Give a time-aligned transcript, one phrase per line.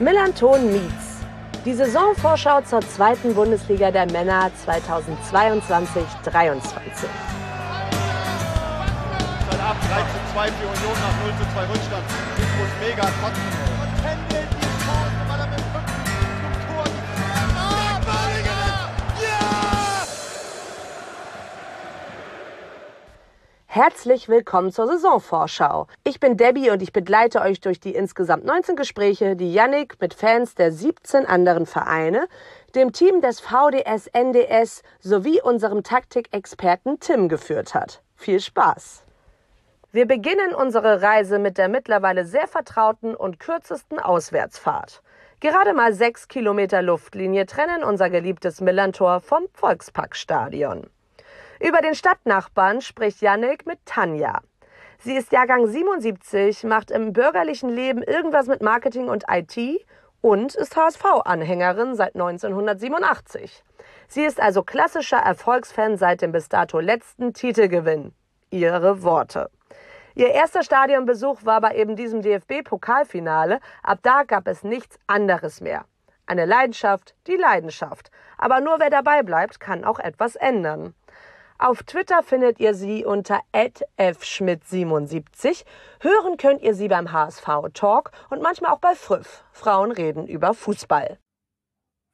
[0.00, 1.20] Millanton Meets.
[1.66, 6.00] Die Saisonvorschau zur zweiten Bundesliga der Männer 2022-23.
[9.60, 12.04] ab 3 zu 2 für Union nach 0 zu 2 Rückstand.
[12.80, 13.69] Mega trotzdem.
[23.72, 25.86] Herzlich willkommen zur Saisonvorschau.
[26.02, 30.12] Ich bin Debbie und ich begleite euch durch die insgesamt 19 Gespräche, die Yannick mit
[30.12, 32.26] Fans der 17 anderen Vereine,
[32.74, 38.02] dem Team des VDS NDS sowie unserem Taktikexperten Tim geführt hat.
[38.16, 39.04] Viel Spaß!
[39.92, 45.00] Wir beginnen unsere Reise mit der mittlerweile sehr vertrauten und kürzesten Auswärtsfahrt.
[45.38, 50.90] Gerade mal sechs Kilometer Luftlinie trennen unser geliebtes Millantor vom Volksparkstadion.
[51.62, 54.40] Über den Stadtnachbarn spricht Yannick mit Tanja.
[54.98, 59.84] Sie ist Jahrgang 77, macht im bürgerlichen Leben irgendwas mit Marketing und IT
[60.22, 63.62] und ist HSV-Anhängerin seit 1987.
[64.08, 68.14] Sie ist also klassischer Erfolgsfan seit dem bis dato letzten Titelgewinn.
[68.48, 69.50] Ihre Worte.
[70.14, 73.60] Ihr erster Stadionbesuch war bei eben diesem DFB-Pokalfinale.
[73.82, 75.84] Ab da gab es nichts anderes mehr.
[76.24, 78.10] Eine Leidenschaft, die Leidenschaft.
[78.38, 80.94] Aber nur wer dabei bleibt, kann auch etwas ändern.
[81.62, 85.64] Auf Twitter findet ihr sie unter fschmidt77.
[86.00, 89.44] Hören könnt ihr sie beim HSV Talk und manchmal auch bei Früff.
[89.52, 91.18] Frauen reden über Fußball.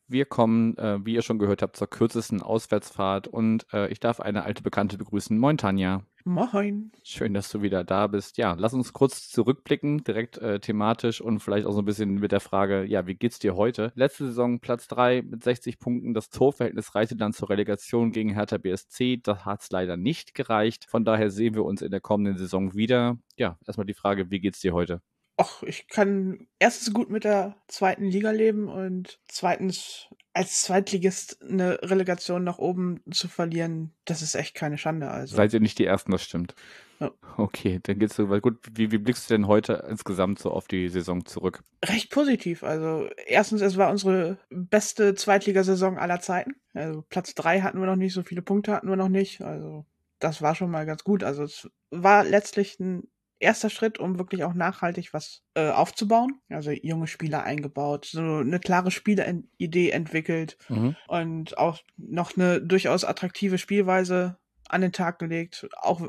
[0.08, 4.19] Wir kommen, äh, wie ihr schon gehört habt, zur kürzesten Auswärtsfahrt und äh, ich darf
[4.19, 5.38] eine alte Bekannte begrüßen.
[5.38, 6.03] Moin, Tanja.
[6.28, 6.91] Moin.
[7.05, 8.36] Schön, dass du wieder da bist.
[8.36, 12.32] Ja, lass uns kurz zurückblicken, direkt äh, thematisch und vielleicht auch so ein bisschen mit
[12.32, 13.92] der Frage, ja, wie geht's dir heute?
[13.94, 16.14] Letzte Saison Platz 3 mit 60 Punkten.
[16.14, 19.19] Das Torverhältnis reichte dann zur Relegation gegen Hertha BSC.
[19.22, 20.86] Das hat's leider nicht gereicht.
[20.88, 23.19] Von daher sehen wir uns in der kommenden Saison wieder.
[23.36, 25.02] Ja, erstmal die Frage, wie geht's dir heute?
[25.36, 31.78] Ach, ich kann erstens gut mit der zweiten Liga leben und zweitens als Zweitligist eine
[31.82, 35.10] Relegation nach oben zu verlieren, das ist echt keine Schande.
[35.10, 35.34] Also.
[35.34, 36.54] Seid ihr nicht die Ersten, das stimmt.
[37.00, 37.10] Ja.
[37.36, 40.66] Okay, dann geht's so, weil gut, wie, wie blickst du denn heute insgesamt so auf
[40.69, 41.62] die Saison zurück?
[41.84, 42.62] Recht positiv.
[42.62, 46.54] Also erstens, es war unsere beste Zweitligasaison aller Zeiten.
[46.72, 49.42] Also Platz drei hatten wir noch nicht, so viele Punkte hatten wir noch nicht.
[49.42, 49.84] Also
[50.19, 51.25] das war schon mal ganz gut.
[51.25, 53.08] Also es war letztlich ein
[53.38, 56.41] erster Schritt, um wirklich auch nachhaltig was äh, aufzubauen.
[56.48, 60.97] Also junge Spieler eingebaut, so eine klare Spielidee entwickelt mhm.
[61.08, 64.38] und auch noch eine durchaus attraktive Spielweise
[64.69, 65.69] an den Tag gelegt.
[65.80, 66.02] Auch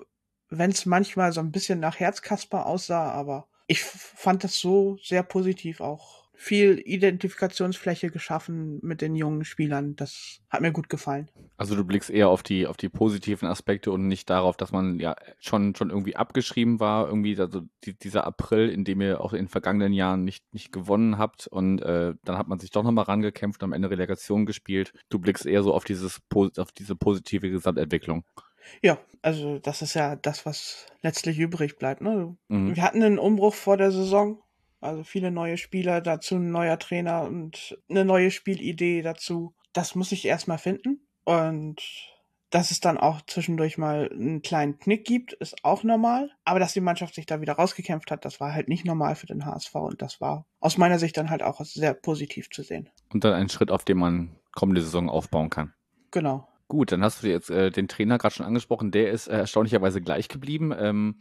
[0.49, 5.23] wenn es manchmal so ein bisschen nach Herzkasper aussah, aber ich fand das so sehr
[5.23, 9.95] positiv auch viel Identifikationsfläche geschaffen mit den jungen Spielern.
[9.95, 11.29] Das hat mir gut gefallen.
[11.57, 14.99] Also du blickst eher auf die auf die positiven Aspekte und nicht darauf, dass man
[14.99, 19.33] ja schon schon irgendwie abgeschrieben war, irgendwie also die, dieser April, in dem ihr auch
[19.33, 22.83] in den vergangenen Jahren nicht nicht gewonnen habt und äh, dann hat man sich doch
[22.83, 24.93] nochmal rangekämpft, am Ende Relegation gespielt.
[25.09, 26.21] Du blickst eher so auf dieses
[26.57, 28.23] auf diese positive Gesamtentwicklung.
[28.81, 32.01] Ja, also das ist ja das, was letztlich übrig bleibt.
[32.01, 32.35] Ne?
[32.47, 32.75] Mhm.
[32.75, 34.41] Wir hatten einen Umbruch vor der Saison,
[34.79, 39.55] also viele neue Spieler, dazu ein neuer Trainer und eine neue Spielidee dazu.
[39.73, 41.07] Das muss ich erstmal finden.
[41.23, 41.81] Und
[42.49, 46.31] dass es dann auch zwischendurch mal einen kleinen Knick gibt, ist auch normal.
[46.45, 49.25] Aber dass die Mannschaft sich da wieder rausgekämpft hat, das war halt nicht normal für
[49.25, 49.75] den HSV.
[49.75, 52.89] Und das war aus meiner Sicht dann halt auch sehr positiv zu sehen.
[53.11, 55.73] Und dann ein Schritt, auf den man kommende Saison aufbauen kann.
[56.11, 56.47] Genau.
[56.69, 58.91] Gut, dann hast du jetzt äh, den Trainer gerade schon angesprochen.
[58.91, 60.73] Der ist äh, erstaunlicherweise gleich geblieben.
[60.77, 61.15] Ähm,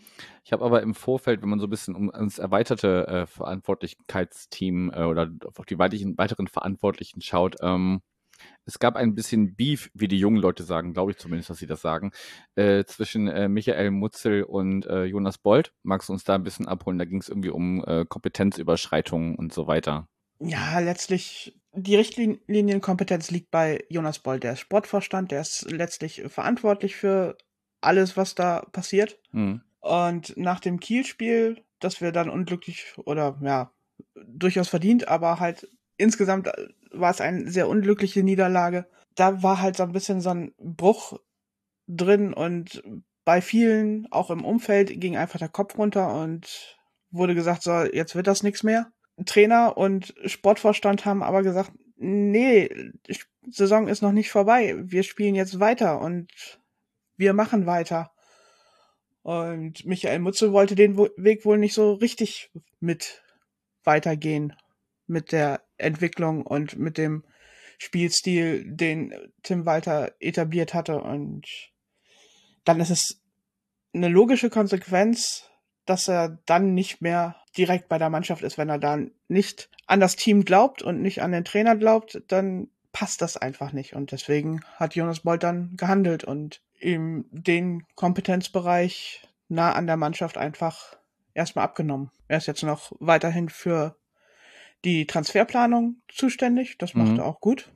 [0.44, 4.90] ich habe aber im Vorfeld, wenn man so ein bisschen um ins erweiterte äh, Verantwortlichkeitsteam
[4.92, 8.02] äh, oder auf die weiteren, weiteren Verantwortlichen schaut, ähm,
[8.64, 11.66] es gab ein bisschen Beef, wie die jungen Leute sagen, glaube ich zumindest, dass sie
[11.66, 12.10] das sagen,
[12.56, 15.72] äh, zwischen äh, Michael Mutzel und äh, Jonas Bold.
[15.84, 16.98] Magst du uns da ein bisschen abholen?
[16.98, 20.08] Da ging es irgendwie um äh, Kompetenzüberschreitungen und so weiter.
[20.38, 26.96] Ja, letztlich die Richtlinienkompetenz liegt bei Jonas Boll, der ist Sportvorstand, der ist letztlich verantwortlich
[26.96, 27.36] für
[27.82, 29.20] alles, was da passiert.
[29.32, 29.60] Mhm.
[29.80, 33.72] Und nach dem Kiel-Spiel, das wir dann unglücklich oder ja,
[34.14, 36.50] durchaus verdient, aber halt insgesamt
[36.90, 38.88] war es eine sehr unglückliche Niederlage.
[39.14, 41.18] Da war halt so ein bisschen so ein Bruch
[41.86, 42.82] drin und
[43.24, 46.78] bei vielen, auch im Umfeld, ging einfach der Kopf runter und
[47.10, 48.92] wurde gesagt, so, jetzt wird das nichts mehr.
[49.24, 52.92] Trainer und Sportvorstand haben aber gesagt, nee,
[53.48, 54.74] Saison ist noch nicht vorbei.
[54.78, 56.30] Wir spielen jetzt weiter und
[57.16, 58.12] wir machen weiter.
[59.22, 63.22] Und Michael Mutzel wollte den Weg wohl nicht so richtig mit
[63.84, 64.52] weitergehen
[65.06, 67.24] mit der Entwicklung und mit dem
[67.78, 71.00] Spielstil, den Tim Walter etabliert hatte.
[71.00, 71.46] Und
[72.64, 73.20] dann ist es
[73.94, 75.48] eine logische Konsequenz,
[75.86, 80.00] dass er dann nicht mehr direkt bei der Mannschaft ist, wenn er dann nicht an
[80.00, 83.94] das Team glaubt und nicht an den Trainer glaubt, dann passt das einfach nicht.
[83.94, 90.36] Und deswegen hat Jonas Bolt dann gehandelt und ihm den Kompetenzbereich nah an der Mannschaft
[90.36, 90.96] einfach
[91.34, 92.10] erstmal abgenommen.
[92.28, 93.96] Er ist jetzt noch weiterhin für
[94.84, 96.78] die Transferplanung zuständig.
[96.78, 97.18] Das macht mhm.
[97.18, 97.70] er auch gut.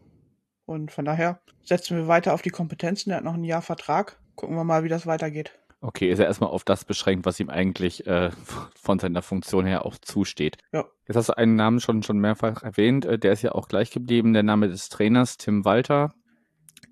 [0.66, 3.10] Und von daher setzen wir weiter auf die Kompetenzen.
[3.10, 4.18] Er hat noch ein Jahr Vertrag.
[4.36, 5.59] Gucken wir mal, wie das weitergeht.
[5.82, 8.30] Okay, ist er erstmal auf das beschränkt, was ihm eigentlich äh,
[8.80, 10.58] von seiner Funktion her auch zusteht.
[10.72, 10.84] Ja.
[11.06, 13.06] Jetzt hast du einen Namen schon, schon mehrfach erwähnt.
[13.06, 14.32] Äh, der ist ja auch gleich geblieben.
[14.34, 16.12] Der Name des Trainers, Tim Walter,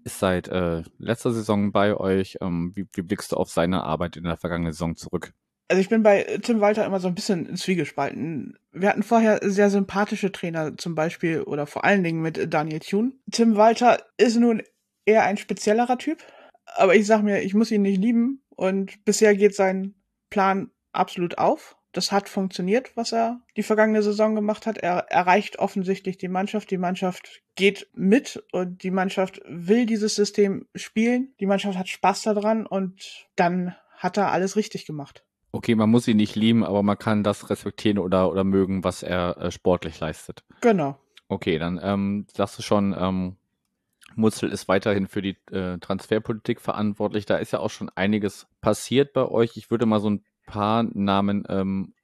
[0.05, 2.39] ist seit äh, letzter Saison bei euch.
[2.41, 5.33] Ähm, wie, wie blickst du auf seine Arbeit in der vergangenen Saison zurück?
[5.71, 8.59] Also ich bin bei Tim Walter immer so ein bisschen zwiegespalten.
[8.73, 13.13] Wir hatten vorher sehr sympathische Trainer, zum Beispiel oder vor allen Dingen mit Daniel Thune.
[13.31, 14.63] Tim Walter ist nun
[15.05, 16.23] eher ein speziellerer Typ,
[16.77, 19.95] aber ich sag mir, ich muss ihn nicht lieben und bisher geht sein
[20.31, 21.77] Plan absolut auf.
[21.93, 24.79] Das hat funktioniert, was er die vergangene Saison gemacht hat.
[24.79, 26.69] Er erreicht offensichtlich die Mannschaft.
[26.73, 31.35] Die Mannschaft geht mit und die Mannschaft will dieses System spielen.
[31.39, 35.25] Die Mannschaft hat Spaß daran und dann hat er alles richtig gemacht.
[35.53, 39.05] Okay, man muss ihn nicht lieben, aber man kann das respektieren oder, oder mögen, was
[39.05, 40.43] er äh, sportlich leistet.
[40.63, 40.99] Genau.
[41.29, 43.37] Okay, dann ähm, sagst du schon, ähm,
[44.19, 47.25] Mutzel ist weiterhin für die äh, Transferpolitik verantwortlich.
[47.25, 49.57] Da ist ja auch schon einiges passiert bei euch.
[49.57, 51.95] Ich würde mal so ein paar Namen ähm,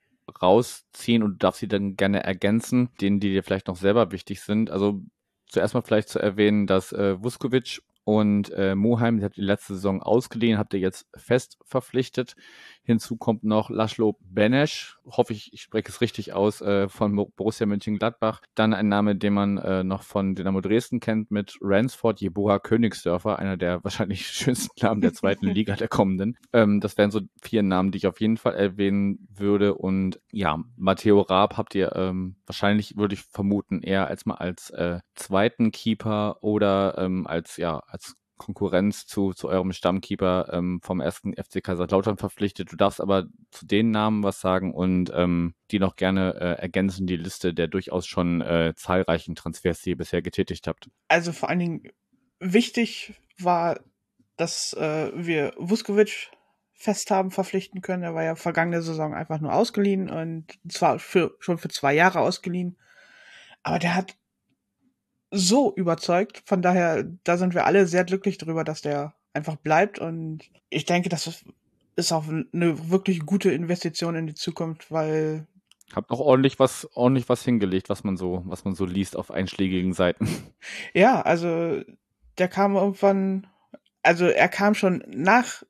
[0.41, 4.41] rausziehen und du darfst sie dann gerne ergänzen, denen, die dir vielleicht noch selber wichtig
[4.41, 4.71] sind.
[4.71, 5.03] Also
[5.47, 9.75] zuerst mal vielleicht zu erwähnen, dass äh, Vuskovic und äh, Moheim, die hat die letzte
[9.75, 12.37] Saison ausgeliehen, habt ihr jetzt fest verpflichtet.
[12.85, 17.67] Hinzu kommt noch Laszlo Benesch, hoffe ich, ich spreche es richtig aus, äh, von Borussia
[17.67, 18.41] Mönchengladbach.
[18.55, 23.39] Dann ein Name, den man äh, noch von Dynamo Dresden kennt, mit Ransford Jeboa Königsdörfer,
[23.39, 26.37] einer der wahrscheinlich schönsten Namen der zweiten Liga der kommenden.
[26.53, 29.75] Ähm, das wären so vier Namen, die ich auf jeden Fall erwähnen würde.
[29.75, 34.71] Und ja, Matteo Raab habt ihr ähm, wahrscheinlich, würde ich vermuten, eher als mal als
[34.71, 41.01] äh, zweiten Keeper oder ähm, als ja als Konkurrenz zu, zu eurem Stammkeeper ähm, vom
[41.01, 42.73] ersten FC Kaiserslautern verpflichtet.
[42.73, 47.07] Du darfst aber zu den Namen was sagen und ähm, die noch gerne äh, ergänzen,
[47.07, 50.91] die Liste der durchaus schon äh, zahlreichen Transfers, die ihr bisher getätigt habt.
[51.09, 51.83] Also vor allen Dingen
[52.41, 53.81] wichtig war,
[54.37, 56.31] dass äh, wir Vuskovic
[56.75, 58.03] fest haben verpflichten können.
[58.03, 62.21] Er war ja vergangene Saison einfach nur ausgeliehen und zwar für, schon für zwei Jahre
[62.21, 62.77] ausgeliehen.
[63.63, 64.17] Aber der hat
[65.35, 66.43] so überzeugt.
[66.47, 69.99] Von daher, da sind wir alle sehr glücklich darüber, dass der einfach bleibt.
[69.99, 71.45] Und ich denke, das
[71.97, 75.47] ist auch eine wirklich gute Investition in die Zukunft, weil
[75.95, 79.31] Habt auch ordentlich was, ordentlich was hingelegt, was man so, was man so liest auf
[79.31, 80.29] einschlägigen Seiten.
[80.95, 81.83] Ja, also
[82.39, 83.47] der kam irgendwann,
[84.03, 85.63] also er kam schon nach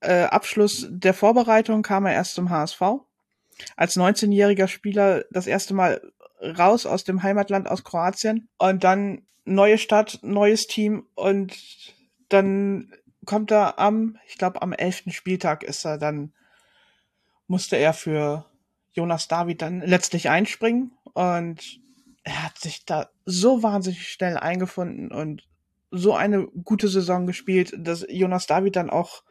[0.00, 2.80] äh, Abschluss der Vorbereitung kam er erst zum HSV.
[3.76, 6.00] Als 19-jähriger Spieler das erste Mal
[6.40, 11.56] raus aus dem Heimatland aus Kroatien und dann neue Stadt, neues Team und
[12.28, 12.92] dann
[13.26, 16.32] kommt er am, ich glaube am elften Spieltag ist er dann,
[17.46, 18.46] musste er für
[18.92, 21.80] Jonas David dann letztlich einspringen und
[22.22, 25.46] er hat sich da so wahnsinnig schnell eingefunden und
[25.90, 29.24] so eine gute Saison gespielt, dass Jonas David dann auch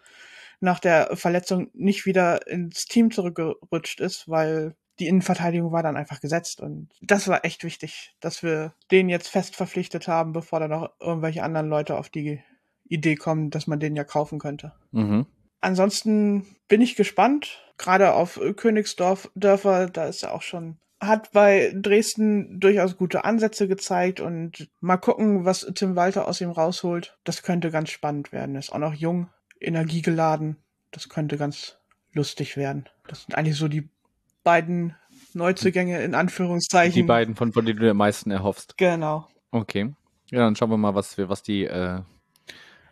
[0.59, 6.19] nach der Verletzung nicht wieder ins Team zurückgerutscht ist, weil die Innenverteidigung war dann einfach
[6.19, 10.71] gesetzt und das war echt wichtig, dass wir den jetzt fest verpflichtet haben, bevor dann
[10.71, 12.41] noch irgendwelche anderen Leute auf die
[12.87, 14.73] Idee kommen, dass man den ja kaufen könnte.
[14.91, 15.25] Mhm.
[15.61, 21.71] Ansonsten bin ich gespannt, gerade auf Königsdorf Dörfer, da ist er auch schon hat bei
[21.73, 27.17] Dresden durchaus gute Ansätze gezeigt und mal gucken, was Tim Walter aus ihm rausholt.
[27.23, 28.55] Das könnte ganz spannend werden.
[28.55, 29.29] Er ist auch noch jung,
[29.61, 30.57] energiegeladen.
[30.91, 31.77] Das könnte ganz
[32.11, 32.89] lustig werden.
[33.07, 33.89] Das sind eigentlich so die
[34.43, 34.95] beiden
[35.33, 36.93] Neuzugänge in Anführungszeichen.
[36.93, 38.77] Die beiden, von, von denen du am meisten erhoffst.
[38.77, 39.27] Genau.
[39.51, 39.93] Okay.
[40.31, 42.01] Ja, dann schauen wir mal, was wir, was die äh,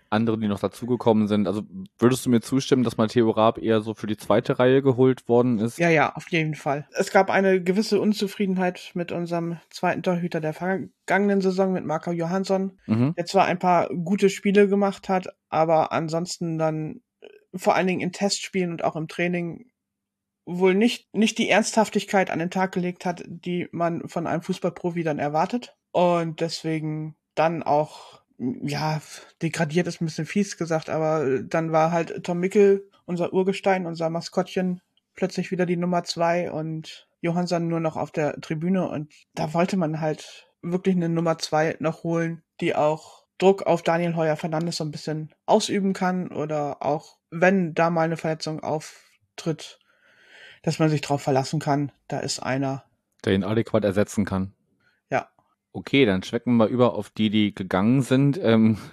[0.10, 1.48] anderen, die noch dazugekommen sind.
[1.48, 1.64] Also
[1.98, 5.60] würdest du mir zustimmen, dass Matteo Raab eher so für die zweite Reihe geholt worden
[5.60, 5.78] ist?
[5.78, 6.88] Ja, ja, auf jeden Fall.
[6.92, 12.80] Es gab eine gewisse Unzufriedenheit mit unserem zweiten Torhüter der vergangenen Saison, mit Marco Johansson,
[12.86, 13.14] mhm.
[13.16, 18.02] der zwar ein paar gute Spiele gemacht hat, aber ansonsten dann äh, vor allen Dingen
[18.02, 19.70] in Testspielen und auch im Training
[20.48, 25.04] wohl nicht, nicht die Ernsthaftigkeit an den Tag gelegt hat, die man von einem Fußballprofi
[25.04, 25.76] dann erwartet.
[25.92, 29.02] Und deswegen dann auch, ja,
[29.42, 34.10] degradiert ist ein bisschen fies gesagt, aber dann war halt Tom Mickel, unser Urgestein, unser
[34.10, 34.82] Maskottchen,
[35.16, 39.76] plötzlich wieder die Nummer zwei und Johansson nur noch auf der Tribüne und da wollte
[39.76, 44.78] man halt wirklich eine Nummer zwei noch holen, die auch Druck auf Daniel Heuer Fernandes
[44.78, 49.80] so ein bisschen ausüben kann oder auch wenn da mal eine Verletzung auftritt,
[50.62, 52.84] dass man sich darauf verlassen kann, da ist einer.
[53.26, 54.54] Der ihn adäquat ersetzen kann.
[55.10, 55.28] Ja.
[55.74, 58.40] Okay, dann schwecken wir mal über auf die, die gegangen sind.
[58.42, 58.78] Ähm,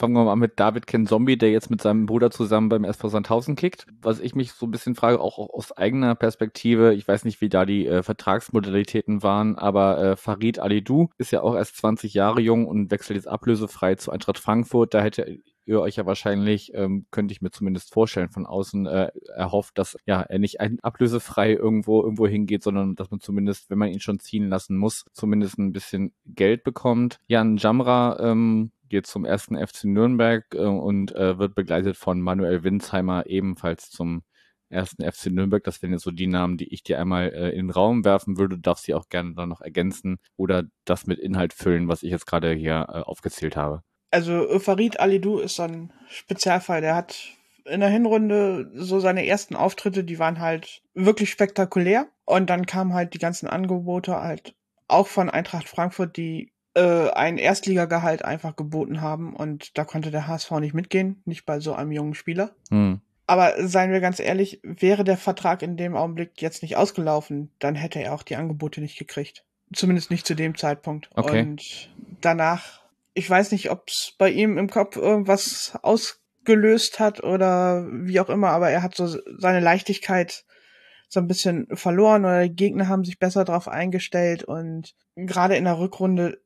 [0.00, 2.84] fangen wir mal an mit David Ken Zombie, der jetzt mit seinem Bruder zusammen beim
[2.84, 3.86] SV Sandhausen kickt.
[4.00, 7.50] Was ich mich so ein bisschen frage, auch, aus eigener Perspektive, ich weiß nicht, wie
[7.50, 12.40] da die äh, Vertragsmodalitäten waren, aber äh, Farid Alidou ist ja auch erst 20 Jahre
[12.40, 14.94] jung und wechselt jetzt ablösefrei zu Eintracht Frankfurt.
[14.94, 19.10] Da hätte ihr euch ja wahrscheinlich, ähm, könnte ich mir zumindest vorstellen, von außen äh,
[19.34, 23.78] erhofft, dass ja er nicht ein ablösefrei irgendwo irgendwo hingeht, sondern dass man zumindest, wenn
[23.78, 27.18] man ihn schon ziehen lassen muss, zumindest ein bisschen Geld bekommt.
[27.26, 32.62] Jan Jamra ähm, geht zum ersten FC Nürnberg äh, und äh, wird begleitet von Manuel
[32.64, 34.22] Winsheimer ebenfalls zum
[34.70, 35.64] ersten FC Nürnberg.
[35.64, 38.38] Das wären jetzt so die Namen, die ich dir einmal äh, in den Raum werfen
[38.38, 38.56] würde.
[38.56, 42.10] Du darfst sie auch gerne dann noch ergänzen oder das mit Inhalt füllen, was ich
[42.10, 43.82] jetzt gerade hier äh, aufgezählt habe.
[44.10, 46.80] Also Farid Alidou ist so ein Spezialfall.
[46.80, 47.16] Der hat
[47.64, 52.06] in der Hinrunde so seine ersten Auftritte, die waren halt wirklich spektakulär.
[52.24, 54.54] Und dann kamen halt die ganzen Angebote halt
[54.88, 60.26] auch von Eintracht Frankfurt, die äh, ein Erstligagehalt einfach geboten haben und da konnte der
[60.26, 62.52] HSV nicht mitgehen, nicht bei so einem jungen Spieler.
[62.70, 63.00] Hm.
[63.26, 67.76] Aber seien wir ganz ehrlich, wäre der Vertrag in dem Augenblick jetzt nicht ausgelaufen, dann
[67.76, 69.44] hätte er auch die Angebote nicht gekriegt.
[69.72, 71.10] Zumindest nicht zu dem Zeitpunkt.
[71.14, 71.42] Okay.
[71.42, 71.90] Und
[72.20, 72.80] danach,
[73.14, 78.28] ich weiß nicht, ob es bei ihm im Kopf irgendwas ausgelöst hat oder wie auch
[78.28, 79.06] immer, aber er hat so
[79.38, 80.44] seine Leichtigkeit
[81.08, 85.64] so ein bisschen verloren oder die Gegner haben sich besser darauf eingestellt und gerade in
[85.64, 86.38] der Rückrunde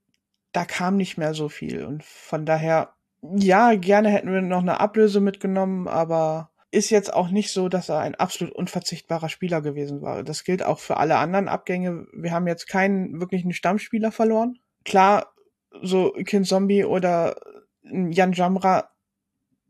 [0.55, 1.85] da kam nicht mehr so viel.
[1.85, 7.29] Und von daher, ja, gerne hätten wir noch eine Ablöse mitgenommen, aber ist jetzt auch
[7.29, 10.23] nicht so, dass er ein absolut unverzichtbarer Spieler gewesen war.
[10.23, 12.07] Das gilt auch für alle anderen Abgänge.
[12.13, 14.59] Wir haben jetzt keinen wirklichen Stammspieler verloren.
[14.85, 15.34] Klar,
[15.83, 17.37] so Kin Zombie oder
[17.83, 18.91] Jan Jamra,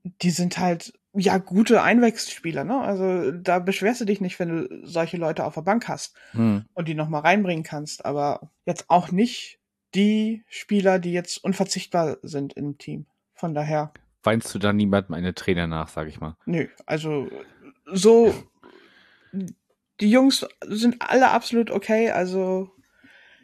[0.04, 2.80] die sind halt ja gute Einwechselspieler, ne?
[2.80, 6.64] Also da beschwerst du dich nicht, wenn du solche Leute auf der Bank hast hm.
[6.74, 9.60] und die nochmal reinbringen kannst, aber jetzt auch nicht
[9.94, 13.06] die Spieler, die jetzt unverzichtbar sind im Team.
[13.34, 13.92] Von daher.
[14.22, 16.36] Weinst du da niemandem eine Trainer nach, sag ich mal?
[16.46, 17.28] Nö, also
[17.86, 18.34] so.
[20.00, 22.10] Die Jungs sind alle absolut okay.
[22.10, 22.70] Also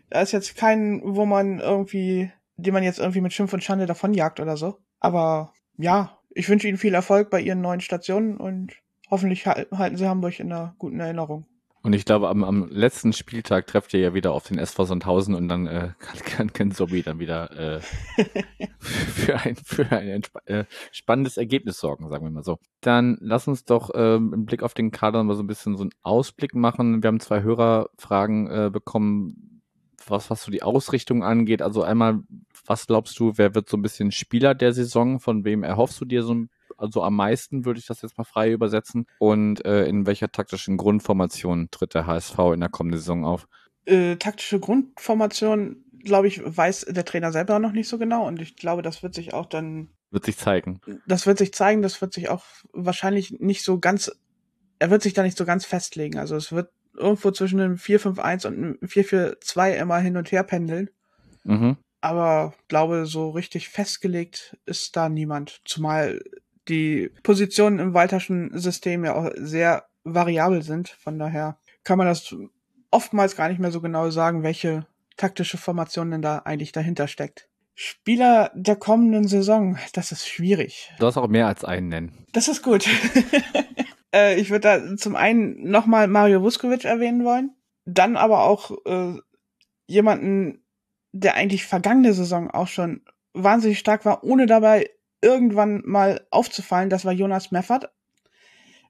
[0.09, 3.87] da ist jetzt kein, wo man irgendwie, die man jetzt irgendwie mit Schimpf und Schande
[3.87, 4.79] davonjagt oder so.
[4.99, 8.75] Aber ja, ich wünsche Ihnen viel Erfolg bei Ihren neuen Stationen und
[9.11, 11.47] hoffentlich halten Sie Hamburg in einer guten Erinnerung.
[11.83, 15.35] Und ich glaube, am, am letzten Spieltag trefft ihr ja wieder auf den SV Sandhausen
[15.35, 15.93] und dann äh,
[16.27, 17.81] kann, kann Sobi dann wieder äh,
[18.79, 22.59] für ein, für ein äh, spannendes Ergebnis sorgen, sagen wir mal so.
[22.83, 25.85] Dann lass uns doch ähm, im Blick auf den Kader mal so ein bisschen so
[25.85, 27.03] einen Ausblick machen.
[27.03, 29.63] Wir haben zwei Hörerfragen äh, bekommen,
[30.07, 31.63] was, was so die Ausrichtung angeht.
[31.63, 32.21] Also einmal,
[32.71, 35.19] was glaubst du, wer wird so ein bisschen Spieler der Saison?
[35.19, 36.47] Von wem erhoffst du dir so
[36.77, 39.07] also am meisten würde ich das jetzt mal frei übersetzen.
[39.19, 43.49] Und äh, in welcher taktischen Grundformation tritt der HSV in der kommenden Saison auf?
[43.87, 48.25] Äh, taktische Grundformation, glaube ich, weiß der Trainer selber noch nicht so genau.
[48.25, 49.89] Und ich glaube, das wird sich auch dann.
[50.13, 50.81] Wird sich zeigen.
[51.07, 54.13] Das wird sich zeigen, das wird sich auch wahrscheinlich nicht so ganz.
[54.79, 56.21] Er wird sich da nicht so ganz festlegen.
[56.21, 60.89] Also es wird irgendwo zwischen einem 4-5-1 und einem 4-4-2 immer hin und her pendeln.
[61.43, 61.77] Mhm.
[62.01, 65.61] Aber glaube, so richtig festgelegt ist da niemand.
[65.65, 66.21] Zumal
[66.69, 70.89] die Positionen im Walterschen System ja auch sehr variabel sind.
[70.89, 72.35] Von daher kann man das
[72.91, 77.49] oftmals gar nicht mehr so genau sagen, welche taktische Formation denn da eigentlich dahinter steckt.
[77.75, 80.93] Spieler der kommenden Saison, das ist schwierig.
[80.99, 82.27] Du darfst auch mehr als einen nennen.
[82.33, 82.87] Das ist gut.
[84.15, 87.55] äh, ich würde da zum einen nochmal Mario Vuskovic erwähnen wollen,
[87.87, 89.19] dann aber auch äh,
[89.87, 90.60] jemanden,
[91.13, 93.03] der eigentlich vergangene Saison auch schon
[93.33, 94.91] wahnsinnig stark war, ohne dabei
[95.23, 97.93] irgendwann mal aufzufallen, das war Jonas Meffert.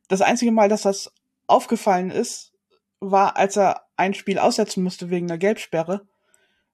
[0.09, 1.13] Das einzige Mal, dass das
[1.47, 2.53] aufgefallen ist,
[3.01, 6.07] war, als er ein Spiel aussetzen musste wegen einer Gelbsperre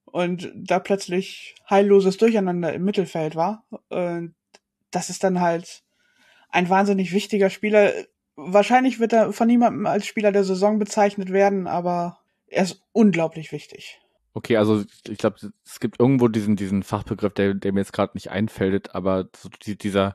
[0.04, 3.64] und da plötzlich heilloses Durcheinander im Mittelfeld war.
[3.88, 4.34] Und
[4.90, 5.82] das ist dann halt
[6.50, 7.92] ein wahnsinnig wichtiger Spieler.
[8.34, 13.52] Wahrscheinlich wird er von niemandem als Spieler der Saison bezeichnet werden, aber er ist unglaublich
[13.52, 14.00] wichtig.
[14.36, 18.12] Okay, also ich glaube, es gibt irgendwo diesen, diesen Fachbegriff, der, der mir jetzt gerade
[18.12, 20.14] nicht einfällt, aber so dieser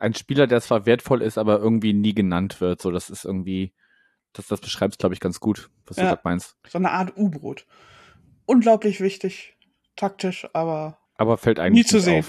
[0.00, 2.82] ein Spieler, der zwar wertvoll ist, aber irgendwie nie genannt wird.
[2.82, 3.72] So, das ist irgendwie,
[4.32, 6.56] das, das beschreibt glaube ich, ganz gut, was ja, du gerade meinst.
[6.66, 7.66] So eine Art U-Boot.
[8.46, 9.56] Unglaublich wichtig,
[9.94, 12.24] taktisch, aber, aber fällt eigentlich nie zu sehen.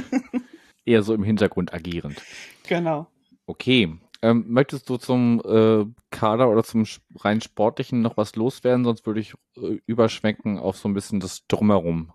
[0.86, 2.22] Eher so im Hintergrund agierend.
[2.66, 3.08] Genau.
[3.44, 8.84] Okay, ähm, möchtest du zum äh, Kader oder zum rein sportlichen noch was loswerden?
[8.84, 12.10] Sonst würde ich äh, überschwenken auf so ein bisschen das Drumherum,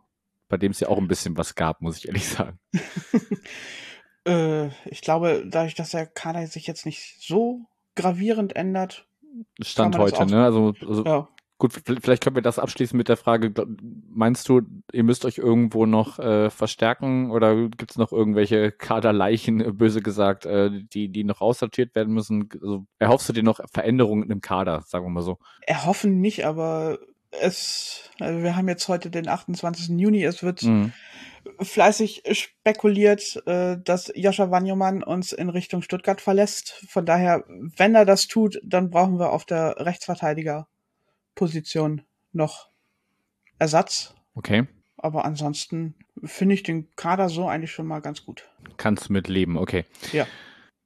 [0.48, 2.60] bei dem es ja auch ein bisschen was gab, muss ich ehrlich sagen.
[4.28, 9.08] äh, ich glaube, dadurch, dass der Kader sich jetzt nicht so gravierend ändert,
[9.62, 10.44] Stand heute, ne?
[10.44, 11.30] Also, also ja.
[11.60, 13.54] Gut, vielleicht können wir das abschließen mit der Frage,
[14.10, 14.62] meinst du,
[14.94, 20.46] ihr müsst euch irgendwo noch äh, verstärken oder gibt es noch irgendwelche Kaderleichen, böse gesagt,
[20.46, 22.48] äh, die, die noch aussortiert werden müssen?
[22.54, 25.38] Also, erhoffst du dir noch Veränderungen im Kader, sagen wir mal so?
[25.68, 26.98] Erhoffen nicht, aber
[27.32, 29.90] es, also wir haben jetzt heute den 28.
[30.00, 30.94] Juni, es wird mhm.
[31.60, 36.86] fleißig spekuliert, äh, dass Joscha Wanjomann uns in Richtung Stuttgart verlässt.
[36.88, 37.44] Von daher,
[37.76, 40.70] wenn er das tut, dann brauchen wir auf der Rechtsverteidiger
[41.40, 42.02] Position
[42.34, 42.68] noch
[43.60, 44.14] Ersatz.
[44.36, 44.68] Okay.
[44.98, 48.50] Aber ansonsten finde ich den Kader so eigentlich schon mal ganz gut.
[48.76, 49.86] Kannst du mit leben, okay.
[50.12, 50.28] Ja.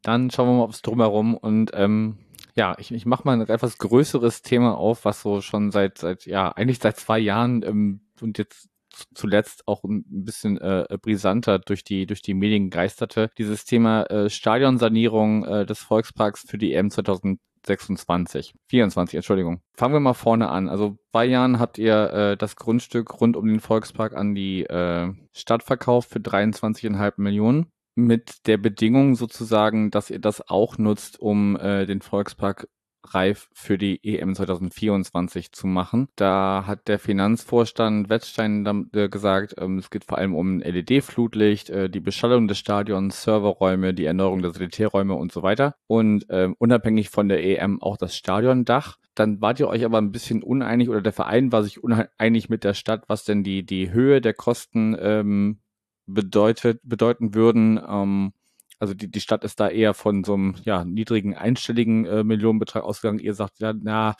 [0.03, 2.19] Dann schauen wir mal aufs Drumherum und ähm,
[2.53, 6.27] ja, ich, ich mache mal ein etwas größeres Thema auf, was so schon seit, seit
[6.27, 8.69] ja, eigentlich seit zwei Jahren ähm, und jetzt
[9.15, 13.31] zuletzt auch ein bisschen äh, brisanter durch die durch die Medien geisterte.
[13.39, 19.61] Dieses Thema äh, Stadionsanierung äh, des Volksparks für die EM 2000 26, 24, Entschuldigung.
[19.75, 20.69] Fangen wir mal vorne an.
[20.69, 25.13] Also zwei Jahren habt ihr äh, das Grundstück rund um den Volkspark an die äh,
[25.31, 27.67] Stadt verkauft für 23,5 Millionen.
[27.95, 32.67] Mit der Bedingung sozusagen, dass ihr das auch nutzt, um äh, den Volkspark
[33.03, 36.07] reif für die EM 2024 zu machen.
[36.15, 41.89] Da hat der Finanzvorstand Wettstein äh, gesagt, ähm, es geht vor allem um LED-Flutlicht, äh,
[41.89, 45.75] die Beschallung des Stadions, Serverräume, die Erneuerung der Sanitärräume und so weiter.
[45.87, 48.97] Und ähm, unabhängig von der EM auch das Stadiondach.
[49.15, 52.63] Dann wart ihr euch aber ein bisschen uneinig oder der Verein war sich uneinig mit
[52.63, 55.59] der Stadt, was denn die, die Höhe der Kosten ähm,
[56.05, 57.79] bedeutet, bedeuten würden.
[57.87, 58.33] Ähm,
[58.83, 62.83] also die, die Stadt ist da eher von so einem ja, niedrigen einstelligen äh, Millionenbetrag
[62.83, 63.19] ausgegangen.
[63.19, 64.15] Ihr sagt, ja, na,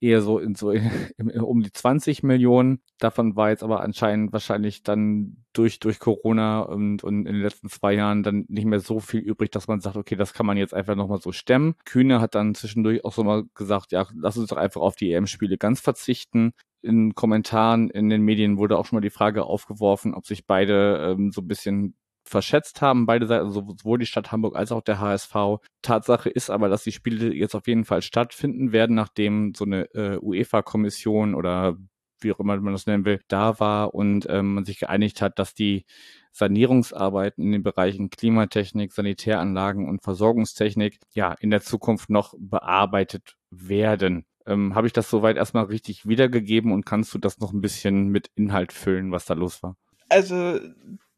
[0.00, 0.70] eher so in so
[1.16, 2.82] in, in, um die 20 Millionen.
[2.98, 7.70] Davon war jetzt aber anscheinend wahrscheinlich dann durch, durch Corona und, und in den letzten
[7.70, 10.58] zwei Jahren dann nicht mehr so viel übrig, dass man sagt, okay, das kann man
[10.58, 11.74] jetzt einfach nochmal so stemmen.
[11.86, 15.10] Kühne hat dann zwischendurch auch so mal gesagt, ja, lass uns doch einfach auf die
[15.10, 16.52] EM-Spiele ganz verzichten.
[16.82, 21.14] In Kommentaren in den Medien wurde auch schon mal die Frage aufgeworfen, ob sich beide
[21.16, 21.96] ähm, so ein bisschen
[22.28, 25.34] verschätzt haben, beide Seiten, sowohl die Stadt Hamburg als auch der HSV.
[25.82, 29.84] Tatsache ist aber, dass die Spiele jetzt auf jeden Fall stattfinden werden, nachdem so eine
[29.94, 31.76] äh, UEFA-Kommission oder
[32.20, 35.38] wie auch immer man das nennen will, da war und ähm, man sich geeinigt hat,
[35.38, 35.84] dass die
[36.32, 44.26] Sanierungsarbeiten in den Bereichen Klimatechnik, Sanitäranlagen und Versorgungstechnik ja in der Zukunft noch bearbeitet werden.
[44.46, 48.08] Ähm, Habe ich das soweit erstmal richtig wiedergegeben und kannst du das noch ein bisschen
[48.08, 49.76] mit Inhalt füllen, was da los war?
[50.08, 50.60] Also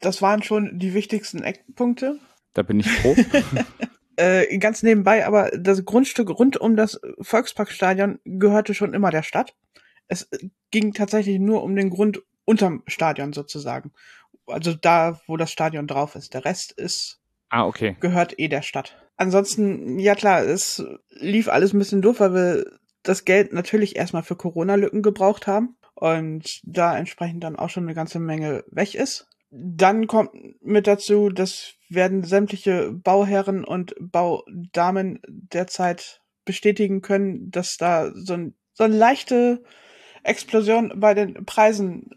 [0.01, 2.19] das waren schon die wichtigsten Eckpunkte.
[2.55, 3.15] Da bin ich froh.
[4.17, 9.55] äh, ganz nebenbei, aber das Grundstück rund um das Volksparkstadion gehörte schon immer der Stadt.
[10.09, 10.29] Es
[10.71, 13.93] ging tatsächlich nur um den Grund unterm Stadion sozusagen.
[14.47, 16.33] Also da, wo das Stadion drauf ist.
[16.33, 17.97] Der Rest ist ah, okay.
[18.01, 18.97] gehört eh der Stadt.
[19.17, 24.23] Ansonsten, ja klar, es lief alles ein bisschen doof, weil wir das Geld natürlich erstmal
[24.23, 29.28] für Corona-Lücken gebraucht haben und da entsprechend dann auch schon eine ganze Menge weg ist.
[29.51, 30.33] Dann kommt
[30.63, 38.55] mit dazu, dass werden sämtliche Bauherren und Baudamen derzeit bestätigen können, dass da so, ein,
[38.75, 39.63] so eine leichte
[40.23, 42.11] Explosion bei den Preisen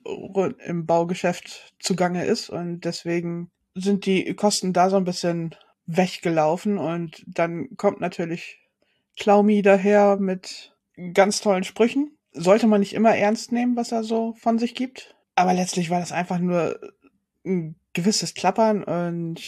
[0.66, 7.24] im Baugeschäft zugange ist und deswegen sind die Kosten da so ein bisschen weggelaufen und
[7.28, 8.60] dann kommt natürlich
[9.18, 10.76] Klaumi daher mit
[11.14, 12.18] ganz tollen Sprüchen.
[12.34, 15.16] Sollte man nicht immer ernst nehmen, was er so von sich gibt.
[15.36, 16.80] Aber letztlich war das einfach nur
[17.46, 19.42] ein gewisses Klappern und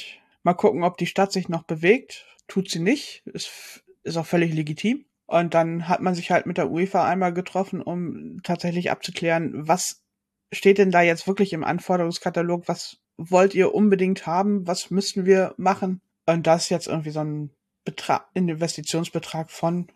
[0.43, 2.25] mal gucken, ob die Stadt sich noch bewegt.
[2.47, 5.05] Tut sie nicht, ist, ist auch völlig legitim.
[5.25, 10.03] Und dann hat man sich halt mit der UEFA einmal getroffen, um tatsächlich abzuklären, was
[10.51, 15.53] steht denn da jetzt wirklich im Anforderungskatalog, was wollt ihr unbedingt haben, was müssten wir
[15.57, 16.01] machen?
[16.25, 17.51] Und das ist jetzt irgendwie so ein
[17.85, 19.87] Betrag, Investitionsbetrag von,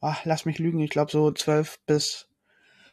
[0.00, 2.28] ach, lass mich lügen, ich glaube so 12 bis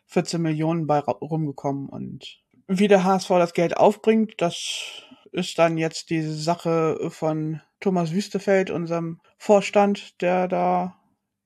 [0.08, 6.10] 14 Millionen bei rumgekommen und wie der HSV das Geld aufbringt, das ist dann jetzt
[6.10, 11.00] die Sache von Thomas Wüstefeld, unserem Vorstand, der da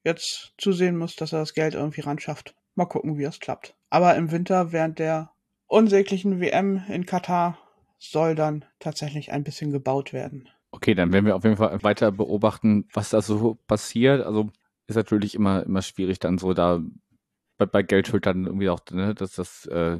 [0.04, 2.56] jetzt zusehen muss, dass er das Geld irgendwie ran schafft.
[2.76, 3.76] Mal gucken, wie es klappt.
[3.90, 5.32] Aber im Winter während der
[5.68, 7.58] unsäglichen WM in Katar
[8.00, 10.50] soll dann tatsächlich ein bisschen gebaut werden.
[10.72, 14.26] Okay, dann werden wir auf jeden Fall weiter beobachten, was da so passiert.
[14.26, 14.50] Also
[14.88, 16.82] ist natürlich immer, immer schwierig dann so da
[17.58, 20.00] bei, bei Geldschultern irgendwie auch, ne, dass das äh,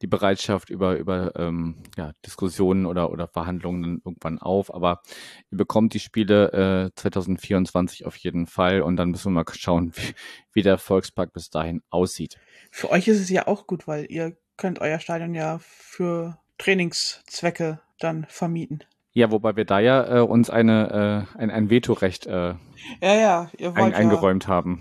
[0.00, 4.72] die Bereitschaft über, über ähm, ja, Diskussionen oder, oder Verhandlungen irgendwann auf.
[4.74, 5.02] Aber
[5.50, 9.92] ihr bekommt die Spiele äh, 2024 auf jeden Fall und dann müssen wir mal schauen,
[9.94, 10.14] wie,
[10.52, 12.38] wie der Volkspark bis dahin aussieht.
[12.70, 17.80] Für euch ist es ja auch gut, weil ihr könnt euer Stadion ja für Trainingszwecke
[17.98, 18.84] dann vermieten.
[19.14, 22.54] Ja, wobei wir da ja äh, uns eine, äh, ein, ein Vetorecht äh,
[23.00, 24.80] ja, ja, ein, eingeräumt ja, haben.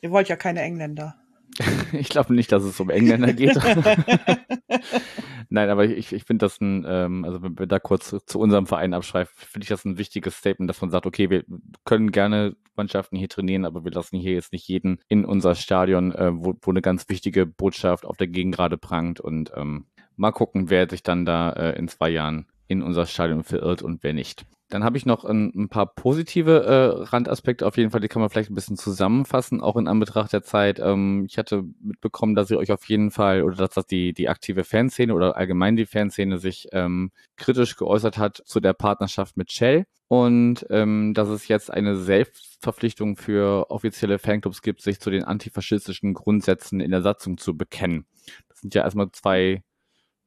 [0.00, 1.14] Ihr wollt ja keine Engländer.
[1.92, 3.56] ich glaube nicht, dass es um Engländer geht.
[5.50, 8.66] Nein, aber ich, ich finde das ein, ähm, also wenn wir da kurz zu unserem
[8.66, 11.44] Verein abschreiben, finde ich das ein wichtiges Statement, dass man sagt, okay, wir
[11.84, 16.12] können gerne Mannschaften hier trainieren, aber wir lassen hier jetzt nicht jeden in unser Stadion,
[16.12, 20.32] äh, wo, wo eine ganz wichtige Botschaft auf der Gegend gerade prangt und ähm, mal
[20.32, 24.12] gucken, wer sich dann da äh, in zwei Jahren in unser Stadion verirrt und wer
[24.12, 24.44] nicht.
[24.70, 28.20] Dann habe ich noch ein, ein paar positive äh, Randaspekte auf jeden Fall, die kann
[28.20, 30.78] man vielleicht ein bisschen zusammenfassen, auch in Anbetracht der Zeit.
[30.78, 34.28] Ähm, ich hatte mitbekommen, dass ihr euch auf jeden Fall oder dass das die, die
[34.28, 39.50] aktive Fanszene oder allgemein die Fanszene sich ähm, kritisch geäußert hat zu der Partnerschaft mit
[39.52, 45.24] Shell und ähm, dass es jetzt eine Selbstverpflichtung für offizielle Fanclubs gibt, sich zu den
[45.24, 48.06] antifaschistischen Grundsätzen in der Satzung zu bekennen.
[48.48, 49.62] Das sind ja erstmal zwei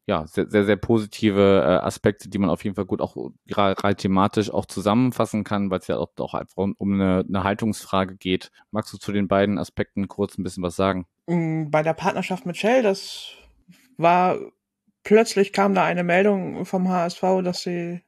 [0.07, 3.15] ja, sehr, sehr, sehr positive äh, Aspekte, die man auf jeden Fall gut auch
[3.51, 8.17] rein thematisch auch zusammenfassen kann, weil es ja auch, auch einfach um eine, eine Haltungsfrage
[8.17, 8.51] geht.
[8.71, 11.05] Magst du zu den beiden Aspekten kurz ein bisschen was sagen?
[11.27, 13.33] Mm, bei der Partnerschaft mit Shell, das
[13.97, 14.39] war
[15.03, 18.01] plötzlich kam da eine Meldung vom HSV, dass sie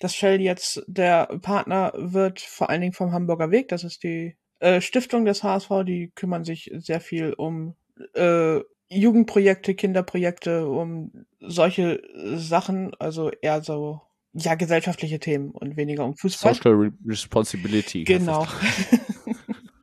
[0.00, 3.68] dass Shell jetzt der Partner wird, vor allen Dingen vom Hamburger Weg.
[3.68, 7.76] Das ist die äh, Stiftung des HSV, die kümmern sich sehr viel um
[8.14, 8.60] äh,
[8.92, 12.02] Jugendprojekte, Kinderprojekte, um solche
[12.34, 14.00] Sachen, also eher so
[14.34, 16.54] ja gesellschaftliche Themen und weniger um Fußball.
[16.54, 18.04] Social Re Responsibility.
[18.04, 18.46] Genau.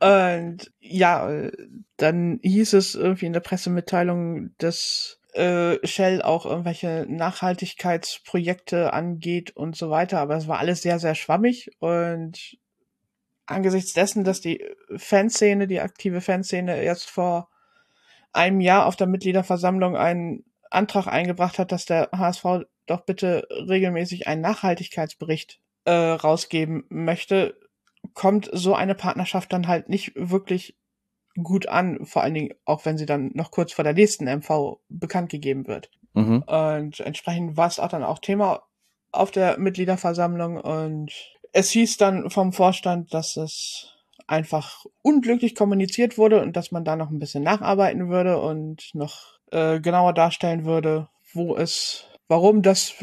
[0.00, 1.50] und ja,
[1.96, 9.76] dann hieß es irgendwie in der Pressemitteilung, dass äh, Shell auch irgendwelche Nachhaltigkeitsprojekte angeht und
[9.76, 12.56] so weiter, aber es war alles sehr, sehr schwammig und
[13.46, 14.64] angesichts dessen, dass die
[14.96, 17.48] Fanszene, die aktive Fanszene jetzt vor
[18.32, 22.44] einem Jahr auf der Mitgliederversammlung einen Antrag eingebracht hat, dass der HSV
[22.86, 27.56] doch bitte regelmäßig einen Nachhaltigkeitsbericht äh, rausgeben möchte,
[28.14, 30.76] kommt so eine Partnerschaft dann halt nicht wirklich
[31.42, 34.78] gut an, vor allen Dingen auch wenn sie dann noch kurz vor der nächsten MV
[34.88, 35.90] bekannt gegeben wird.
[36.14, 36.42] Mhm.
[36.42, 38.62] Und entsprechend war es auch dann auch Thema
[39.12, 41.12] auf der Mitgliederversammlung und
[41.52, 43.92] es hieß dann vom Vorstand, dass es
[44.30, 49.40] einfach unglücklich kommuniziert wurde und dass man da noch ein bisschen nacharbeiten würde und noch
[49.50, 52.94] äh, genauer darstellen würde, wo es, warum das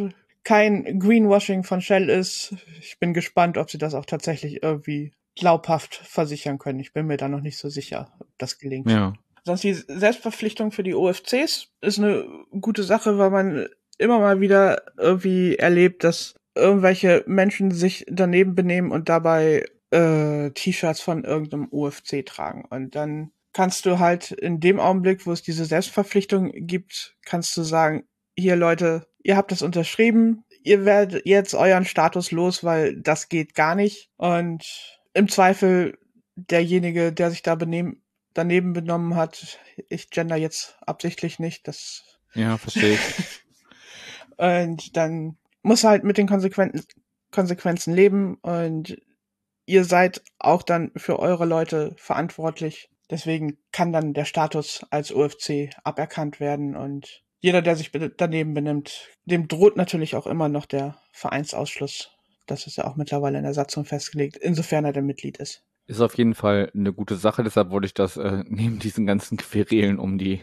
[0.43, 2.55] kein Greenwashing von Shell ist.
[2.79, 6.79] Ich bin gespannt, ob sie das auch tatsächlich irgendwie glaubhaft versichern können.
[6.79, 8.89] Ich bin mir da noch nicht so sicher, ob das gelingt.
[8.89, 9.13] Ja.
[9.43, 12.25] Sonst die Selbstverpflichtung für die OFCs ist eine
[12.61, 18.91] gute Sache, weil man immer mal wieder irgendwie erlebt, dass irgendwelche Menschen sich daneben benehmen
[18.91, 22.65] und dabei äh, T-Shirts von irgendeinem UFC tragen.
[22.69, 27.63] Und dann kannst du halt in dem Augenblick, wo es diese Selbstverpflichtung gibt, kannst du
[27.63, 33.29] sagen, hier Leute, ihr habt das unterschrieben, ihr werdet jetzt euren Status los, weil das
[33.29, 34.11] geht gar nicht.
[34.17, 34.63] Und
[35.13, 35.97] im Zweifel
[36.35, 38.01] derjenige, der sich da benehm,
[38.33, 42.19] daneben benommen hat, ich gender jetzt absichtlich nicht, das.
[42.35, 43.41] Ja, verstehe ich.
[44.37, 46.85] und dann muss halt mit den Konsequenzen,
[47.31, 48.97] Konsequenzen leben und
[49.67, 52.89] ihr seid auch dann für eure Leute verantwortlich.
[53.11, 59.09] Deswegen kann dann der Status als UFC aberkannt werden und jeder, der sich daneben benimmt,
[59.25, 62.09] dem droht natürlich auch immer noch der Vereinsausschluss.
[62.47, 65.63] Das ist ja auch mittlerweile in der Satzung festgelegt, insofern er der Mitglied ist.
[65.87, 69.37] Ist auf jeden Fall eine gute Sache, deshalb wollte ich das äh, neben diesen ganzen
[69.37, 70.41] Querelen um die,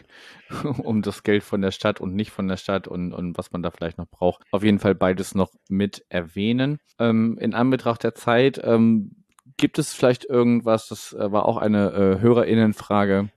[0.83, 3.61] um das Geld von der Stadt und nicht von der Stadt und, und was man
[3.61, 6.79] da vielleicht noch braucht, auf jeden Fall beides noch mit erwähnen.
[6.97, 9.23] Ähm, in Anbetracht der Zeit, ähm,
[9.57, 13.29] gibt es vielleicht irgendwas, das äh, war auch eine äh, HörerInnenfrage,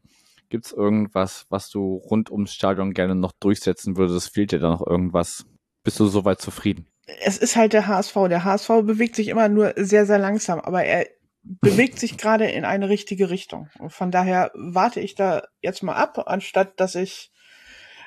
[0.49, 4.33] gibt es irgendwas, was du rund ums Stadion gerne noch durchsetzen würdest?
[4.33, 5.45] Fehlt dir da noch irgendwas?
[5.85, 6.87] Bist du soweit zufrieden?
[7.21, 8.15] Es ist halt der HSV.
[8.29, 11.07] Der HSV bewegt sich immer nur sehr, sehr langsam, aber er
[11.43, 13.69] bewegt sich gerade in eine richtige Richtung.
[13.79, 17.31] Und von daher warte ich da jetzt mal ab, anstatt dass ich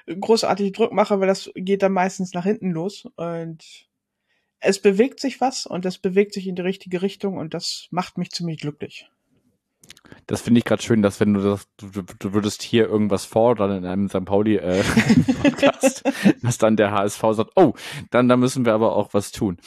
[0.07, 3.07] großartig Druck mache, weil das geht dann meistens nach hinten los.
[3.15, 3.87] Und
[4.59, 8.17] es bewegt sich was und es bewegt sich in die richtige Richtung und das macht
[8.17, 9.09] mich ziemlich glücklich.
[10.27, 13.75] Das finde ich gerade schön, dass wenn du das, du, du, würdest hier irgendwas fordern
[13.75, 14.25] in einem St.
[14.25, 14.83] Pauli äh,
[15.41, 16.03] Podcast,
[16.41, 17.73] dass dann der HSV sagt, oh,
[18.11, 19.57] dann da müssen wir aber auch was tun.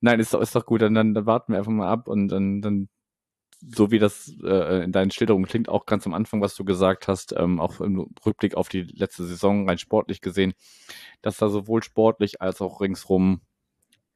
[0.00, 2.28] Nein, ist doch, ist doch gut, dann, dann, dann warten wir einfach mal ab und
[2.28, 2.88] dann, dann
[3.60, 7.08] so wie das äh, in deinen Schilderungen klingt, auch ganz am Anfang, was du gesagt
[7.08, 10.54] hast, ähm, auch im Rückblick auf die letzte Saison rein sportlich gesehen,
[11.22, 13.42] dass da sowohl sportlich als auch ringsrum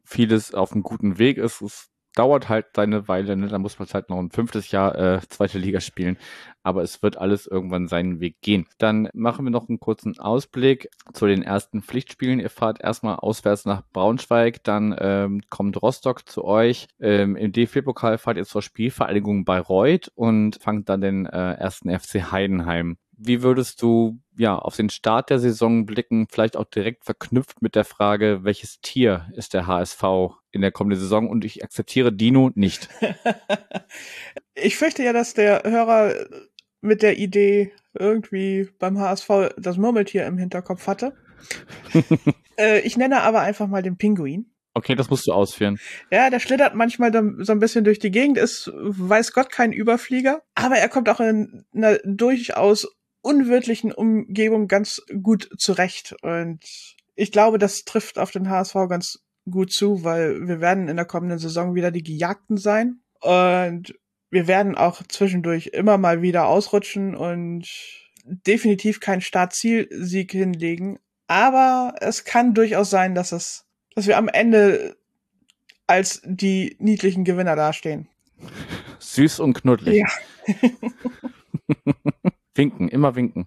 [0.05, 1.62] vieles auf einem guten Weg ist.
[1.62, 3.46] Es dauert halt seine Weile, ne?
[3.46, 6.18] da muss man halt noch ein fünftes Jahr äh, zweite Liga spielen.
[6.62, 8.66] Aber es wird alles irgendwann seinen Weg gehen.
[8.79, 12.40] Dann machen wir noch einen kurzen Ausblick zu den ersten Pflichtspielen.
[12.40, 16.88] Ihr fahrt erstmal auswärts nach Braunschweig, dann ähm, kommt Rostock zu euch.
[16.98, 22.33] Ähm, Im DFB-Pokal fahrt ihr zur Spielvereinigung Bayreuth und fangt dann den äh, ersten FC
[22.33, 27.62] Heidenheim wie würdest du ja auf den Start der Saison blicken, vielleicht auch direkt verknüpft
[27.62, 30.02] mit der Frage, welches Tier ist der HSV
[30.50, 31.29] in der kommenden Saison?
[31.29, 32.88] Und ich akzeptiere Dino nicht.
[34.55, 36.14] ich fürchte ja, dass der Hörer
[36.81, 41.14] mit der Idee irgendwie beim HSV das Murmeltier im Hinterkopf hatte.
[42.59, 44.50] äh, ich nenne aber einfach mal den Pinguin.
[44.74, 45.79] Okay, das musst du ausführen.
[46.11, 50.42] Ja, der schlittert manchmal so ein bisschen durch die Gegend, ist, weiß Gott, kein Überflieger,
[50.55, 52.87] aber er kommt auch in einer durchaus
[53.26, 56.14] unwirtlichen Umgebung ganz gut zurecht.
[56.22, 56.60] Und
[57.16, 59.18] ich glaube, das trifft auf den HSV ganz
[59.50, 63.00] gut zu, weil wir werden in der kommenden Saison wieder die Gejagten sein.
[63.20, 63.98] Und
[64.30, 67.66] wir werden auch zwischendurch immer mal wieder ausrutschen und
[68.24, 71.00] definitiv keinen Startzielsieg hinlegen.
[71.26, 73.64] Aber es kann durchaus sein, dass es,
[73.96, 74.96] dass wir am Ende
[75.88, 78.08] als die niedlichen Gewinner dastehen.
[79.00, 80.04] Süß und knuddelig.
[80.46, 80.70] Ja.
[82.57, 83.47] Winken, immer winken.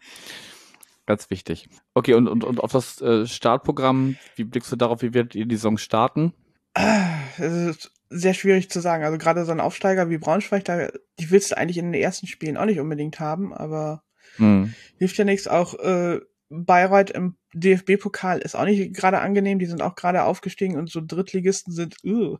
[1.05, 1.69] Ganz wichtig.
[1.93, 5.45] Okay, und, und, und auf das äh, Startprogramm, wie blickst du darauf, wie wird ihr
[5.45, 6.33] die Saison starten?
[7.37, 9.03] Es ist sehr schwierig zu sagen.
[9.03, 12.27] Also gerade so ein Aufsteiger wie Braunschweig, da, die willst du eigentlich in den ersten
[12.27, 14.03] Spielen auch nicht unbedingt haben, aber
[14.35, 14.73] hm.
[14.97, 15.47] hilft ja nichts.
[15.47, 16.19] Auch äh,
[16.49, 19.59] Bayreuth im DFB-Pokal ist auch nicht gerade angenehm.
[19.59, 22.37] Die sind auch gerade aufgestiegen und so Drittligisten sind uh,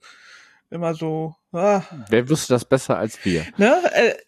[0.70, 1.36] immer so.
[1.52, 1.82] Ah.
[2.10, 3.46] Wer wüsste das besser als wir?
[3.58, 3.76] Ne?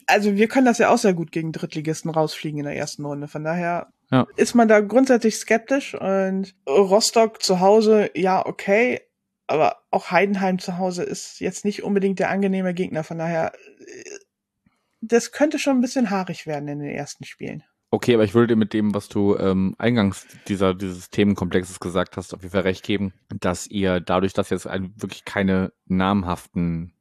[0.07, 3.27] Also wir können das ja auch sehr gut gegen Drittligisten rausfliegen in der ersten Runde.
[3.27, 4.25] Von daher ja.
[4.37, 9.01] ist man da grundsätzlich skeptisch und Rostock zu Hause, ja, okay.
[9.47, 13.03] Aber auch Heidenheim zu Hause ist jetzt nicht unbedingt der angenehme Gegner.
[13.03, 14.03] Von daher, äh,
[15.01, 17.63] das könnte schon ein bisschen haarig werden in den ersten Spielen.
[17.93, 22.15] Okay, aber ich würde dir mit dem, was du ähm, eingangs dieser, dieses Themenkomplexes gesagt
[22.15, 26.93] hast, auf jeden Fall recht geben, dass ihr dadurch, dass jetzt wirklich keine namhaften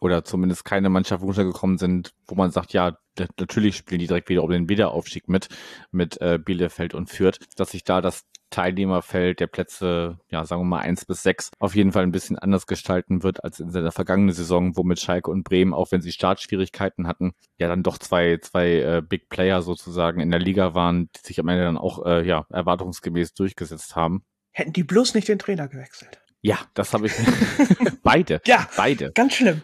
[0.00, 2.96] oder zumindest keine Mannschaft runtergekommen sind, wo man sagt, ja,
[3.38, 5.48] natürlich spielen die direkt wieder um den Wiederaufstieg mit,
[5.90, 10.66] mit äh, Bielefeld und Fürth, dass sich da das Teilnehmerfeld der Plätze, ja, sagen wir
[10.66, 13.90] mal eins bis sechs, auf jeden Fall ein bisschen anders gestalten wird als in der
[13.90, 17.98] vergangenen Saison, wo mit Schalke und Bremen, auch wenn sie Startschwierigkeiten hatten, ja dann doch
[17.98, 21.78] zwei, zwei äh, Big Player sozusagen in der Liga waren, die sich am Ende dann
[21.78, 24.24] auch, äh, ja, erwartungsgemäß durchgesetzt haben.
[24.52, 26.20] Hätten die bloß nicht den Trainer gewechselt.
[26.46, 27.12] Ja, das habe ich.
[28.04, 28.40] beide.
[28.46, 29.10] Ja, beide.
[29.10, 29.62] Ganz schlimm.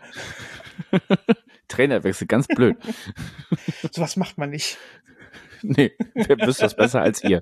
[1.68, 2.76] Trainerwechsel, ganz blöd.
[3.92, 4.78] Sowas macht man nicht.
[5.62, 7.40] Nee, wer wüsste das besser als ihr.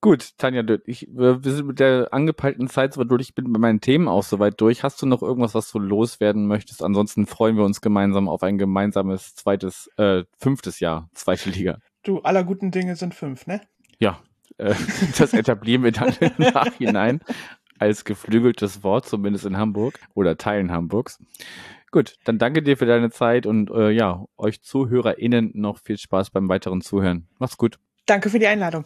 [0.00, 3.22] Gut, Tanja, ich, wir sind mit der angepeilten Zeit soweit durch.
[3.22, 4.84] Ich bin bei meinen Themen auch soweit durch.
[4.84, 6.80] Hast du noch irgendwas, was du loswerden möchtest?
[6.80, 11.80] Ansonsten freuen wir uns gemeinsam auf ein gemeinsames zweites, äh, fünftes Jahr, zweite Liga.
[12.04, 13.60] Du, aller guten Dinge sind fünf, ne?
[13.98, 14.20] Ja,
[14.58, 14.74] äh,
[15.18, 17.20] das etablieren wir dann im Nachhinein
[17.78, 21.18] als geflügeltes Wort, zumindest in Hamburg oder Teilen Hamburgs.
[21.90, 26.30] Gut, dann danke dir für deine Zeit und äh, ja, euch ZuhörerInnen noch viel Spaß
[26.30, 27.28] beim weiteren Zuhören.
[27.38, 27.78] Mach's gut.
[28.04, 28.84] Danke für die Einladung.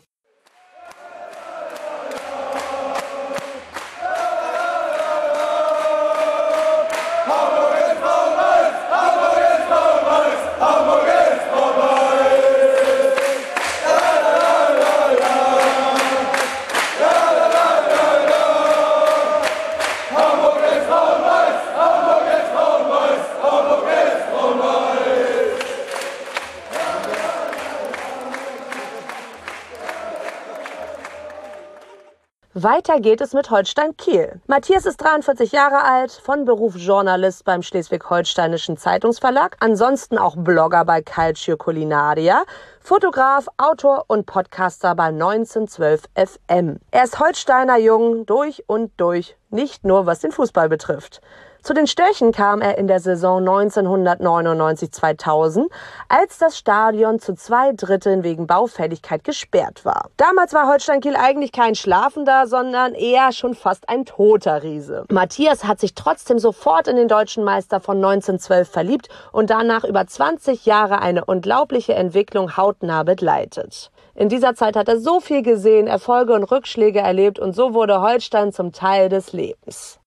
[32.54, 34.38] Weiter geht es mit Holstein Kiel.
[34.46, 41.00] Matthias ist 43 Jahre alt, von Beruf Journalist beim Schleswig-Holsteinischen Zeitungsverlag, ansonsten auch Blogger bei
[41.00, 42.42] Calcio Culinaria,
[42.78, 46.78] Fotograf, Autor und Podcaster bei 1912 FM.
[46.90, 51.22] Er ist Holsteiner Jung durch und durch, nicht nur was den Fußball betrifft.
[51.62, 55.66] Zu den Störchen kam er in der Saison 1999-2000,
[56.08, 60.10] als das Stadion zu zwei Dritteln wegen Baufälligkeit gesperrt war.
[60.16, 65.04] Damals war Holstein Kiel eigentlich kein Schlafender, sondern eher schon fast ein toter Riese.
[65.12, 70.04] Matthias hat sich trotzdem sofort in den deutschen Meister von 1912 verliebt und danach über
[70.04, 73.92] 20 Jahre eine unglaubliche Entwicklung hautnah begleitet.
[74.16, 78.00] In dieser Zeit hat er so viel gesehen, Erfolge und Rückschläge erlebt und so wurde
[78.00, 80.00] Holstein zum Teil des Lebens.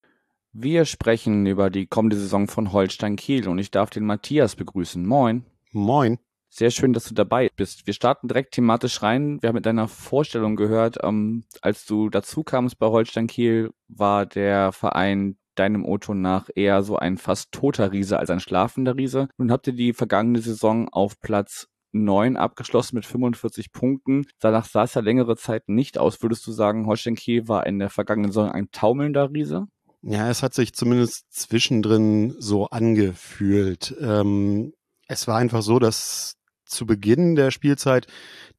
[0.58, 5.04] Wir sprechen über die kommende Saison von Holstein Kiel und ich darf den Matthias begrüßen.
[5.04, 5.44] Moin.
[5.72, 6.18] Moin.
[6.48, 7.86] Sehr schön, dass du dabei bist.
[7.86, 9.36] Wir starten direkt thematisch rein.
[9.42, 14.24] Wir haben mit deiner Vorstellung gehört, ähm, als du dazu kamst bei Holstein Kiel, war
[14.24, 19.28] der Verein deinem O-Ton nach eher so ein fast toter Riese als ein schlafender Riese.
[19.36, 24.24] Nun habt ihr die vergangene Saison auf Platz 9 abgeschlossen mit 45 Punkten.
[24.40, 26.22] Danach sah es ja längere Zeit nicht aus.
[26.22, 29.66] Würdest du sagen, Holstein Kiel war in der vergangenen Saison ein taumelnder Riese?
[30.02, 33.94] Ja, es hat sich zumindest zwischendrin so angefühlt.
[34.00, 34.72] Ähm,
[35.08, 38.06] es war einfach so, dass zu Beginn der Spielzeit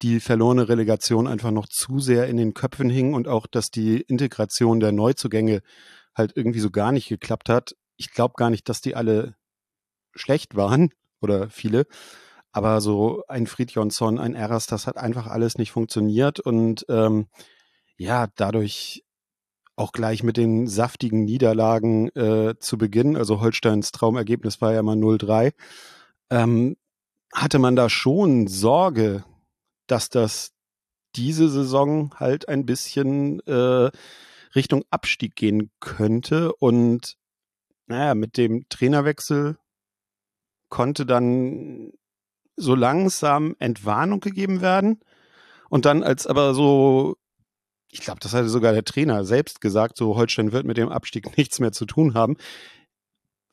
[0.01, 4.01] die verlorene Relegation einfach noch zu sehr in den Köpfen hing und auch, dass die
[4.01, 5.61] Integration der Neuzugänge
[6.15, 7.75] halt irgendwie so gar nicht geklappt hat.
[7.97, 9.35] Ich glaube gar nicht, dass die alle
[10.15, 10.89] schlecht waren
[11.21, 11.85] oder viele,
[12.51, 17.27] aber so ein Fridjonsson, ein Eras, das hat einfach alles nicht funktioniert und ähm,
[17.97, 19.03] ja, dadurch
[19.77, 24.97] auch gleich mit den saftigen Niederlagen äh, zu Beginn, also Holsteins Traumergebnis war ja mal
[24.97, 25.53] 0-3,
[26.31, 26.75] ähm,
[27.33, 29.23] hatte man da schon Sorge,
[29.85, 30.51] dass das
[31.15, 33.89] diese Saison halt ein bisschen äh,
[34.55, 36.53] Richtung Abstieg gehen könnte.
[36.53, 37.15] Und
[37.85, 39.57] naja, mit dem Trainerwechsel
[40.69, 41.91] konnte dann
[42.55, 44.99] so langsam Entwarnung gegeben werden.
[45.69, 47.17] Und dann als aber so,
[47.97, 51.25] ich glaube, das hatte sogar der Trainer selbst gesagt, so Holstein wird mit dem Abstieg
[51.37, 52.37] nichts mehr zu tun haben.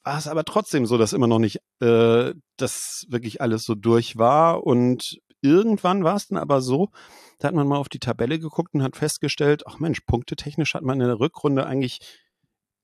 [0.04, 4.18] War es aber trotzdem so, dass immer noch nicht äh, das wirklich alles so durch
[4.18, 4.64] war.
[4.64, 6.90] Und irgendwann war es dann aber so,
[7.38, 10.83] da hat man mal auf die Tabelle geguckt und hat festgestellt, ach Mensch, punktetechnisch hat
[10.83, 12.00] man in der Rückrunde eigentlich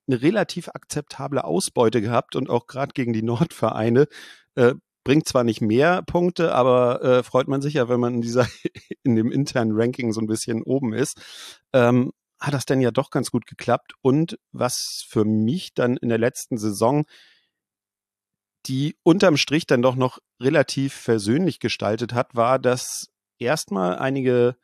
[0.09, 4.07] eine relativ akzeptable Ausbeute gehabt und auch gerade gegen die Nordvereine
[4.55, 8.23] äh, bringt zwar nicht mehr Punkte, aber äh, freut man sich ja, wenn man in
[8.23, 8.47] dieser
[9.03, 11.21] in dem internen Ranking so ein bisschen oben ist.
[11.73, 16.09] Ähm, hat das denn ja doch ganz gut geklappt und was für mich dann in
[16.09, 17.05] der letzten Saison
[18.67, 24.57] die unterm Strich dann doch noch relativ versöhnlich gestaltet hat, war, dass erstmal einige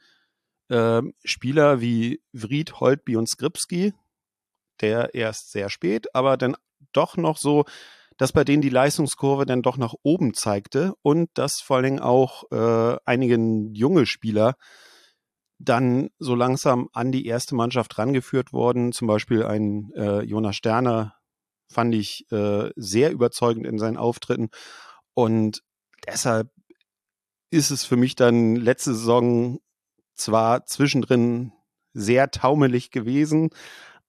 [0.68, 3.94] äh, Spieler wie Vried, Holtby und Skripski,
[4.80, 6.56] der erst sehr spät, aber dann
[6.92, 7.64] doch noch so,
[8.16, 12.00] dass bei denen die Leistungskurve dann doch nach oben zeigte und dass vor allen Dingen
[12.00, 13.36] auch äh, einige
[13.72, 14.54] junge Spieler
[15.58, 18.92] dann so langsam an die erste Mannschaft rangeführt worden.
[18.92, 21.14] Zum Beispiel ein äh, Jonas Sterner
[21.70, 24.50] fand ich äh, sehr überzeugend in seinen Auftritten.
[25.14, 25.62] Und
[26.06, 26.50] deshalb
[27.50, 29.58] ist es für mich dann letzte Saison
[30.14, 31.52] zwar zwischendrin
[31.92, 33.50] sehr taumelig gewesen,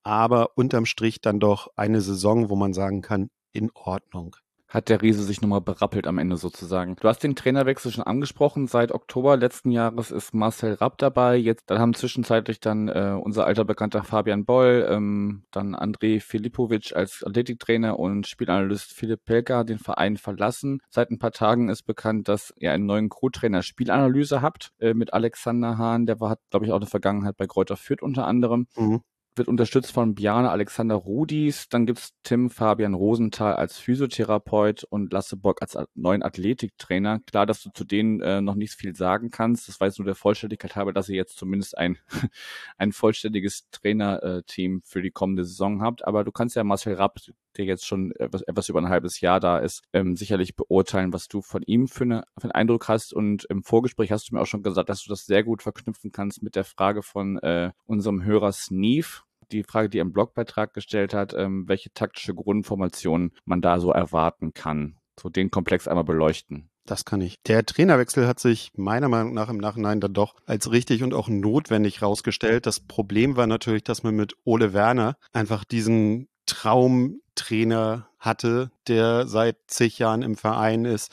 [0.03, 4.35] aber unterm Strich dann doch eine Saison, wo man sagen kann, in Ordnung
[4.67, 6.97] hat der Riese sich nochmal berappelt am Ende sozusagen.
[6.99, 8.67] Du hast den Trainerwechsel schon angesprochen.
[8.67, 11.37] Seit Oktober letzten Jahres ist Marcel Rapp dabei.
[11.37, 16.93] Jetzt dann haben zwischenzeitlich dann äh, unser alter Bekannter Fabian Boll, ähm, dann André Filipovic
[16.95, 20.81] als Athletiktrainer und Spielanalyst Philipp Pelka den Verein verlassen.
[20.89, 25.13] Seit ein paar Tagen ist bekannt, dass ihr einen neuen Co-Trainer Spielanalyse habt äh, mit
[25.13, 26.05] Alexander Hahn.
[26.05, 28.67] Der war, hat, glaube ich, auch eine Vergangenheit bei Kräuter Fürth unter anderem.
[28.75, 29.01] Mhm
[29.37, 31.69] wird unterstützt von Bjarne Alexander Rudis.
[31.69, 37.19] Dann gibt's Tim Fabian Rosenthal als Physiotherapeut und Lasse Bock als neuen Athletiktrainer.
[37.25, 39.67] Klar, dass du zu denen äh, noch nicht viel sagen kannst.
[39.67, 41.97] Das weiß nur der Vollständigkeit halber, dass ihr jetzt zumindest ein,
[42.77, 46.05] ein vollständiges Trainerteam für die kommende Saison habt.
[46.05, 47.19] Aber du kannst ja Marcel Rapp,
[47.57, 51.27] der jetzt schon etwas, etwas über ein halbes Jahr da ist, ähm, sicherlich beurteilen, was
[51.27, 53.13] du von ihm für, eine, für einen Eindruck hast.
[53.13, 56.11] Und im Vorgespräch hast du mir auch schon gesagt, dass du das sehr gut verknüpfen
[56.11, 60.73] kannst mit der Frage von äh, unserem Hörer Sneeve die Frage, die er im Blogbeitrag
[60.73, 64.97] gestellt hat, ähm, welche taktische Grundformation man da so erwarten kann.
[65.19, 66.69] So den Komplex einmal beleuchten.
[66.85, 67.35] Das kann ich.
[67.43, 71.27] Der Trainerwechsel hat sich meiner Meinung nach im Nachhinein dann doch als richtig und auch
[71.27, 72.65] notwendig rausgestellt.
[72.65, 79.57] Das Problem war natürlich, dass man mit Ole Werner einfach diesen Traumtrainer hatte, der seit
[79.67, 81.11] zig Jahren im Verein ist,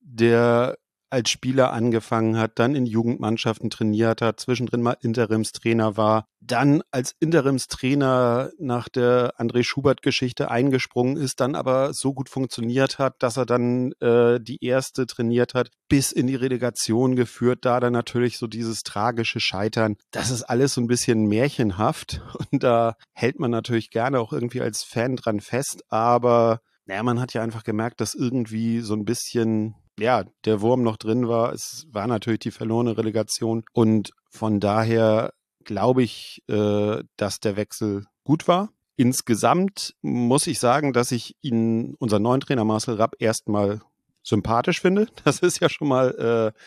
[0.00, 0.78] der
[1.10, 7.14] als Spieler angefangen hat, dann in Jugendmannschaften trainiert hat, zwischendrin mal Interimstrainer war, dann als
[7.20, 13.46] Interimstrainer nach der André Schubert-Geschichte eingesprungen ist, dann aber so gut funktioniert hat, dass er
[13.46, 18.46] dann äh, die erste trainiert hat, bis in die Relegation geführt, da dann natürlich so
[18.46, 19.96] dieses tragische Scheitern.
[20.10, 24.60] Das ist alles so ein bisschen märchenhaft und da hält man natürlich gerne auch irgendwie
[24.60, 29.04] als Fan dran fest, aber naja, man hat ja einfach gemerkt, dass irgendwie so ein
[29.04, 31.52] bisschen ja, der Wurm noch drin war.
[31.52, 33.64] Es war natürlich die verlorene Relegation.
[33.72, 35.32] Und von daher
[35.64, 38.70] glaube ich, äh, dass der Wechsel gut war.
[38.96, 43.80] Insgesamt muss ich sagen, dass ich ihn, unseren neuen Trainer Marcel Rapp, erstmal
[44.22, 45.08] sympathisch finde.
[45.24, 46.58] Das ist ja schon mal äh,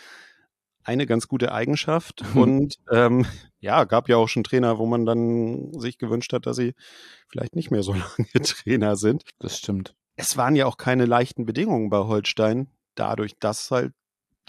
[0.83, 2.23] eine ganz gute Eigenschaft.
[2.35, 3.25] Und ähm,
[3.59, 6.73] ja, gab ja auch schon Trainer, wo man dann sich gewünscht hat, dass sie
[7.27, 9.23] vielleicht nicht mehr so lange Trainer sind.
[9.39, 9.95] Das stimmt.
[10.15, 13.93] Es waren ja auch keine leichten Bedingungen bei Holstein dadurch, dass halt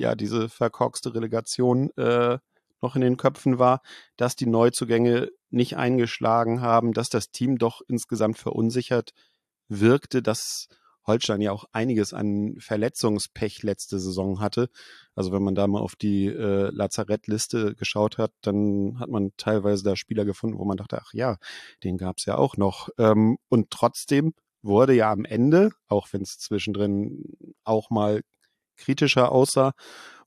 [0.00, 2.38] ja diese verkorkste Relegation äh,
[2.80, 3.80] noch in den Köpfen war,
[4.16, 9.12] dass die Neuzugänge nicht eingeschlagen haben, dass das Team doch insgesamt verunsichert
[9.68, 10.68] wirkte, dass
[11.06, 14.68] Holstein ja auch einiges an Verletzungspech letzte Saison hatte.
[15.14, 19.82] Also wenn man da mal auf die äh, Lazarettliste geschaut hat, dann hat man teilweise
[19.82, 21.38] da Spieler gefunden, wo man dachte, ach ja,
[21.82, 22.88] den gab's ja auch noch.
[22.98, 24.32] Ähm, und trotzdem
[24.62, 27.24] wurde ja am Ende, auch wenn es zwischendrin
[27.64, 28.22] auch mal
[28.76, 29.72] kritischer aussah,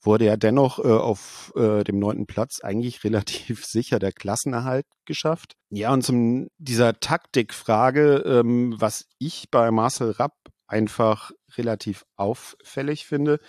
[0.01, 5.53] wurde ja dennoch äh, auf äh, dem neunten Platz eigentlich relativ sicher der Klassenerhalt geschafft.
[5.69, 10.35] Ja, und zum dieser Taktikfrage, ähm, was ich bei Marcel Rapp
[10.67, 13.39] einfach relativ auffällig finde,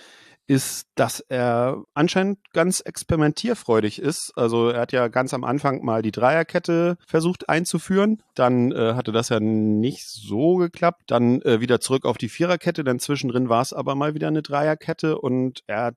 [0.49, 4.33] ist, dass er anscheinend ganz experimentierfreudig ist.
[4.37, 8.23] Also er hat ja ganz am Anfang mal die Dreierkette versucht einzuführen.
[8.35, 11.03] Dann äh, hatte das ja nicht so geklappt.
[11.09, 12.85] Dann äh, wieder zurück auf die Viererkette.
[12.85, 15.97] Dann zwischendrin war es aber mal wieder eine Dreierkette und er hat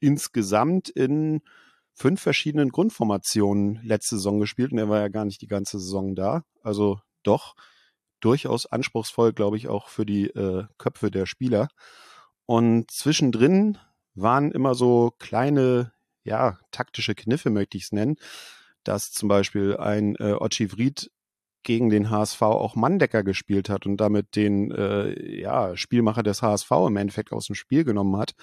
[0.00, 1.42] insgesamt in
[1.92, 6.14] fünf verschiedenen Grundformationen letzte Saison gespielt und er war ja gar nicht die ganze Saison
[6.14, 6.42] da.
[6.62, 7.54] Also doch
[8.20, 11.68] durchaus anspruchsvoll, glaube ich, auch für die äh, Köpfe der Spieler.
[12.46, 13.78] Und zwischendrin
[14.14, 15.92] waren immer so kleine,
[16.24, 18.16] ja, taktische Kniffe, möchte ich es nennen,
[18.84, 21.10] dass zum Beispiel ein äh, Ochi Vried
[21.64, 26.70] gegen den HSV auch Manndecker gespielt hat und damit den äh, ja, Spielmacher des HSV
[26.86, 28.34] im Endeffekt aus dem Spiel genommen hat.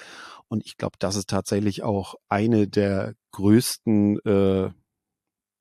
[0.48, 4.72] Und ich glaube, das ist tatsächlich auch eine der größten äh,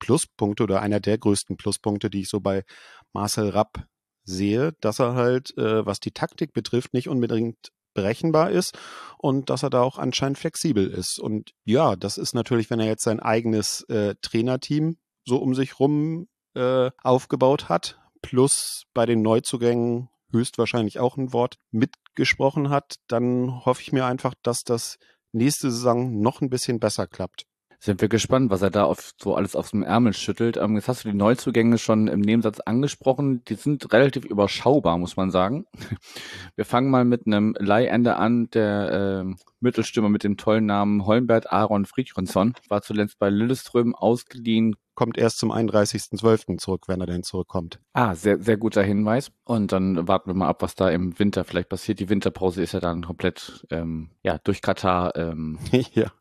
[0.01, 2.65] Pluspunkte oder einer der größten Pluspunkte, die ich so bei
[3.13, 3.85] Marcel Rapp
[4.25, 8.79] sehe, dass er halt, äh, was die Taktik betrifft, nicht unbedingt berechenbar ist
[9.19, 11.19] und dass er da auch anscheinend flexibel ist.
[11.19, 15.79] Und ja, das ist natürlich, wenn er jetzt sein eigenes äh, Trainerteam so um sich
[15.79, 23.65] rum äh, aufgebaut hat, plus bei den Neuzugängen höchstwahrscheinlich auch ein Wort mitgesprochen hat, dann
[23.65, 24.99] hoffe ich mir einfach, dass das
[25.33, 27.47] nächste Saison noch ein bisschen besser klappt.
[27.83, 30.59] Sind wir gespannt, was er da auf, so alles aus dem Ärmel schüttelt.
[30.59, 33.43] Ähm, jetzt hast du die Neuzugänge schon im Nebensatz angesprochen.
[33.47, 35.65] Die sind relativ überschaubar, muss man sagen.
[36.57, 41.53] Wir fangen mal mit einem Leihende an, der äh, Mittelstürmer mit dem tollen Namen Holmbert
[41.53, 44.77] Aaron Friedrichsson war zuletzt bei Lilleström ausgeliehen.
[44.95, 46.59] Kommt erst zum 31.12.
[46.59, 47.81] zurück, wenn er denn zurückkommt.
[47.93, 49.33] Ah, sehr, sehr guter Hinweis.
[49.45, 52.01] Und dann warten wir mal ab, was da im Winter vielleicht passiert.
[52.01, 55.59] Die Winterpause ist ja dann komplett, ähm, ja, durch Katar ähm,
[55.95, 56.13] ja.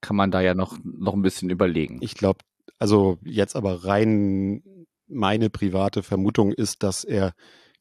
[0.00, 1.98] kann man da ja noch, noch ein bisschen überlegen.
[2.00, 2.40] Ich glaube,
[2.78, 4.62] also jetzt aber rein
[5.06, 7.34] meine private Vermutung ist, dass er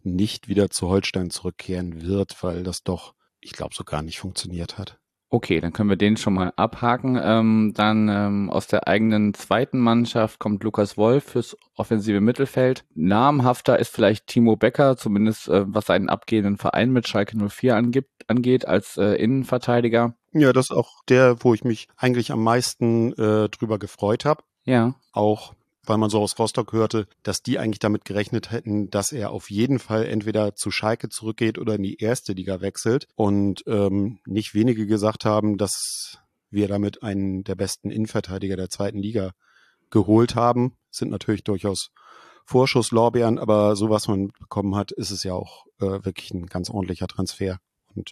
[0.03, 4.77] nicht wieder zu Holstein zurückkehren wird, weil das doch, ich glaube, so gar nicht funktioniert
[4.77, 4.99] hat.
[5.33, 7.19] Okay, dann können wir den schon mal abhaken.
[7.19, 12.85] Ähm, dann ähm, aus der eigenen zweiten Mannschaft kommt Lukas Wolf fürs offensive Mittelfeld.
[12.93, 18.11] Namhafter ist vielleicht Timo Becker, zumindest äh, was seinen abgehenden Verein mit Schalke 04 angibt,
[18.27, 20.13] angeht, als äh, Innenverteidiger.
[20.33, 24.43] Ja, das ist auch der, wo ich mich eigentlich am meisten äh, drüber gefreut habe.
[24.65, 24.93] Ja.
[25.13, 25.55] Auch
[25.85, 29.49] weil man so aus Rostock hörte, dass die eigentlich damit gerechnet hätten, dass er auf
[29.49, 33.07] jeden Fall entweder zu Schalke zurückgeht oder in die erste Liga wechselt.
[33.15, 36.17] Und ähm, nicht wenige gesagt haben, dass
[36.49, 39.31] wir damit einen der besten Innenverteidiger der zweiten Liga
[39.89, 40.77] geholt haben.
[40.89, 41.89] Sind natürlich durchaus
[42.45, 46.69] Vorschusslorbeeren, aber so was man bekommen hat, ist es ja auch äh, wirklich ein ganz
[46.69, 47.59] ordentlicher Transfer
[47.95, 48.11] und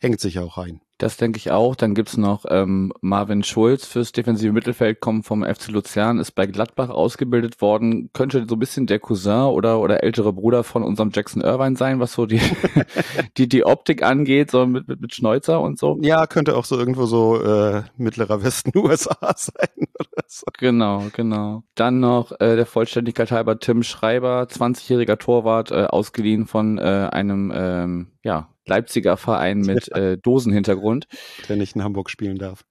[0.00, 0.80] hängt sich ja auch rein.
[1.02, 1.74] Das denke ich auch.
[1.74, 6.46] Dann gibt's noch ähm, Marvin Schulz fürs defensive Mittelfeld, kommt vom FC Luzern, ist bei
[6.46, 8.10] Gladbach ausgebildet worden.
[8.12, 11.98] Könnte so ein bisschen der Cousin oder, oder ältere Bruder von unserem Jackson Irvine sein,
[11.98, 12.40] was so die,
[13.36, 15.98] die, die Optik angeht, so mit, mit, mit Schnäuzer und so.
[16.02, 20.46] Ja, könnte auch so irgendwo so äh, mittlerer Westen USA sein oder so.
[20.56, 21.64] Genau, genau.
[21.74, 27.52] Dann noch äh, der Vollständigkeit halber Tim Schreiber, 20-jähriger Torwart, äh, ausgeliehen von äh, einem
[27.52, 31.06] ähm, ja, Leipziger Verein mit äh, Dosenhintergrund.
[31.48, 32.64] Der nicht in Hamburg spielen darf.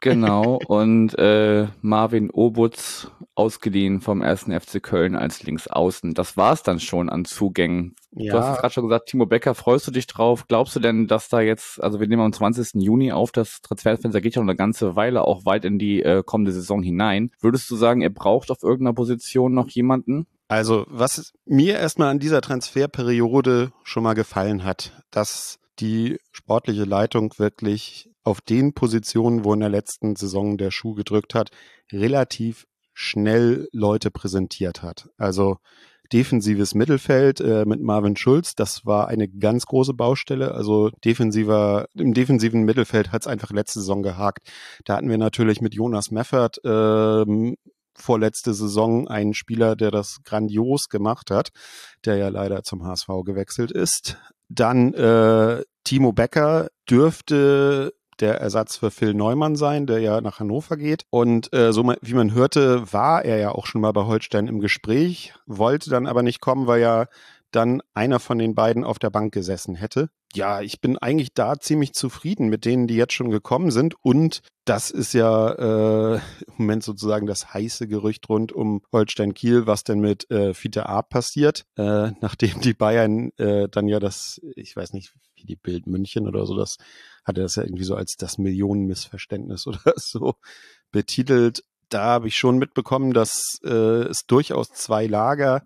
[0.00, 6.12] Genau, und äh, Marvin Obutz ausgeliehen vom ersten FC Köln als Linksaußen.
[6.12, 7.94] Das war's dann schon an Zugängen.
[8.10, 8.32] Ja.
[8.32, 10.46] Du hast es gerade schon gesagt, Timo Becker, freust du dich drauf?
[10.46, 12.82] Glaubst du denn, dass da jetzt, also wir nehmen am 20.
[12.82, 16.22] Juni auf, das Transferfenster geht ja noch eine ganze Weile auch weit in die äh,
[16.24, 17.30] kommende Saison hinein.
[17.40, 20.26] Würdest du sagen, er braucht auf irgendeiner Position noch jemanden?
[20.48, 27.34] Also, was mir erstmal an dieser Transferperiode schon mal gefallen hat, dass die sportliche Leitung
[27.36, 31.50] wirklich auf den Positionen, wo in der letzten Saison der Schuh gedrückt hat,
[31.92, 35.08] relativ schnell Leute präsentiert hat.
[35.18, 35.58] Also
[36.12, 40.52] defensives Mittelfeld äh, mit Marvin Schulz, das war eine ganz große Baustelle.
[40.52, 44.48] Also defensiver, im defensiven Mittelfeld hat es einfach letzte Saison gehakt.
[44.84, 47.56] Da hatten wir natürlich mit Jonas Meffert ähm,
[47.98, 51.50] vorletzte Saison einen Spieler, der das grandios gemacht hat,
[52.04, 54.16] der ja leider zum HSV gewechselt ist.
[54.48, 60.76] Dann äh, Timo Becker dürfte der Ersatz für Phil Neumann sein, der ja nach Hannover
[60.76, 61.04] geht.
[61.10, 64.60] Und äh, so wie man hörte, war er ja auch schon mal bei Holstein im
[64.60, 67.06] Gespräch, wollte dann aber nicht kommen, weil ja
[67.50, 70.10] dann einer von den beiden auf der Bank gesessen hätte.
[70.34, 73.94] Ja, ich bin eigentlich da ziemlich zufrieden mit denen, die jetzt schon gekommen sind.
[74.02, 79.66] Und das ist ja äh, im Moment sozusagen das heiße Gerücht rund um Holstein Kiel,
[79.66, 84.40] was denn mit äh, Fiete Arp passiert, äh, nachdem die Bayern äh, dann ja das,
[84.54, 86.76] ich weiß nicht, wie die Bild München oder so, das
[87.24, 90.34] hatte das ja irgendwie so als das Millionenmissverständnis oder so
[90.90, 91.64] betitelt.
[91.88, 95.62] Da habe ich schon mitbekommen, dass äh, es durchaus zwei Lager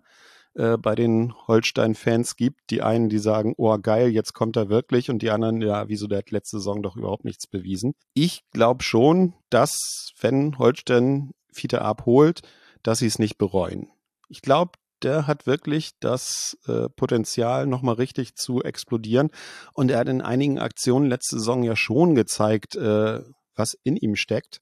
[0.55, 2.69] äh, bei den Holstein-Fans gibt.
[2.69, 6.07] Die einen, die sagen, oh geil, jetzt kommt er wirklich und die anderen, ja, wieso,
[6.07, 7.93] der hat letzte Saison doch überhaupt nichts bewiesen.
[8.13, 12.41] Ich glaube schon, dass, wenn Holstein Fiete abholt,
[12.83, 13.89] dass sie es nicht bereuen.
[14.29, 14.73] Ich glaube,
[15.03, 19.29] der hat wirklich das äh, Potenzial, nochmal richtig zu explodieren.
[19.73, 23.21] Und er hat in einigen Aktionen letzte Saison ja schon gezeigt, äh,
[23.55, 24.61] was in ihm steckt.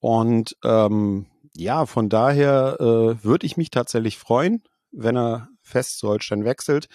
[0.00, 4.62] Und ähm, ja, von daher äh, würde ich mich tatsächlich freuen,
[4.96, 6.88] wenn er fest zu Holstein wechselt.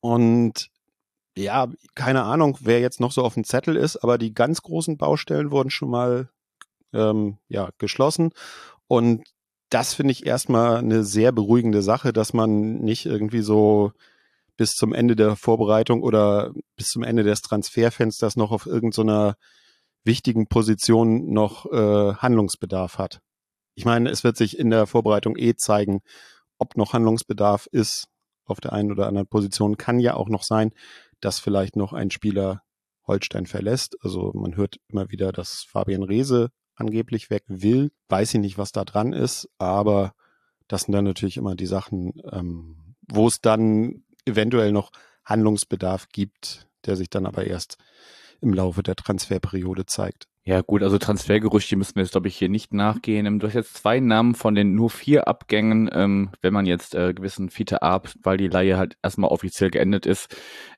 [0.00, 0.70] Und
[1.36, 4.96] ja, keine Ahnung, wer jetzt noch so auf dem Zettel ist, aber die ganz großen
[4.96, 6.28] Baustellen wurden schon mal
[6.92, 8.30] ähm, ja, geschlossen.
[8.88, 9.24] Und
[9.68, 13.92] das finde ich erstmal eine sehr beruhigende Sache, dass man nicht irgendwie so
[14.56, 19.34] bis zum Ende der Vorbereitung oder bis zum Ende des Transferfensters noch auf irgendeiner so
[20.04, 23.20] wichtigen Position noch äh, Handlungsbedarf hat.
[23.74, 26.00] Ich meine, es wird sich in der Vorbereitung eh zeigen,
[26.60, 28.08] ob noch Handlungsbedarf ist
[28.44, 30.72] auf der einen oder anderen Position, kann ja auch noch sein,
[31.20, 32.62] dass vielleicht noch ein Spieler
[33.06, 33.96] Holstein verlässt.
[34.02, 37.90] Also man hört immer wieder, dass Fabian Reese angeblich weg will.
[38.08, 40.14] Weiß ich nicht, was da dran ist, aber
[40.68, 44.92] das sind dann natürlich immer die Sachen, ähm, wo es dann eventuell noch
[45.24, 47.76] Handlungsbedarf gibt, der sich dann aber erst
[48.40, 50.29] im Laufe der Transferperiode zeigt.
[50.44, 53.26] Ja gut, also Transfergerüchte müssen wir jetzt, glaube ich, hier nicht nachgehen.
[53.26, 56.94] Ähm, du hast jetzt zwei Namen von den nur vier Abgängen, ähm, wenn man jetzt
[56.94, 60.34] äh, gewissen Fiete Ab, weil die Laie halt erstmal offiziell geendet ist,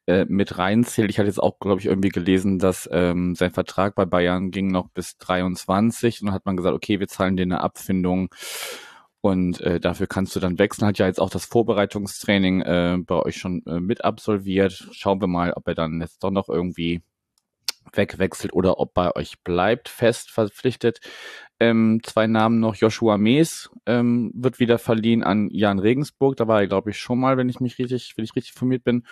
[0.08, 1.10] äh, mit reinzählt.
[1.10, 4.66] Ich hatte jetzt auch, glaube ich, irgendwie gelesen, dass ähm, sein Vertrag bei Bayern ging
[4.68, 8.30] noch bis 23 und dann hat man gesagt, okay, wir zahlen dir eine Abfindung
[9.20, 10.88] und äh, dafür kannst du dann wechseln.
[10.88, 14.88] Hat ja jetzt auch das Vorbereitungstraining äh, bei euch schon äh, mit absolviert.
[14.90, 17.02] Schauen wir mal, ob er dann jetzt doch noch irgendwie
[17.96, 21.00] wegwechselt oder ob bei euch bleibt, fest verpflichtet.
[21.60, 22.74] Ähm, zwei Namen noch.
[22.74, 26.36] Joshua Mees ähm, wird wieder verliehen an Jan Regensburg.
[26.36, 28.84] Da war er, glaube ich, schon mal, wenn ich mich richtig, wenn ich richtig informiert
[28.84, 29.04] bin.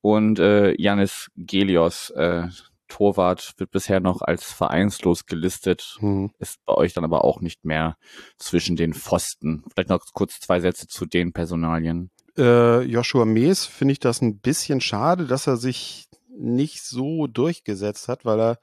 [0.00, 2.48] Und äh, Janis Gelios, äh,
[2.88, 6.30] Torwart, wird bisher noch als vereinslos gelistet, mhm.
[6.38, 7.96] ist bei euch dann aber auch nicht mehr
[8.38, 9.64] zwischen den Pfosten.
[9.72, 12.10] Vielleicht noch kurz zwei Sätze zu den Personalien.
[12.38, 16.07] Äh, Joshua Mees finde ich das ein bisschen schade, dass er sich
[16.38, 18.60] nicht so durchgesetzt hat, weil er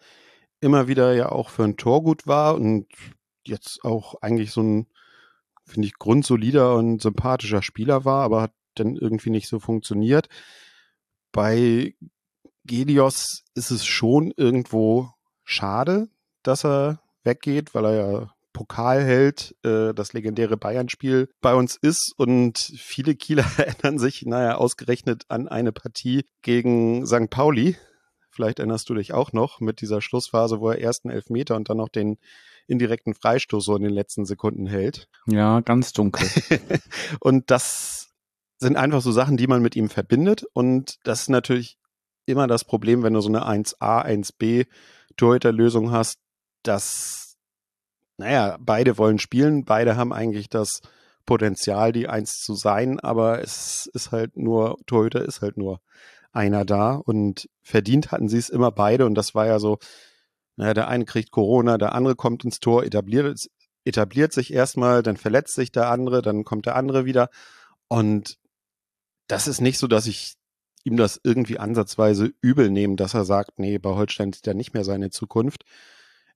[0.61, 2.87] immer wieder ja auch für ein Tor gut war und
[3.45, 4.87] jetzt auch eigentlich so ein,
[5.65, 10.27] finde ich, grundsolider und sympathischer Spieler war, aber hat dann irgendwie nicht so funktioniert.
[11.31, 11.95] Bei
[12.65, 15.11] Gelios ist es schon irgendwo
[15.43, 16.09] schade,
[16.43, 22.13] dass er weggeht, weil er ja Pokalheld, äh, das legendäre Bayern-Spiel bei uns ist.
[22.15, 27.29] Und viele Kieler erinnern sich, naja, ausgerechnet an eine Partie gegen St.
[27.29, 27.75] Pauli.
[28.29, 31.77] Vielleicht erinnerst du dich auch noch mit dieser Schlussphase, wo er ersten Elfmeter und dann
[31.77, 32.17] noch den
[32.65, 35.09] indirekten Freistoß so in den letzten Sekunden hält.
[35.27, 36.27] Ja, ganz dunkel.
[37.19, 38.13] und das
[38.57, 40.45] sind einfach so Sachen, die man mit ihm verbindet.
[40.53, 41.77] Und das ist natürlich
[42.25, 44.65] immer das Problem, wenn du so eine 1a, 1b
[45.17, 46.19] Torhüterlösung hast,
[46.63, 47.24] dass
[48.17, 50.81] naja, beide wollen spielen, beide haben eigentlich das
[51.25, 55.81] Potenzial, die Eins zu sein, aber es ist halt nur, Torhüter ist halt nur
[56.31, 56.95] einer da.
[56.95, 59.05] Und verdient hatten sie es immer beide.
[59.05, 59.79] Und das war ja so,
[60.57, 63.49] naja, der eine kriegt Corona, der andere kommt ins Tor, etabliert,
[63.85, 67.29] etabliert sich erstmal, dann verletzt sich der andere, dann kommt der andere wieder.
[67.87, 68.37] Und
[69.27, 70.35] das ist nicht so, dass ich
[70.83, 74.73] ihm das irgendwie ansatzweise übel nehme, dass er sagt, nee, bei Holstein ist ja nicht
[74.73, 75.63] mehr seine Zukunft.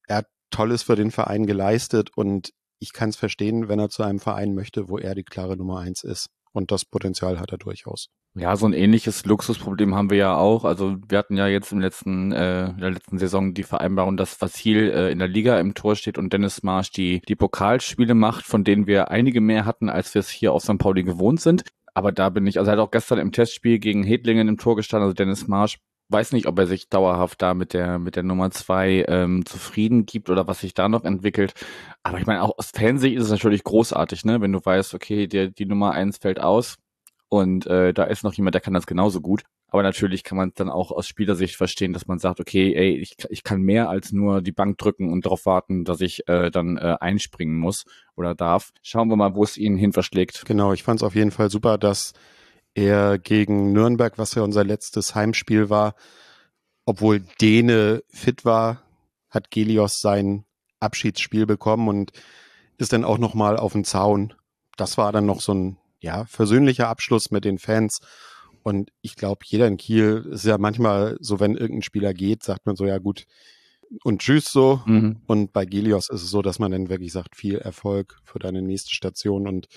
[0.08, 4.04] Er hat Tolles für den Verein geleistet und ich kann es verstehen, wenn er zu
[4.04, 6.28] einem Verein möchte, wo er die klare Nummer eins ist.
[6.52, 8.08] Und das Potenzial hat er durchaus.
[8.36, 10.64] Ja, so ein ähnliches Luxusproblem haben wir ja auch.
[10.64, 14.40] Also wir hatten ja jetzt im letzten, äh, in der letzten Saison die Vereinbarung, dass
[14.40, 18.46] Vasil äh, in der Liga im Tor steht und Dennis Marsch die, die Pokalspiele macht,
[18.46, 20.78] von denen wir einige mehr hatten, als wir es hier auf St.
[20.78, 21.64] Pauli gewohnt sind.
[21.94, 24.76] Aber da bin ich, also er hat auch gestern im Testspiel gegen Hedlingen im Tor
[24.76, 25.80] gestanden, also Dennis Marsch
[26.10, 30.06] weiß nicht, ob er sich dauerhaft da mit der mit der Nummer zwei ähm, zufrieden
[30.06, 31.54] gibt oder was sich da noch entwickelt.
[32.04, 34.42] Aber ich meine, auch aus Fansicht ist es natürlich großartig, ne?
[34.42, 36.78] Wenn du weißt, okay, der, die Nummer eins fällt aus
[37.30, 39.44] und äh, da ist noch jemand, der kann das genauso gut.
[39.72, 43.16] Aber natürlich kann man dann auch aus Spielersicht verstehen, dass man sagt, okay, ey, ich,
[43.30, 46.78] ich kann mehr als nur die Bank drücken und darauf warten, dass ich äh, dann
[46.78, 47.86] äh, einspringen muss
[48.16, 48.72] oder darf.
[48.82, 50.44] Schauen wir mal, wo es ihn hin verschlägt.
[50.48, 52.14] Genau, ich fand es auf jeden Fall super, dass
[52.80, 55.96] er gegen Nürnberg, was ja unser letztes Heimspiel war,
[56.86, 58.84] obwohl Dene fit war,
[59.30, 60.46] hat Gelios sein
[60.80, 62.12] Abschiedsspiel bekommen und
[62.78, 64.34] ist dann auch nochmal auf den Zaun.
[64.78, 68.00] Das war dann noch so ein ja, versöhnlicher Abschluss mit den Fans.
[68.64, 72.66] Und ich glaube, jeder in Kiel ist ja manchmal so, wenn irgendein Spieler geht, sagt
[72.66, 73.26] man so, ja gut,
[74.04, 74.82] und tschüss so.
[74.86, 75.22] Mhm.
[75.28, 78.62] Und bei Gelios ist es so, dass man dann wirklich sagt, viel Erfolg für deine
[78.62, 79.68] nächste Station und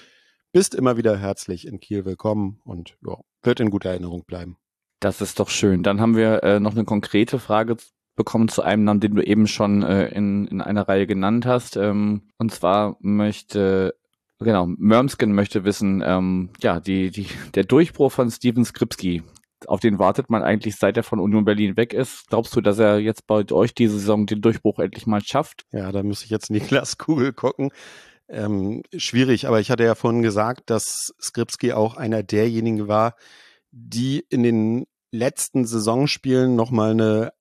[0.53, 4.59] bist immer wieder herzlich in Kiel willkommen und ja, wird in guter Erinnerung bleiben.
[5.01, 5.83] Das ist doch schön.
[5.83, 7.77] Dann haben wir äh, noch eine konkrete Frage
[8.15, 11.77] bekommen zu einem Namen, den du eben schon äh, in, in einer Reihe genannt hast.
[11.77, 13.95] Ähm, und zwar möchte,
[14.39, 19.23] genau, Mörmskin möchte wissen, ähm, ja, die, die, der Durchbruch von Steven Skripski,
[19.67, 22.29] auf den wartet man eigentlich, seit er von Union Berlin weg ist.
[22.29, 25.65] Glaubst du, dass er jetzt bei euch diese Saison den Durchbruch endlich mal schafft?
[25.73, 27.71] Ja, da muss ich jetzt in die Glaskugel gucken.
[28.33, 33.15] Ähm, schwierig, aber ich hatte ja vorhin gesagt, dass Skripski auch einer derjenigen war,
[33.71, 37.33] die in den letzten Saisonspielen nochmal eine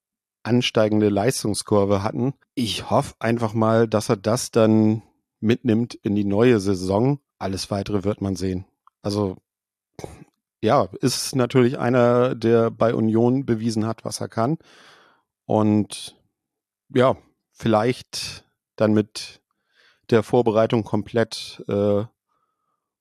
[0.43, 2.33] ansteigende Leistungskurve hatten.
[2.55, 5.01] Ich hoffe einfach mal, dass er das dann
[5.39, 7.19] mitnimmt in die neue Saison.
[7.39, 8.65] Alles weitere wird man sehen.
[9.01, 9.37] Also
[10.61, 14.57] ja, ist natürlich einer, der bei Union bewiesen hat, was er kann.
[15.45, 16.17] Und
[16.93, 17.15] ja,
[17.51, 19.40] vielleicht dann mit
[20.11, 22.03] der Vorbereitung komplett äh,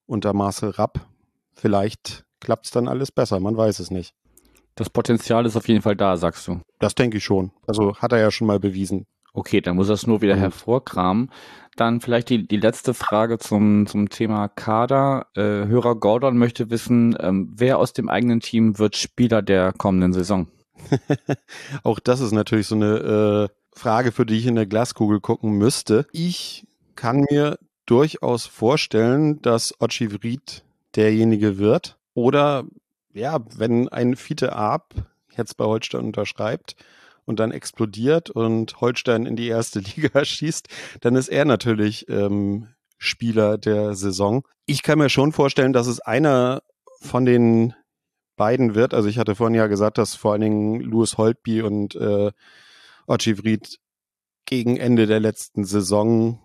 [0.06, 1.06] unter Marcel Rapp.
[1.54, 4.14] Vielleicht klappt es dann alles besser, man weiß es nicht.
[4.74, 6.60] Das Potenzial ist auf jeden Fall da, sagst du.
[6.78, 7.52] Das denke ich schon.
[7.66, 9.06] Also hat er ja schon mal bewiesen.
[9.32, 10.40] Okay, dann muss er es nur wieder mhm.
[10.40, 11.30] hervorkramen.
[11.76, 15.26] Dann vielleicht die, die letzte Frage zum, zum Thema Kader.
[15.34, 20.12] Äh, Hörer Gordon möchte wissen, ähm, wer aus dem eigenen Team wird Spieler der kommenden
[20.12, 20.48] Saison?
[21.84, 25.52] Auch das ist natürlich so eine äh, Frage, für die ich in der Glaskugel gucken
[25.52, 26.06] müsste.
[26.12, 26.66] Ich
[27.00, 30.64] kann mir durchaus vorstellen, dass Ochivrit
[30.96, 31.96] derjenige wird.
[32.12, 32.64] Oder
[33.14, 34.94] ja, wenn ein Fiete Arp
[35.34, 36.76] jetzt bei Holstein unterschreibt
[37.24, 40.68] und dann explodiert und Holstein in die erste Liga schießt,
[41.00, 44.46] dann ist er natürlich ähm, Spieler der Saison.
[44.66, 46.62] Ich kann mir schon vorstellen, dass es einer
[47.00, 47.72] von den
[48.36, 48.92] beiden wird.
[48.92, 52.30] Also ich hatte vorhin ja gesagt, dass vor allen Dingen Louis Holtby und äh,
[53.06, 53.78] Ochivrit
[54.44, 56.40] gegen Ende der letzten Saison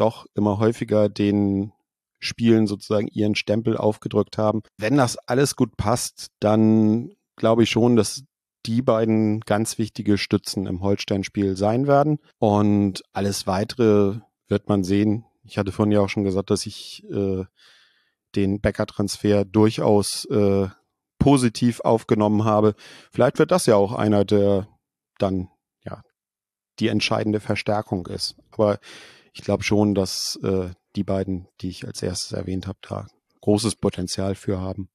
[0.00, 1.72] doch immer häufiger den
[2.20, 4.62] Spielen sozusagen ihren Stempel aufgedrückt haben.
[4.76, 8.24] Wenn das alles gut passt, dann glaube ich schon, dass
[8.66, 12.18] die beiden ganz wichtige Stützen im Holstein-Spiel sein werden.
[12.38, 15.24] Und alles weitere wird man sehen.
[15.44, 17.44] Ich hatte vorhin ja auch schon gesagt, dass ich äh,
[18.34, 20.68] den Becker-Transfer durchaus äh,
[21.18, 22.74] positiv aufgenommen habe.
[23.10, 24.68] Vielleicht wird das ja auch einer, der
[25.18, 25.48] dann
[25.84, 26.02] ja
[26.78, 28.36] die entscheidende Verstärkung ist.
[28.50, 28.78] Aber
[29.38, 33.06] ich glaube schon, dass äh, die beiden, die ich als erstes erwähnt habe, da
[33.40, 34.88] großes Potenzial für haben.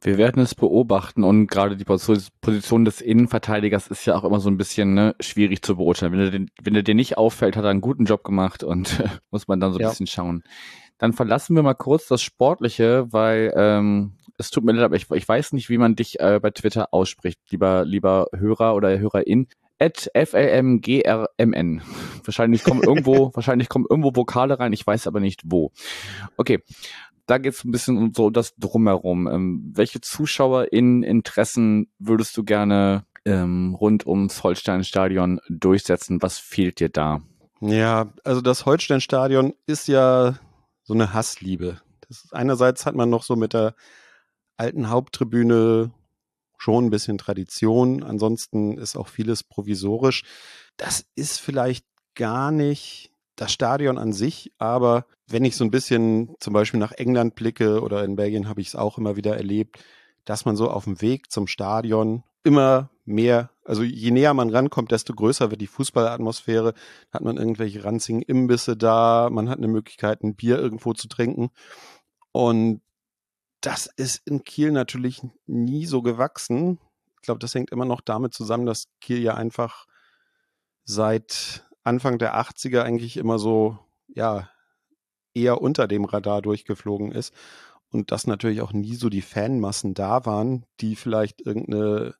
[0.00, 4.50] Wir werden es beobachten und gerade die Position des Innenverteidigers ist ja auch immer so
[4.50, 6.12] ein bisschen ne, schwierig zu beurteilen.
[6.12, 9.02] Wenn er, den, wenn er dir nicht auffällt, hat er einen guten Job gemacht und
[9.30, 9.90] muss man dann so ein ja.
[9.90, 10.42] bisschen schauen.
[10.98, 15.10] Dann verlassen wir mal kurz das Sportliche, weil ähm, es tut mir leid, aber ich,
[15.10, 19.48] ich weiß nicht, wie man dich äh, bei Twitter ausspricht, lieber, lieber Hörer oder Hörerin
[19.78, 21.82] at FLMGRMN.
[22.24, 25.72] Wahrscheinlich kommen irgendwo, wahrscheinlich kommen irgendwo Vokale rein, ich weiß aber nicht wo.
[26.36, 26.60] Okay.
[27.26, 29.26] Da geht es ein bisschen um so das Drumherum.
[29.28, 29.98] Ähm, welche
[30.70, 36.20] in Interessen würdest du gerne ähm, rund ums Holstein-Stadion durchsetzen?
[36.20, 37.22] Was fehlt dir da?
[37.62, 40.38] Ja, also das Holstein-Stadion ist ja
[40.82, 41.80] so eine Hassliebe.
[42.10, 43.74] Ist, einerseits hat man noch so mit der
[44.58, 45.92] alten Haupttribüne
[46.64, 48.02] schon ein bisschen Tradition.
[48.02, 50.22] Ansonsten ist auch vieles provisorisch.
[50.78, 51.84] Das ist vielleicht
[52.14, 56.92] gar nicht das Stadion an sich, aber wenn ich so ein bisschen zum Beispiel nach
[56.92, 59.84] England blicke oder in Belgien habe ich es auch immer wieder erlebt,
[60.24, 64.90] dass man so auf dem Weg zum Stadion immer mehr, also je näher man rankommt,
[64.90, 66.72] desto größer wird die Fußballatmosphäre.
[67.12, 71.50] Hat man irgendwelche ranzigen Imbisse da, man hat eine Möglichkeit, ein Bier irgendwo zu trinken.
[72.32, 72.80] Und
[73.64, 76.78] das ist in Kiel natürlich nie so gewachsen.
[77.16, 79.86] Ich glaube, das hängt immer noch damit zusammen, dass Kiel ja einfach
[80.84, 84.50] seit Anfang der 80er eigentlich immer so, ja,
[85.32, 87.34] eher unter dem Radar durchgeflogen ist.
[87.90, 92.14] Und dass natürlich auch nie so die Fanmassen da waren, die vielleicht irgendeine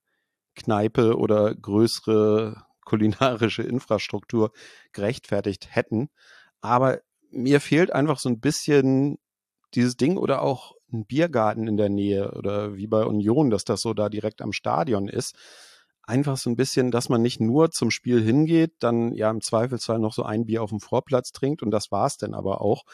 [0.54, 4.52] Kneipe oder größere kulinarische Infrastruktur
[4.92, 6.08] gerechtfertigt hätten.
[6.60, 9.18] Aber mir fehlt einfach so ein bisschen
[9.74, 13.80] dieses Ding oder auch ein Biergarten in der Nähe oder wie bei Union, dass das
[13.80, 15.34] so da direkt am Stadion ist.
[16.02, 19.98] Einfach so ein bisschen, dass man nicht nur zum Spiel hingeht, dann ja im Zweifelsfall
[19.98, 22.84] noch so ein Bier auf dem Vorplatz trinkt und das war's denn aber auch,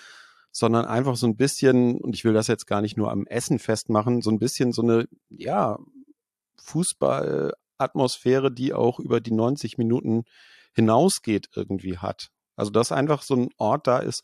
[0.53, 3.59] sondern einfach so ein bisschen, und ich will das jetzt gar nicht nur am Essen
[3.59, 5.79] festmachen, so ein bisschen so eine, ja,
[6.63, 10.25] Fußballatmosphäre, die auch über die 90 Minuten
[10.75, 12.29] hinausgeht, irgendwie hat.
[12.57, 14.23] Also, dass einfach so ein Ort da ist,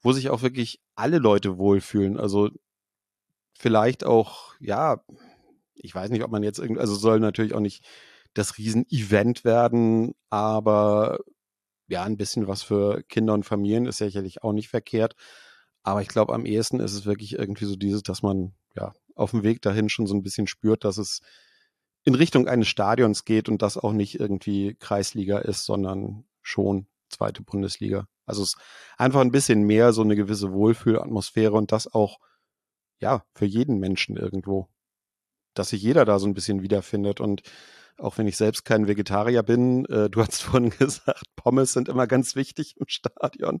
[0.00, 2.18] wo sich auch wirklich alle Leute wohlfühlen.
[2.18, 2.50] Also
[3.58, 5.04] vielleicht auch, ja,
[5.74, 7.84] ich weiß nicht, ob man jetzt irgendwie, also soll natürlich auch nicht
[8.34, 11.18] das Riesen-Event werden, aber
[11.88, 15.14] ja, ein bisschen was für Kinder und Familien ist sicherlich auch nicht verkehrt.
[15.82, 19.30] Aber ich glaube, am ehesten ist es wirklich irgendwie so dieses, dass man ja auf
[19.30, 21.20] dem Weg dahin schon so ein bisschen spürt, dass es
[22.04, 27.42] in Richtung eines Stadions geht und das auch nicht irgendwie Kreisliga ist, sondern schon zweite
[27.42, 28.06] Bundesliga.
[28.26, 28.58] Also es ist
[28.96, 32.18] einfach ein bisschen mehr so eine gewisse Wohlfühlatmosphäre und das auch,
[33.00, 34.68] ja, für jeden Menschen irgendwo.
[35.54, 37.42] Dass sich jeder da so ein bisschen wiederfindet und
[37.98, 42.06] auch wenn ich selbst kein Vegetarier bin, äh, du hast vorhin gesagt, Pommes sind immer
[42.06, 43.60] ganz wichtig im Stadion.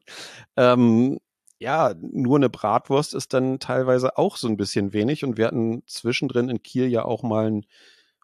[0.56, 1.18] Ähm,
[1.58, 5.82] ja, nur eine Bratwurst ist dann teilweise auch so ein bisschen wenig und wir hatten
[5.86, 7.66] zwischendrin in Kiel ja auch mal ein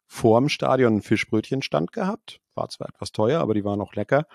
[0.07, 2.41] vorm Stadion einen Fischbrötchenstand gehabt.
[2.55, 4.27] War zwar etwas teuer, aber die waren auch lecker.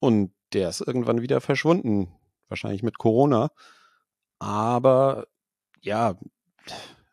[0.00, 2.12] Und der ist irgendwann wieder verschwunden.
[2.48, 3.50] Wahrscheinlich mit Corona.
[4.40, 5.28] Aber
[5.82, 6.16] ja,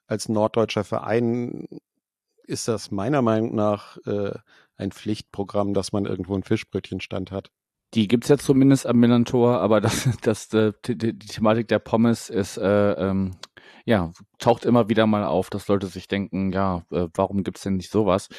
[0.07, 1.67] als norddeutscher Verein
[2.43, 4.34] ist das meiner Meinung nach äh,
[4.76, 7.51] ein Pflichtprogramm, dass man irgendwo einen Fischbrötchenstand hat.
[7.93, 11.80] Die gibt's ja zumindest am Millantor, aber das, das, äh, die, die, die Thematik der
[11.80, 13.36] Pommes ist, äh, ähm,
[13.86, 17.76] ja, taucht immer wieder mal auf, dass Leute sich denken, ja, äh, warum gibt's denn
[17.78, 18.30] nicht sowas?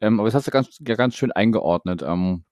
[0.00, 2.02] Ähm, aber das hast du ganz, ja, ganz schön eingeordnet.
[2.02, 2.44] Ähm,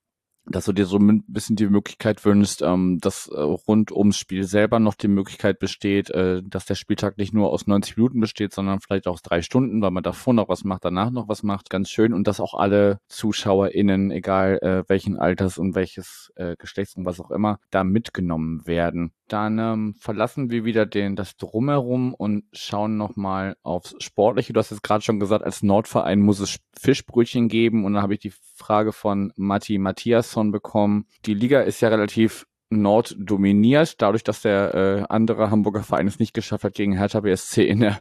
[0.51, 4.45] dass du dir so ein bisschen die Möglichkeit wünschst, ähm, dass äh, rund ums Spiel
[4.45, 8.53] selber noch die Möglichkeit besteht, äh, dass der Spieltag nicht nur aus 90 Minuten besteht,
[8.53, 11.43] sondern vielleicht auch aus drei Stunden, weil man davor noch was macht, danach noch was
[11.43, 11.71] macht.
[11.71, 12.13] Ganz schön.
[12.13, 17.21] Und dass auch alle ZuschauerInnen, egal äh, welchen Alters und welches äh, Geschlechts und was
[17.21, 19.13] auch immer, da mitgenommen werden.
[19.29, 24.53] Dann ähm, verlassen wir wieder den, das Drumherum und schauen nochmal aufs Sportliche.
[24.53, 27.85] Du hast jetzt gerade schon gesagt, als Nordverein muss es Fischbrötchen geben.
[27.85, 31.07] Und dann habe ich die Frage von Matti Matthiasson bekommen.
[31.27, 36.19] Die Liga ist ja relativ Nord dominiert, dadurch, dass der äh, andere Hamburger Verein es
[36.19, 37.99] nicht geschafft hat, gegen Hertha BSC in der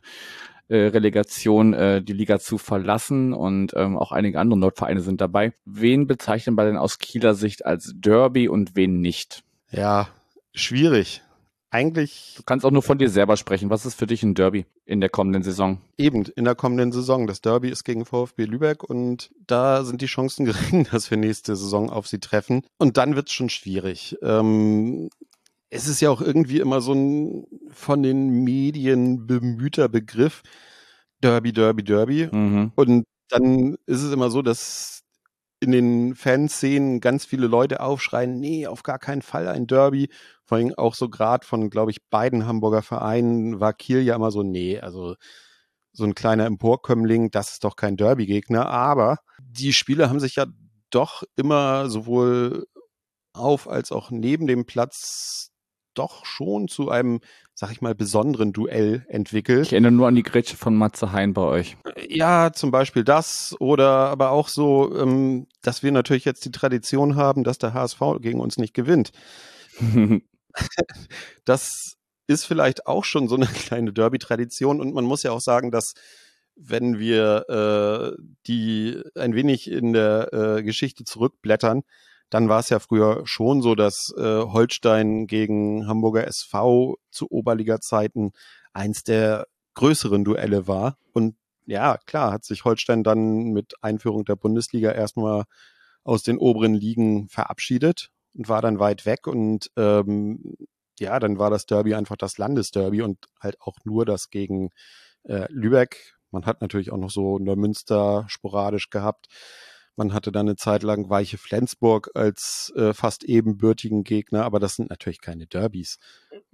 [0.68, 5.54] äh, Relegation äh, die Liga zu verlassen und ähm, auch einige andere Nordvereine sind dabei.
[5.66, 9.44] Wen bezeichnen wir denn aus Kieler Sicht als Derby und wen nicht?
[9.72, 10.10] Ja,
[10.54, 11.22] schwierig.
[11.70, 12.36] Eigentlich.
[12.38, 13.70] Du kannst auch nur von dir selber sprechen.
[13.70, 15.82] Was ist für dich ein Derby in der kommenden Saison?
[15.98, 17.28] Eben, in der kommenden Saison.
[17.28, 21.56] Das Derby ist gegen VfB Lübeck und da sind die Chancen gering, dass wir nächste
[21.56, 22.62] Saison auf sie treffen.
[22.78, 24.18] Und dann wird es schon schwierig.
[24.22, 25.10] Ähm,
[25.70, 30.44] es ist ja auch irgendwie immer so ein von den Medien bemühter Begriff.
[31.22, 32.30] Derby, Derby, Derby.
[32.32, 32.72] Mhm.
[32.76, 34.97] Und dann ist es immer so, dass
[35.60, 40.10] in den Fanszenen ganz viele Leute aufschreien, nee, auf gar keinen Fall ein Derby.
[40.46, 44.32] Vor allem auch so gerade von, glaube ich, beiden Hamburger Vereinen war Kiel ja immer
[44.32, 45.16] so, nee, also
[45.94, 48.70] so ein kleiner Emporkömmling, das ist doch kein Derby-Gegner.
[48.70, 50.46] Aber die Spiele haben sich ja
[50.92, 52.68] doch immer sowohl
[53.34, 55.52] auf als auch neben dem Platz
[55.96, 57.20] doch schon zu einem,
[57.60, 59.66] sag ich mal, besonderen Duell entwickelt.
[59.66, 61.76] Ich erinnere nur an die Grätsche von Matze Hein bei euch.
[62.08, 67.16] Ja, zum Beispiel das oder aber auch so, ähm, dass wir natürlich jetzt die Tradition
[67.16, 69.12] haben, dass der HSV gegen uns nicht gewinnt.
[71.46, 71.98] das
[72.28, 75.96] ist vielleicht auch schon so eine kleine Derby-Tradition und man muss ja auch sagen, dass
[76.56, 81.82] wenn wir äh, die ein wenig in der äh, Geschichte zurückblättern,
[82.30, 88.32] dann war es ja früher schon so, dass äh, Holstein gegen Hamburger SV zu Oberliga-Zeiten
[88.74, 90.98] eins der größeren Duelle war.
[91.14, 95.44] Und ja, klar, hat sich Holstein dann mit Einführung der Bundesliga erstmal
[96.04, 99.28] aus den oberen Ligen verabschiedet und war dann weit weg.
[99.28, 100.56] Und ähm,
[101.00, 104.70] ja, dann war das Derby einfach das Landesderby und halt auch nur das gegen
[105.24, 106.16] äh, Lübeck.
[106.32, 109.28] Man hat natürlich auch noch so Neumünster sporadisch gehabt.
[109.98, 114.76] Man hatte dann eine Zeit lang Weiche Flensburg als äh, fast ebenbürtigen Gegner, aber das
[114.76, 115.98] sind natürlich keine Derbys,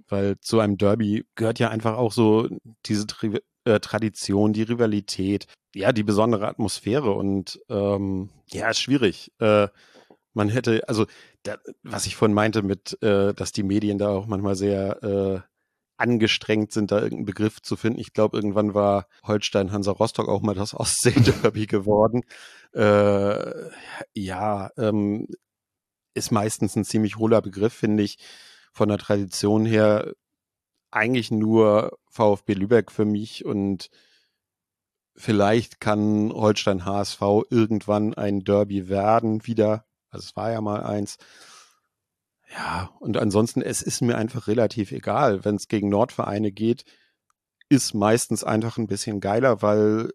[0.08, 2.48] weil zu einem Derby gehört ja einfach auch so
[2.86, 9.30] diese Tri äh, Tradition, die Rivalität, ja, die besondere Atmosphäre und ähm, ja, ist schwierig.
[9.40, 9.68] Äh,
[10.32, 11.06] man hätte, also
[11.42, 15.53] da, was ich vorhin meinte mit, äh, dass die Medien da auch manchmal sehr äh,
[15.96, 18.00] angestrengt sind, da irgendeinen Begriff zu finden.
[18.00, 22.22] Ich glaube, irgendwann war Holstein Hansa Rostock auch mal das Ostsee-Derby geworden.
[22.72, 23.70] Äh,
[24.12, 25.28] ja, ähm,
[26.14, 28.18] ist meistens ein ziemlich hohler Begriff, finde ich,
[28.72, 30.12] von der Tradition her.
[30.90, 33.90] eigentlich nur VfB Lübeck für mich und
[35.16, 37.20] vielleicht kann Holstein HSV
[37.50, 39.86] irgendwann ein Derby werden wieder.
[40.10, 41.18] Also es war ja mal eins.
[42.54, 45.44] Ja, und ansonsten, es ist mir einfach relativ egal.
[45.44, 46.84] Wenn es gegen Nordvereine geht,
[47.68, 50.12] ist meistens einfach ein bisschen geiler, weil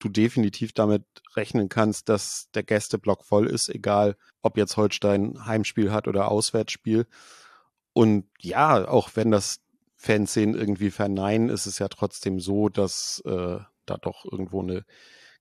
[0.00, 1.04] du definitiv damit
[1.36, 7.06] rechnen kannst, dass der Gästeblock voll ist, egal ob jetzt Holstein Heimspiel hat oder Auswärtsspiel.
[7.92, 9.60] Und ja, auch wenn das
[9.94, 14.84] Fanszenen irgendwie verneinen, ist es ja trotzdem so, dass äh, da doch irgendwo eine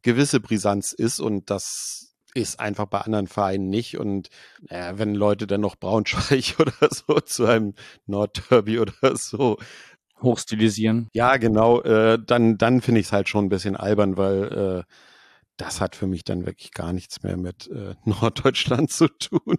[0.04, 3.98] gewisse Brisanz ist und das ist einfach bei anderen Vereinen nicht.
[3.98, 4.30] Und
[4.70, 7.74] äh, wenn Leute dann noch Braunschweig oder so zu einem
[8.06, 9.58] Nordderby oder so
[10.22, 11.10] hochstilisieren.
[11.14, 11.82] Ja, genau.
[11.82, 14.94] Äh, dann dann finde ich es halt schon ein bisschen albern, weil äh,
[15.58, 19.58] das hat für mich dann wirklich gar nichts mehr mit äh, Norddeutschland zu tun.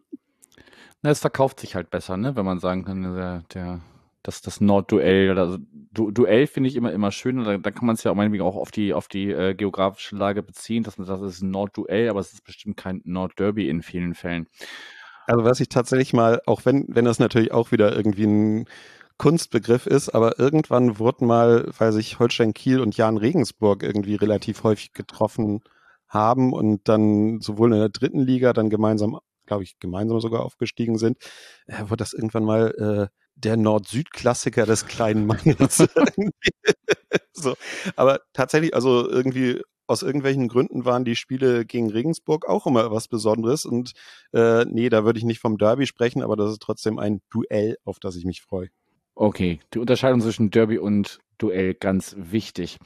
[1.02, 2.36] Na, es verkauft sich halt besser, ne?
[2.36, 3.80] wenn man sagen kann, der, der
[4.22, 5.58] das, das Nordduell oder also,
[5.92, 7.42] du, Duell finde ich immer immer schön.
[7.44, 10.16] Da, da kann man es ja auch meinetwegen auch auf die auf die äh, geografische
[10.16, 13.68] Lage beziehen, dass man sagt, es ist ein Nordduell, aber es ist bestimmt kein Nordderby
[13.68, 14.46] in vielen Fällen.
[15.26, 18.68] Also was ich tatsächlich mal, auch wenn wenn das natürlich auch wieder irgendwie ein
[19.18, 24.64] Kunstbegriff ist, aber irgendwann wurden mal, weil sich Holstein Kiel und Jan Regensburg irgendwie relativ
[24.64, 25.62] häufig getroffen
[26.08, 30.98] haben und dann sowohl in der dritten Liga dann gemeinsam, glaube ich, gemeinsam sogar aufgestiegen
[30.98, 31.18] sind,
[31.66, 35.84] äh, wurde das irgendwann mal äh, der Nord-Süd-Klassiker des kleinen Mannes.
[37.32, 37.54] so.
[37.96, 43.08] Aber tatsächlich, also irgendwie aus irgendwelchen Gründen waren die Spiele gegen Regensburg auch immer was
[43.08, 43.64] Besonderes.
[43.66, 43.92] Und
[44.32, 47.76] äh, nee, da würde ich nicht vom Derby sprechen, aber das ist trotzdem ein Duell,
[47.84, 48.68] auf das ich mich freue.
[49.14, 52.78] Okay, die Unterscheidung zwischen Derby und Duell ganz wichtig.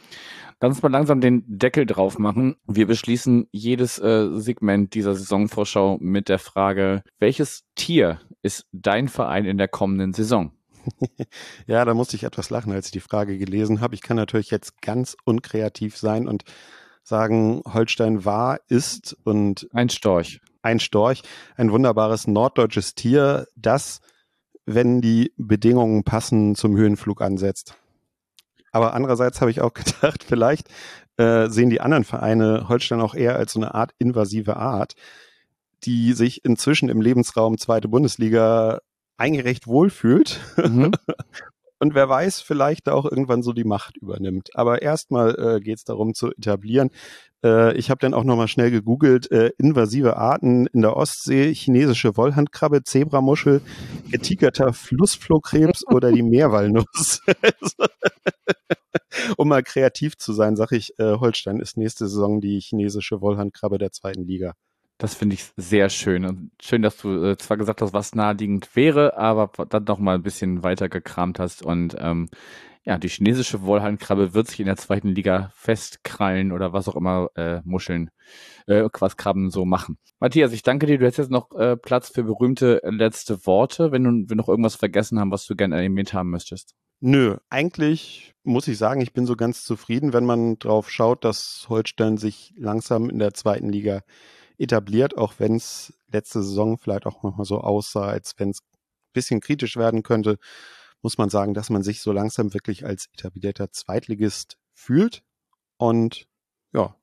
[0.61, 2.57] Lass uns mal langsam den Deckel drauf machen.
[2.67, 9.45] Wir beschließen jedes äh, Segment dieser Saisonvorschau mit der Frage, welches Tier ist dein Verein
[9.45, 10.53] in der kommenden Saison?
[11.67, 13.95] ja, da musste ich etwas lachen, als ich die Frage gelesen habe.
[13.95, 16.45] Ich kann natürlich jetzt ganz unkreativ sein und
[17.03, 20.41] sagen, Holstein war, ist und ein Storch.
[20.63, 21.23] Ein Storch,
[21.57, 24.01] ein wunderbares norddeutsches Tier, das,
[24.65, 27.77] wenn die Bedingungen passen, zum Höhenflug ansetzt.
[28.77, 30.69] Aber andererseits habe ich auch gedacht, vielleicht
[31.17, 34.97] äh, sehen die anderen Vereine Holstein auch eher als so eine Art invasive Art,
[35.85, 38.81] die sich inzwischen im Lebensraum zweite Bundesliga
[39.17, 40.41] eigentlich recht wohlfühlt.
[40.59, 40.93] Mhm.
[41.79, 44.51] Und wer weiß, vielleicht da auch irgendwann so die Macht übernimmt.
[44.55, 46.91] Aber erstmal äh, geht es darum zu etablieren.
[47.45, 52.17] Äh, ich habe dann auch nochmal schnell gegoogelt, äh, invasive Arten in der Ostsee, chinesische
[52.17, 53.61] Wollhandkrabbe, Zebramuschel,
[54.11, 57.21] getigerter Flussflohkrebs oder die Meerwalnuss.
[59.37, 63.79] um mal kreativ zu sein, sage ich, äh, Holstein ist nächste Saison die chinesische Wollhandkrabbe
[63.79, 64.55] der zweiten Liga.
[64.99, 66.25] Das finde ich sehr schön.
[66.25, 70.15] Und schön, dass du äh, zwar gesagt hast, was naheliegend wäre, aber dann noch mal
[70.15, 71.63] ein bisschen weiter gekramt hast.
[71.63, 72.31] Und ähm,
[72.87, 77.29] ja, die chinesische Wollhandkrabbe wird sich in der zweiten Liga festkrallen oder was auch immer
[77.35, 78.11] äh, Muscheln,
[78.67, 79.99] äh, was Krabben so machen.
[80.21, 80.97] Matthias, ich danke dir.
[80.97, 84.77] Du hast jetzt noch äh, Platz für berühmte letzte Worte, wenn du wir noch irgendwas
[84.77, 86.75] vergessen haben, was du gerne erwähnt haben möchtest.
[87.01, 91.67] Nö, eigentlich muss ich sagen, ich bin so ganz zufrieden, wenn man drauf schaut, dass
[91.69, 94.01] Holstein sich langsam in der zweiten Liga
[94.59, 99.13] etabliert, auch wenn es letzte Saison vielleicht auch nochmal so aussah, als wenn es ein
[99.13, 100.39] bisschen kritisch werden könnte,
[101.03, 105.23] muss man sagen, dass man sich so langsam wirklich als etablierter Zweitligist fühlt.
[105.77, 106.27] Und
[106.73, 106.95] ja,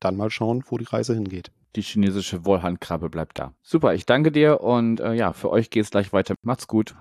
[0.00, 1.50] dann mal schauen, wo die Reise hingeht.
[1.76, 3.54] Die chinesische Wollhandkrabbe bleibt da.
[3.62, 6.34] Super, ich danke dir und äh, ja, für euch geht es gleich weiter.
[6.42, 6.94] Macht's gut.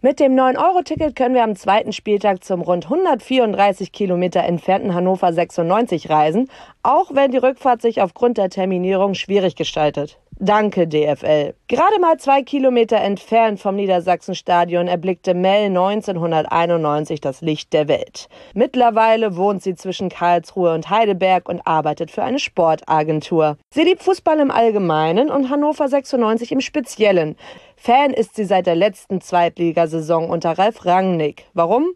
[0.00, 6.08] Mit dem 9-Euro-Ticket können wir am zweiten Spieltag zum rund 134 Kilometer entfernten Hannover 96
[6.08, 6.48] reisen,
[6.84, 10.20] auch wenn die Rückfahrt sich aufgrund der Terminierung schwierig gestaltet.
[10.40, 11.54] Danke, DFL.
[11.66, 18.28] Gerade mal zwei Kilometer entfernt vom Niedersachsenstadion erblickte Mel 1991 das Licht der Welt.
[18.54, 23.56] Mittlerweile wohnt sie zwischen Karlsruhe und Heidelberg und arbeitet für eine Sportagentur.
[23.74, 27.34] Sie liebt Fußball im Allgemeinen und Hannover 96 im Speziellen.
[27.76, 31.46] Fan ist sie seit der letzten Zweitligasaison unter Ralf Rangnick.
[31.52, 31.94] Warum?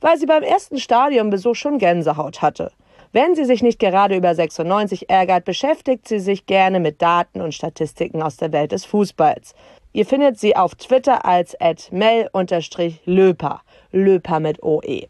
[0.00, 2.72] Weil sie beim ersten Stadionbesuch schon Gänsehaut hatte.
[3.14, 7.52] Wenn sie sich nicht gerade über 96 ärgert, beschäftigt sie sich gerne mit Daten und
[7.52, 9.54] Statistiken aus der Welt des Fußballs.
[9.92, 11.54] Ihr findet sie auf Twitter als
[11.90, 13.60] mel-löper,
[13.92, 15.08] Löper mit OE.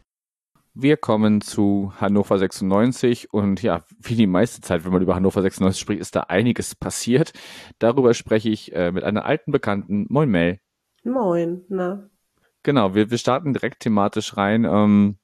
[0.73, 5.41] Wir kommen zu Hannover 96 und ja, wie die meiste Zeit, wenn man über Hannover
[5.41, 7.31] 96 spricht, ist da einiges passiert.
[7.79, 10.07] Darüber spreche ich äh, mit einer alten Bekannten.
[10.09, 10.59] Moin Mel.
[11.05, 12.09] Moin, na.
[12.63, 14.65] Genau, wir, wir starten direkt thematisch rein.
[14.65, 15.17] Ähm,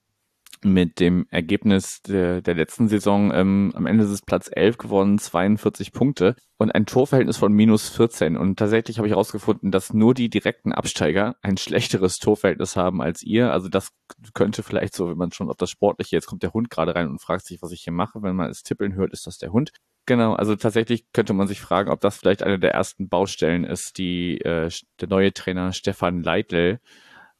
[0.63, 3.31] mit dem Ergebnis der, der letzten Saison.
[3.33, 7.89] Ähm, am Ende ist es Platz 11 geworden, 42 Punkte und ein Torverhältnis von minus
[7.89, 8.35] 14.
[8.35, 13.23] Und tatsächlich habe ich herausgefunden, dass nur die direkten Absteiger ein schlechteres Torverhältnis haben als
[13.23, 13.53] ihr.
[13.53, 13.89] Also das
[14.33, 17.07] könnte vielleicht so, wenn man schon auf das Sportliche, jetzt kommt der Hund gerade rein
[17.07, 18.21] und fragt sich, was ich hier mache.
[18.21, 19.71] Wenn man es tippeln hört, ist das der Hund.
[20.05, 23.97] Genau, also tatsächlich könnte man sich fragen, ob das vielleicht eine der ersten Baustellen ist,
[23.97, 26.79] die äh, der neue Trainer Stefan Leitl,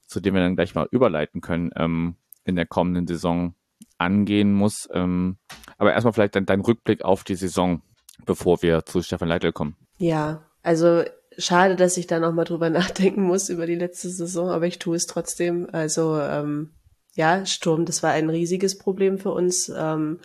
[0.06, 2.16] zu dem wir dann gleich mal überleiten können, ähm,
[2.46, 3.56] in der kommenden Saison
[3.98, 4.88] angehen muss.
[4.92, 5.38] Ähm,
[5.78, 7.82] aber erstmal vielleicht dein, dein Rückblick auf die Saison,
[8.26, 9.76] bevor wir zu Stefan Leitl kommen.
[9.98, 11.04] Ja, also
[11.38, 14.96] schade, dass ich da nochmal drüber nachdenken muss über die letzte Saison, aber ich tue
[14.96, 15.68] es trotzdem.
[15.72, 16.72] Also ähm,
[17.16, 19.70] ja, Sturm, das war ein riesiges Problem für uns.
[19.76, 20.20] Ähm,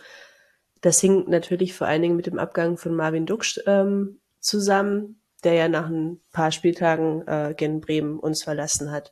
[0.81, 5.53] das hing natürlich vor allen Dingen mit dem Abgang von Marvin Duksch ähm, zusammen, der
[5.53, 9.11] ja nach ein paar Spieltagen äh, gen Bremen uns verlassen hat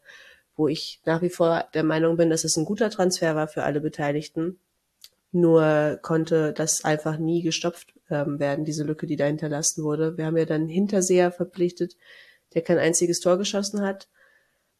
[0.56, 3.64] wo ich nach wie vor der Meinung bin, dass es ein guter Transfer war für
[3.64, 4.60] alle Beteiligten.
[5.32, 10.18] Nur konnte das einfach nie gestopft ähm, werden, diese Lücke, die da hinterlassen wurde.
[10.18, 11.98] Wir haben ja dann Hinterseher verpflichtet,
[12.54, 14.10] der kein einziges Tor geschossen hat.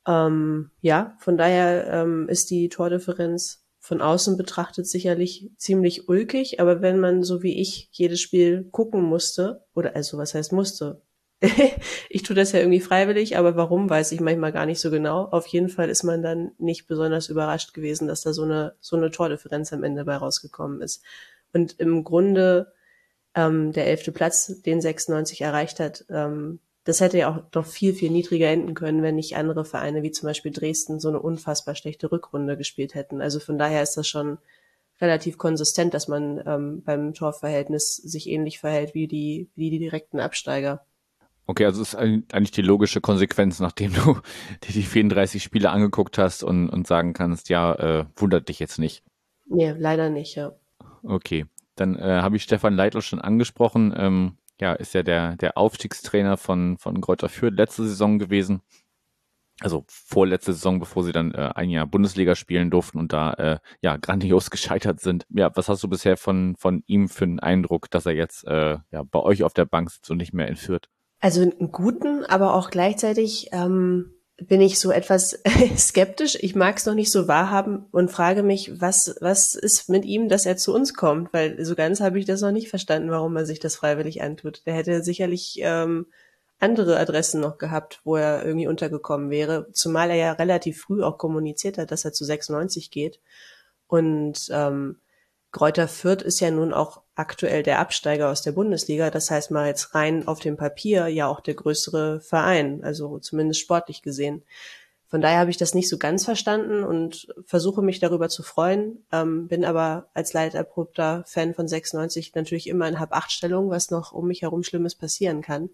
[0.08, 6.82] Ähm, ja, von daher ähm, ist die Tordifferenz von außen betrachtet sicherlich ziemlich ulkig, aber
[6.82, 11.02] wenn man so wie ich jedes Spiel gucken musste, oder also was heißt musste,
[12.10, 15.26] ich tue das ja irgendwie freiwillig, aber warum, weiß ich manchmal gar nicht so genau.
[15.26, 18.96] Auf jeden Fall ist man dann nicht besonders überrascht gewesen, dass da so eine, so
[18.96, 21.04] eine Tordifferenz am Ende bei rausgekommen ist.
[21.52, 22.72] Und im Grunde
[23.36, 27.94] ähm, der elfte Platz, den 96 erreicht hat, ähm, das hätte ja auch doch viel,
[27.94, 31.76] viel niedriger enden können, wenn nicht andere Vereine wie zum Beispiel Dresden so eine unfassbar
[31.76, 33.22] schlechte Rückrunde gespielt hätten.
[33.22, 34.38] Also von daher ist das schon
[35.02, 40.20] relativ konsistent, dass man ähm, beim Torverhältnis sich ähnlich verhält wie die, wie die direkten
[40.20, 40.86] Absteiger.
[41.46, 44.14] Okay, also ist eigentlich die logische Konsequenz, nachdem du
[44.64, 48.80] dir die 34 Spiele angeguckt hast und, und sagen kannst, ja, äh, wundert dich jetzt
[48.80, 49.04] nicht.
[49.46, 50.54] Nee, leider nicht, ja.
[51.04, 53.94] Okay, dann äh, habe ich Stefan Leitl schon angesprochen.
[53.98, 58.62] Ähm, ja, ist ja der, der Aufstiegstrainer von, von Kräuter Fürth letzte Saison gewesen.
[59.60, 63.60] Also vorletzte Saison, bevor sie dann äh, ein Jahr Bundesliga spielen durften und da äh,
[63.82, 65.26] ja grandios gescheitert sind.
[65.30, 68.78] Ja, was hast du bisher von, von ihm für einen Eindruck, dass er jetzt äh,
[68.92, 70.90] ja, bei euch auf der Bank sitzt und nicht mehr entführt?
[71.24, 75.40] Also einen guten, aber auch gleichzeitig ähm, bin ich so etwas
[75.78, 76.38] skeptisch.
[76.42, 80.28] Ich mag es noch nicht so wahrhaben und frage mich, was, was ist mit ihm,
[80.28, 81.32] dass er zu uns kommt?
[81.32, 84.64] Weil so ganz habe ich das noch nicht verstanden, warum er sich das freiwillig antut.
[84.66, 86.08] Der hätte sicherlich ähm,
[86.60, 89.68] andere Adressen noch gehabt, wo er irgendwie untergekommen wäre.
[89.72, 93.22] Zumal er ja relativ früh auch kommuniziert hat, dass er zu 96 geht.
[93.88, 94.98] Und ähm,
[95.54, 99.12] Kräuter Fürth ist ja nun auch aktuell der Absteiger aus der Bundesliga.
[99.12, 103.62] Das heißt mal jetzt rein auf dem Papier ja auch der größere Verein, also zumindest
[103.62, 104.44] sportlich gesehen.
[105.08, 109.06] Von daher habe ich das nicht so ganz verstanden und versuche mich darüber zu freuen,
[109.12, 114.28] ähm, bin aber als leiderprobter Fan von 96 natürlich immer in Hab-Acht-Stellung, was noch um
[114.28, 115.70] mich herum Schlimmes passieren kann.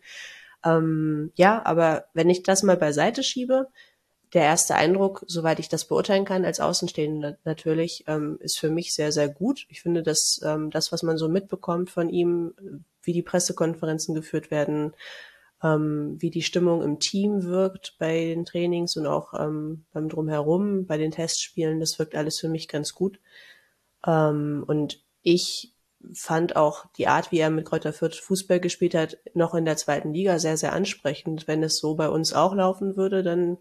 [0.66, 3.70] Ähm, ja, aber wenn ich das mal beiseite schiebe,
[4.34, 8.94] der erste Eindruck, soweit ich das beurteilen kann, als Außenstehender natürlich, ähm, ist für mich
[8.94, 9.66] sehr, sehr gut.
[9.70, 12.54] Ich finde, dass ähm, das, was man so mitbekommt von ihm,
[13.02, 14.94] wie die Pressekonferenzen geführt werden,
[15.64, 20.86] ähm, wie die Stimmung im Team wirkt bei den Trainings und auch ähm, beim Drumherum,
[20.86, 23.20] bei den Testspielen, das wirkt alles für mich ganz gut.
[24.06, 25.74] Ähm, und ich
[26.14, 29.76] fand auch die Art, wie er mit Kräuter Fürth Fußball gespielt hat, noch in der
[29.76, 31.48] zweiten Liga sehr, sehr ansprechend.
[31.48, 33.58] Wenn es so bei uns auch laufen würde, dann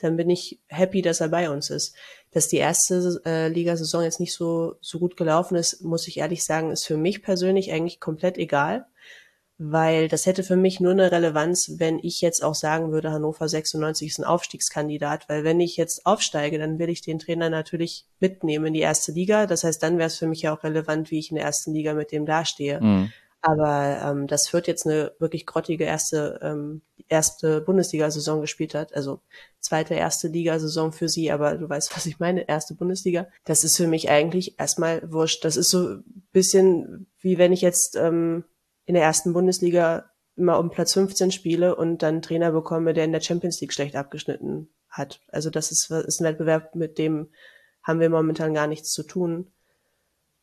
[0.00, 1.94] dann bin ich happy, dass er bei uns ist.
[2.32, 6.44] Dass die erste äh, Ligasaison jetzt nicht so, so gut gelaufen ist, muss ich ehrlich
[6.44, 8.86] sagen, ist für mich persönlich eigentlich komplett egal,
[9.62, 13.46] weil das hätte für mich nur eine Relevanz, wenn ich jetzt auch sagen würde, Hannover
[13.46, 18.06] 96 ist ein Aufstiegskandidat, weil wenn ich jetzt aufsteige, dann will ich den Trainer natürlich
[18.20, 19.46] mitnehmen in die erste Liga.
[19.46, 21.74] Das heißt, dann wäre es für mich ja auch relevant, wie ich in der ersten
[21.74, 22.80] Liga mit dem dastehe.
[22.80, 23.12] Mhm.
[23.42, 28.94] Aber ähm, das wird jetzt eine wirklich grottige erste, ähm, erste Bundesliga-Saison gespielt hat.
[28.94, 29.22] Also
[29.60, 33.26] zweite, erste Liga-Saison für sie, aber du weißt, was ich meine, erste Bundesliga.
[33.44, 35.44] Das ist für mich eigentlich erstmal wurscht.
[35.44, 35.98] Das ist so
[36.32, 38.44] bisschen wie wenn ich jetzt ähm,
[38.84, 43.12] in der ersten Bundesliga immer um Platz 15 spiele und dann Trainer bekomme, der in
[43.12, 45.20] der Champions League schlecht abgeschnitten hat.
[45.28, 47.28] Also das ist, ist ein Wettbewerb, mit dem
[47.82, 49.50] haben wir momentan gar nichts zu tun.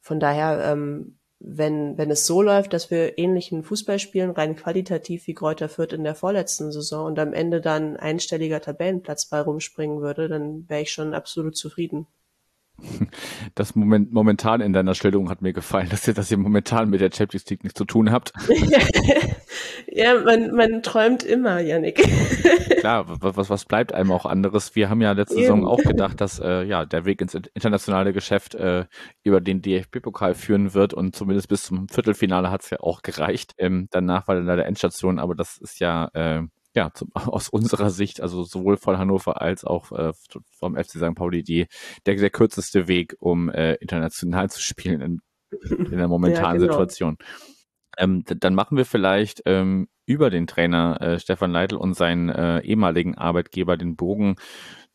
[0.02, 5.27] Von daher ähm, wenn, wenn es so läuft, dass wir ähnlichen Fußball spielen, rein qualitativ
[5.27, 10.01] wie Kräuter Fürth in der vorletzten Saison und am Ende dann einstelliger Tabellenplatz bei rumspringen
[10.01, 12.07] würde, dann wäre ich schon absolut zufrieden.
[13.55, 17.01] Das Moment, momentan in deiner Stellung hat mir gefallen, dass ihr, dass ihr momentan mit
[17.01, 18.34] der Champions League nichts zu tun habt.
[19.88, 21.97] ja, man, man träumt immer, Yannick.
[22.80, 24.75] Klar, was, was bleibt einem auch anderes?
[24.75, 25.43] Wir haben ja letzte Eben.
[25.43, 28.86] Saison auch gedacht, dass äh, ja der Weg ins internationale Geschäft äh,
[29.23, 33.53] über den DFB-Pokal führen wird und zumindest bis zum Viertelfinale hat es ja auch gereicht.
[33.57, 36.43] Ähm, danach war dann leider Endstation, aber das ist ja äh,
[36.78, 40.13] ja, zum, aus unserer Sicht, also sowohl von Hannover als auch äh,
[40.59, 41.15] vom FC St.
[41.15, 41.65] Pauli, die,
[42.05, 45.19] der, der kürzeste Weg, um äh, international zu spielen in,
[45.69, 46.73] in der momentanen ja, genau.
[46.73, 47.17] Situation.
[47.97, 52.59] Ähm, dann machen wir vielleicht ähm, über den Trainer äh, Stefan Leitl und seinen äh,
[52.59, 54.36] ehemaligen Arbeitgeber den Bogen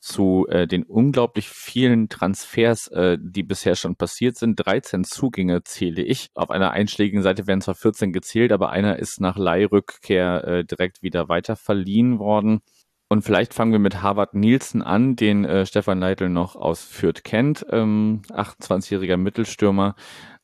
[0.03, 4.57] zu äh, den unglaublich vielen Transfers, äh, die bisher schon passiert sind.
[4.57, 6.29] 13 Zugänge zähle ich.
[6.35, 11.03] Auf einer einschlägigen Seite werden zwar 14 gezählt, aber einer ist nach Leihrückkehr äh, direkt
[11.03, 12.63] wieder weiter verliehen worden.
[13.09, 17.23] Und vielleicht fangen wir mit Harvard Nielsen an, den äh, Stefan Leitl noch aus Fürth
[17.23, 19.95] kennt, ähm, 28-jähriger Mittelstürmer,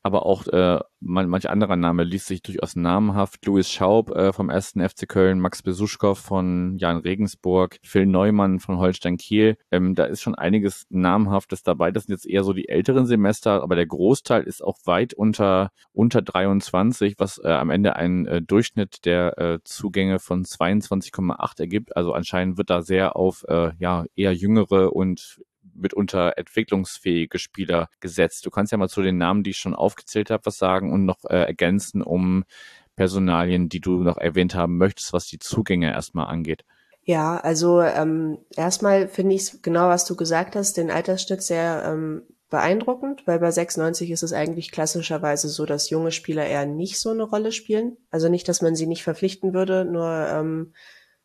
[0.03, 3.45] aber auch äh, man, manch anderer Name liest sich durchaus namenhaft.
[3.45, 4.73] Louis Schaub äh, vom 1.
[4.73, 9.57] FC Köln, Max Besuschkow von Jan Regensburg, Phil Neumann von Holstein Kiel.
[9.71, 11.91] Ähm, da ist schon einiges Namenhaftes dabei.
[11.91, 15.71] Das sind jetzt eher so die älteren Semester, aber der Großteil ist auch weit unter,
[15.91, 21.95] unter 23, was äh, am Ende einen äh, Durchschnitt der äh, Zugänge von 22,8 ergibt.
[21.95, 25.41] Also anscheinend wird da sehr auf äh, ja eher jüngere und
[25.81, 28.45] mitunter entwicklungsfähige Spieler gesetzt.
[28.45, 31.05] Du kannst ja mal zu den Namen, die ich schon aufgezählt habe, was sagen und
[31.05, 32.43] noch äh, ergänzen um
[32.95, 36.65] Personalien, die du noch erwähnt haben möchtest, was die Zugänge erstmal angeht.
[37.03, 42.23] Ja, also ähm, erstmal finde ich genau, was du gesagt hast, den Altersschnitt sehr ähm,
[42.49, 47.11] beeindruckend, weil bei 96 ist es eigentlich klassischerweise so, dass junge Spieler eher nicht so
[47.11, 47.97] eine Rolle spielen.
[48.11, 50.73] Also nicht, dass man sie nicht verpflichten würde, nur ähm,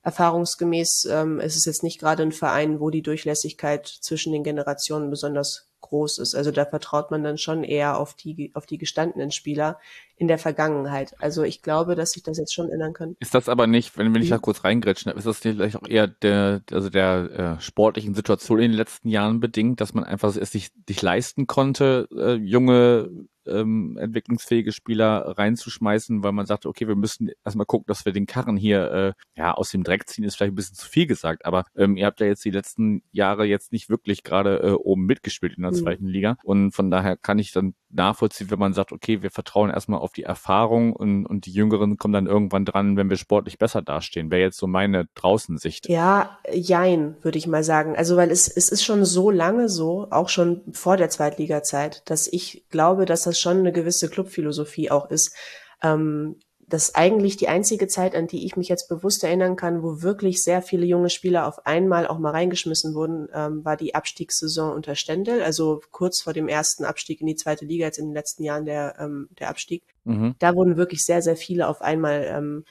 [0.04, 5.10] erfahrungsgemäß ähm, ist es jetzt nicht gerade ein Verein, wo die Durchlässigkeit zwischen den Generationen
[5.10, 6.34] besonders groß ist.
[6.34, 9.78] Also da vertraut man dann schon eher auf die, auf die gestandenen Spieler
[10.16, 11.14] in der Vergangenheit.
[11.18, 13.16] Also ich glaube, dass sich das jetzt schon ändern kann.
[13.20, 16.06] Ist das aber nicht, wenn, wenn ich da kurz reingrätschen ist das vielleicht auch eher
[16.06, 20.52] der, also der äh, sportlichen Situation in den letzten Jahren bedingt, dass man einfach es
[20.52, 23.10] sich, sich leisten konnte, äh, junge
[23.46, 28.26] ähm, entwicklungsfähige Spieler reinzuschmeißen, weil man sagte, okay, wir müssen erstmal gucken, dass wir den
[28.26, 31.44] Karren hier äh, ja aus dem Dreck ziehen, ist vielleicht ein bisschen zu viel gesagt,
[31.44, 35.06] aber ähm, ihr habt ja jetzt die letzten Jahre jetzt nicht wirklich gerade äh, oben
[35.06, 35.76] mitgespielt in der mhm.
[35.76, 39.70] zweiten Liga und von daher kann ich dann nachvollziehen, wenn man sagt, okay, wir vertrauen
[39.70, 43.58] erstmal auf die Erfahrung und, und die Jüngeren kommen dann irgendwann dran, wenn wir sportlich
[43.58, 44.30] besser dastehen.
[44.30, 45.88] Wäre jetzt so meine Draußensicht.
[45.88, 47.96] Ja, jein, würde ich mal sagen.
[47.96, 52.26] Also, weil es, es ist schon so lange so, auch schon vor der Zweitliga-Zeit, dass
[52.26, 55.34] ich glaube, dass das schon eine gewisse Clubphilosophie auch ist.
[55.82, 56.36] Ähm,
[56.74, 60.02] das ist eigentlich die einzige Zeit, an die ich mich jetzt bewusst erinnern kann, wo
[60.02, 64.74] wirklich sehr viele junge Spieler auf einmal auch mal reingeschmissen wurden, ähm, war die Abstiegssaison
[64.74, 68.12] unter Stendel, also kurz vor dem ersten Abstieg in die zweite Liga, jetzt in den
[68.12, 69.84] letzten Jahren der, ähm, der Abstieg.
[70.02, 70.34] Mhm.
[70.40, 72.64] Da wurden wirklich sehr, sehr viele auf einmal ähm,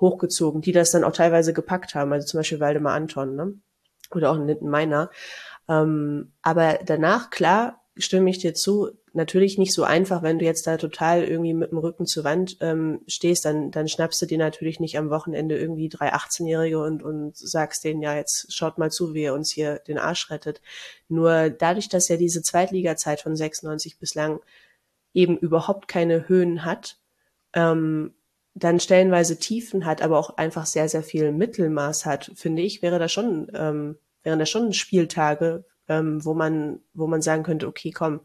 [0.00, 3.54] hochgezogen, die das dann auch teilweise gepackt haben, also zum Beispiel Waldemar Anton, ne?
[4.12, 5.10] Oder auch Ninden Meiner.
[5.68, 10.66] Ähm, aber danach, klar, stimme ich dir zu, natürlich nicht so einfach, wenn du jetzt
[10.66, 14.38] da total irgendwie mit dem Rücken zur Wand ähm, stehst, dann, dann schnappst du dir
[14.38, 18.90] natürlich nicht am Wochenende irgendwie drei 18-Jährige und, und sagst denen, ja, jetzt schaut mal
[18.90, 20.60] zu, wie ihr uns hier den Arsch rettet.
[21.08, 24.40] Nur dadurch, dass ja diese Zweitliga-Zeit von 96 bislang
[25.14, 26.98] eben überhaupt keine Höhen hat,
[27.52, 28.14] ähm,
[28.54, 32.98] dann stellenweise Tiefen hat, aber auch einfach sehr, sehr viel Mittelmaß hat, finde ich, wäre
[32.98, 37.90] da schon, ähm, wären da schon Spieltage, ähm, wo man, wo man sagen könnte, okay,
[37.90, 38.20] komm,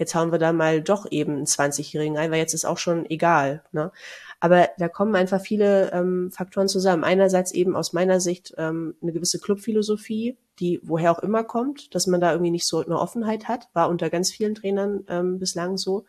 [0.00, 3.04] jetzt hauen wir da mal doch eben einen 20-Jährigen rein, weil jetzt ist auch schon
[3.10, 3.62] egal.
[3.70, 3.92] Ne?
[4.40, 7.04] Aber da kommen einfach viele ähm, Faktoren zusammen.
[7.04, 12.06] Einerseits eben aus meiner Sicht ähm, eine gewisse Clubphilosophie, die woher auch immer kommt, dass
[12.06, 15.76] man da irgendwie nicht so eine Offenheit hat, war unter ganz vielen Trainern ähm, bislang
[15.76, 16.06] so.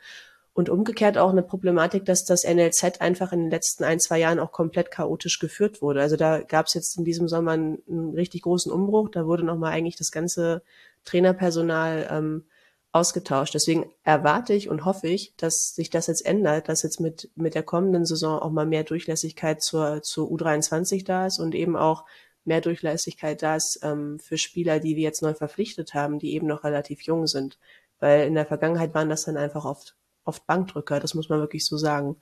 [0.54, 4.40] Und umgekehrt auch eine Problematik, dass das NLZ einfach in den letzten ein, zwei Jahren
[4.40, 6.02] auch komplett chaotisch geführt wurde.
[6.02, 9.10] Also da gab es jetzt in diesem Sommer einen, einen richtig großen Umbruch.
[9.10, 10.62] Da wurde nochmal eigentlich das ganze
[11.06, 12.46] Trainerpersonal ähm,
[12.92, 13.54] ausgetauscht.
[13.54, 17.56] Deswegen erwarte ich und hoffe ich, dass sich das jetzt ändert, dass jetzt mit, mit
[17.56, 22.06] der kommenden Saison auch mal mehr Durchlässigkeit zur, zur U23 da ist und eben auch
[22.44, 26.48] mehr Durchlässigkeit da ist ähm, für Spieler, die wir jetzt neu verpflichtet haben, die eben
[26.48, 27.58] noch relativ jung sind.
[28.00, 29.96] Weil in der Vergangenheit waren das dann einfach oft,
[30.26, 32.18] oft Bankdrücker, das muss man wirklich so sagen.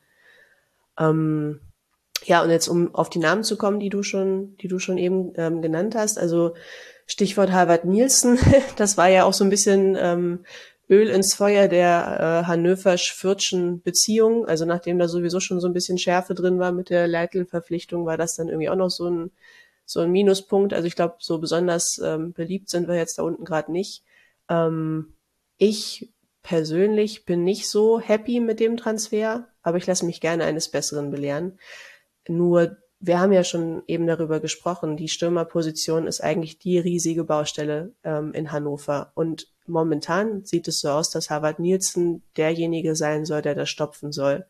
[0.98, 1.62] Ähm,
[2.26, 4.98] ja, und jetzt um auf die Namen zu kommen, die du schon, die du schon
[4.98, 6.54] eben ähm, genannt hast, also
[7.10, 8.40] Stichwort Harvard Nielsen,
[8.78, 10.46] das war ja auch so ein bisschen ähm,
[10.90, 14.46] Öl ins Feuer der äh, Hannover-Fürtschen Beziehung.
[14.46, 18.18] Also nachdem da sowieso schon so ein bisschen Schärfe drin war mit der Leitl-Verpflichtung, war
[18.18, 19.32] das dann irgendwie auch noch so ein,
[19.86, 20.74] so ein Minuspunkt.
[20.74, 24.04] Also ich glaube, so besonders ähm, beliebt sind wir jetzt da unten gerade nicht.
[24.50, 25.14] Ähm,
[25.58, 26.12] Ich
[26.44, 31.12] persönlich bin nicht so happy mit dem Transfer, aber ich lasse mich gerne eines Besseren
[31.12, 31.60] belehren.
[32.28, 37.94] Nur wir haben ja schon eben darüber gesprochen, die Stürmerposition ist eigentlich die riesige Baustelle
[38.04, 39.12] ähm, in Hannover.
[39.16, 44.12] Und momentan sieht es so aus, dass Harvard Nielsen derjenige sein soll, der das stopfen
[44.12, 44.46] soll.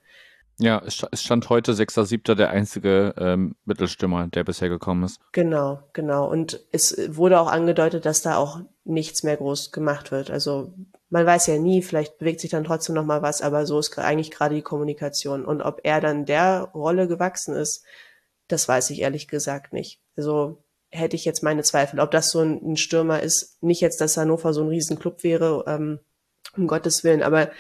[0.62, 2.36] Ja, es stand heute 6.7.
[2.36, 5.22] der einzige ähm, Mittelstürmer, der bisher gekommen ist.
[5.32, 6.30] Genau, genau.
[6.30, 10.30] Und es wurde auch angedeutet, dass da auch nichts mehr groß gemacht wird.
[10.30, 10.74] Also
[11.10, 13.98] man weiß ja nie, vielleicht bewegt sich dann trotzdem noch mal was, aber so ist
[13.98, 15.46] eigentlich gerade die Kommunikation.
[15.46, 17.86] Und ob er dann der Rolle gewachsen ist,
[18.50, 20.00] das weiß ich ehrlich gesagt nicht.
[20.18, 23.58] Also hätte ich jetzt meine Zweifel, ob das so ein, Stürmer ist.
[23.62, 26.00] Nicht jetzt, dass Hannover so ein Riesenclub wäre, ähm,
[26.58, 27.52] um Gottes Willen, aber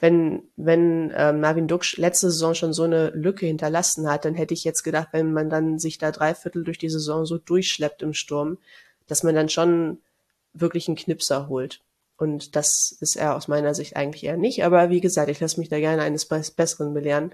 [0.00, 4.52] wenn, wenn ähm, Marvin Duksch letzte Saison schon so eine Lücke hinterlassen hat, dann hätte
[4.52, 8.12] ich jetzt gedacht, wenn man dann sich da dreiviertel durch die Saison so durchschleppt im
[8.12, 8.58] Sturm,
[9.06, 9.98] dass man dann schon
[10.54, 11.82] wirklich einen Knipser holt.
[12.16, 14.64] Und das ist er aus meiner Sicht eigentlich eher nicht.
[14.64, 17.32] Aber wie gesagt, ich lasse mich da gerne eines Besseren belehren.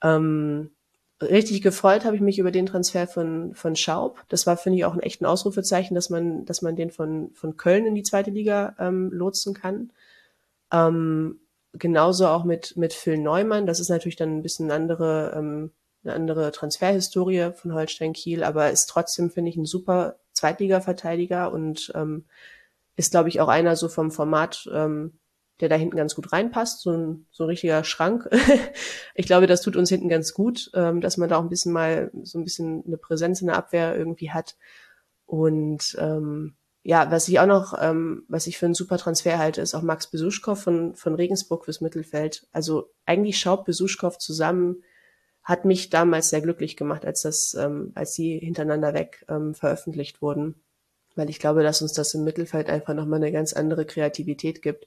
[0.00, 0.70] Ähm,
[1.22, 4.22] richtig gefreut habe ich mich über den Transfer von, von Schaub.
[4.28, 7.56] Das war, finde ich, auch ein echten Ausrufezeichen, dass man, dass man den von, von
[7.56, 9.92] Köln in die zweite Liga ähm, lotsen kann.
[10.72, 11.40] Ähm,
[11.72, 13.66] genauso auch mit, mit Phil Neumann.
[13.66, 15.70] Das ist natürlich dann ein bisschen andere, ähm,
[16.04, 21.92] eine andere Transferhistorie von Holstein Kiel, aber ist trotzdem, finde ich, ein super Zweitliga-Verteidiger und
[21.94, 22.26] ähm,
[22.96, 25.18] ist, glaube ich, auch einer so vom Format, ähm,
[25.60, 28.28] der da hinten ganz gut reinpasst, so ein, so ein richtiger Schrank.
[29.14, 31.72] ich glaube, das tut uns hinten ganz gut, ähm, dass man da auch ein bisschen
[31.72, 34.56] mal so ein bisschen eine Präsenz in der Abwehr irgendwie hat.
[35.24, 39.60] Und ähm, ja, was ich auch noch, ähm, was ich für einen super Transfer halte,
[39.60, 42.46] ist auch Max Besuschkow von, von Regensburg fürs Mittelfeld.
[42.52, 44.84] Also eigentlich Schaub Besuschkow zusammen
[45.42, 50.22] hat mich damals sehr glücklich gemacht, als das, ähm, als die hintereinander weg ähm, veröffentlicht
[50.22, 50.56] wurden.
[51.16, 54.86] Weil ich glaube, dass uns das im Mittelfeld einfach nochmal eine ganz andere Kreativität gibt,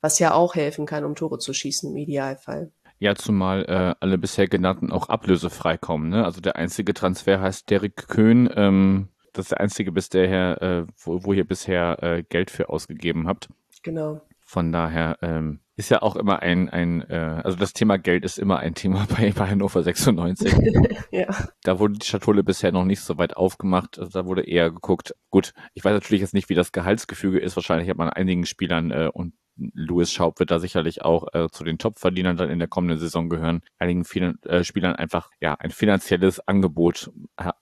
[0.00, 2.72] was ja auch helfen kann, um Tore zu schießen im Idealfall.
[2.98, 6.10] Ja, zumal äh, alle bisher genannten auch ablösefrei kommen.
[6.10, 6.24] Ne?
[6.24, 11.24] Also der einzige Transfer heißt Derek Köhn, ähm, das ist der einzige bisher, äh, wo,
[11.24, 13.48] wo ihr bisher äh, Geld für ausgegeben habt.
[13.82, 14.20] Genau.
[14.44, 18.38] Von daher ähm, ist ja auch immer ein, ein äh, also das Thema Geld ist
[18.38, 20.52] immer ein Thema bei, bei Hannover 96.
[21.10, 21.28] ja.
[21.62, 23.98] Da wurde die Schatulle bisher noch nicht so weit aufgemacht.
[23.98, 25.14] Also da wurde eher geguckt.
[25.30, 27.56] Gut, ich weiß natürlich jetzt nicht, wie das Gehaltsgefüge ist.
[27.56, 29.34] Wahrscheinlich hat man einigen Spielern äh, und
[29.74, 33.28] Louis Schaub wird da sicherlich auch äh, zu den Top-Verdienern dann in der kommenden Saison
[33.28, 33.62] gehören.
[33.78, 37.10] Einigen vielen äh, Spielern einfach ja ein finanzielles Angebot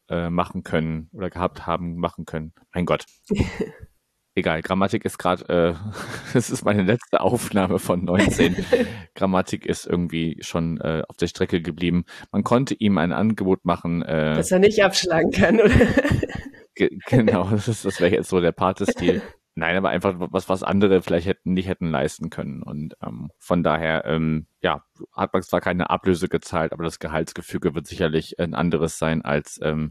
[0.09, 2.53] äh, machen können oder gehabt haben machen können.
[2.73, 3.05] Mein Gott.
[4.39, 5.75] Egal, Grammatik ist gerade, äh,
[6.33, 8.55] das ist meine letzte Aufnahme von 19.
[9.17, 12.05] Grammatik ist irgendwie schon äh, auf der Strecke geblieben.
[12.31, 14.03] Man konnte ihm ein Angebot machen.
[14.03, 15.75] Äh, Dass er nicht abschlagen kann, oder?
[17.07, 19.23] genau, das, das wäre jetzt so der Partestil.
[19.59, 22.63] Nein, aber einfach was, was andere vielleicht hätten nicht hätten leisten können.
[22.63, 27.75] Und ähm, von daher, ähm, ja, hat man zwar keine Ablöse gezahlt, aber das Gehaltsgefüge
[27.75, 29.91] wird sicherlich ein anderes sein als ähm,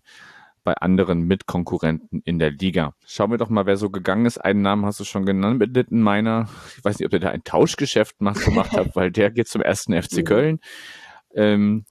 [0.64, 2.94] bei anderen Mitkonkurrenten in der Liga.
[3.06, 4.38] Schauen wir doch mal, wer so gegangen ist.
[4.38, 6.48] Einen Namen hast du schon genannt mit Littenmeiner.
[6.77, 9.61] Ich weiß nicht, ob ihr da ein Tauschgeschäft macht, gemacht habt, weil der geht zum
[9.61, 10.60] ersten FC Köln.
[11.35, 11.84] Ähm,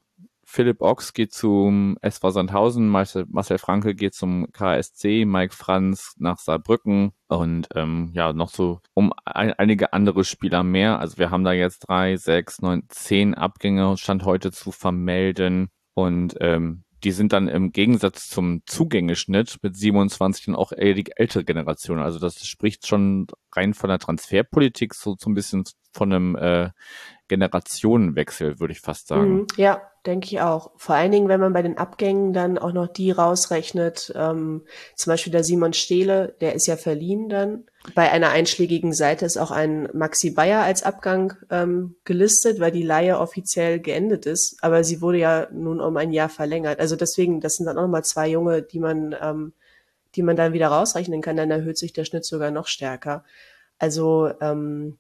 [0.48, 6.38] Philipp Ochs geht zum SV Sandhausen, Marcel, Marcel Franke geht zum KSC, Mike Franz nach
[6.38, 11.00] Saarbrücken und ähm, ja, noch so um ein, einige andere Spieler mehr.
[11.00, 15.68] Also wir haben da jetzt drei, sechs, neun, zehn Abgänge, stand heute zu vermelden.
[15.94, 21.10] Und ähm, die sind dann im Gegensatz zum Zugängeschnitt mit 27 und auch eher die
[21.16, 21.98] ältere Generation.
[21.98, 26.70] Also das spricht schon rein von der Transferpolitik so, so ein bisschen von einem äh,
[27.28, 29.32] Generationenwechsel, würde ich fast sagen.
[29.32, 30.70] Mhm, ja, denke ich auch.
[30.76, 34.62] Vor allen Dingen, wenn man bei den Abgängen dann auch noch die rausrechnet, ähm,
[34.94, 37.64] zum Beispiel der Simon Stehle, der ist ja verliehen dann.
[37.94, 42.82] Bei einer einschlägigen Seite ist auch ein Maxi Bayer als Abgang ähm, gelistet, weil die
[42.82, 44.58] Leihe offiziell geendet ist.
[44.62, 46.80] Aber sie wurde ja nun um ein Jahr verlängert.
[46.80, 49.52] Also deswegen, das sind dann auch nochmal zwei Junge, die man, ähm,
[50.14, 51.36] die man dann wieder rausrechnen kann.
[51.36, 53.24] Dann erhöht sich der Schnitt sogar noch stärker.
[53.78, 54.98] Also ähm,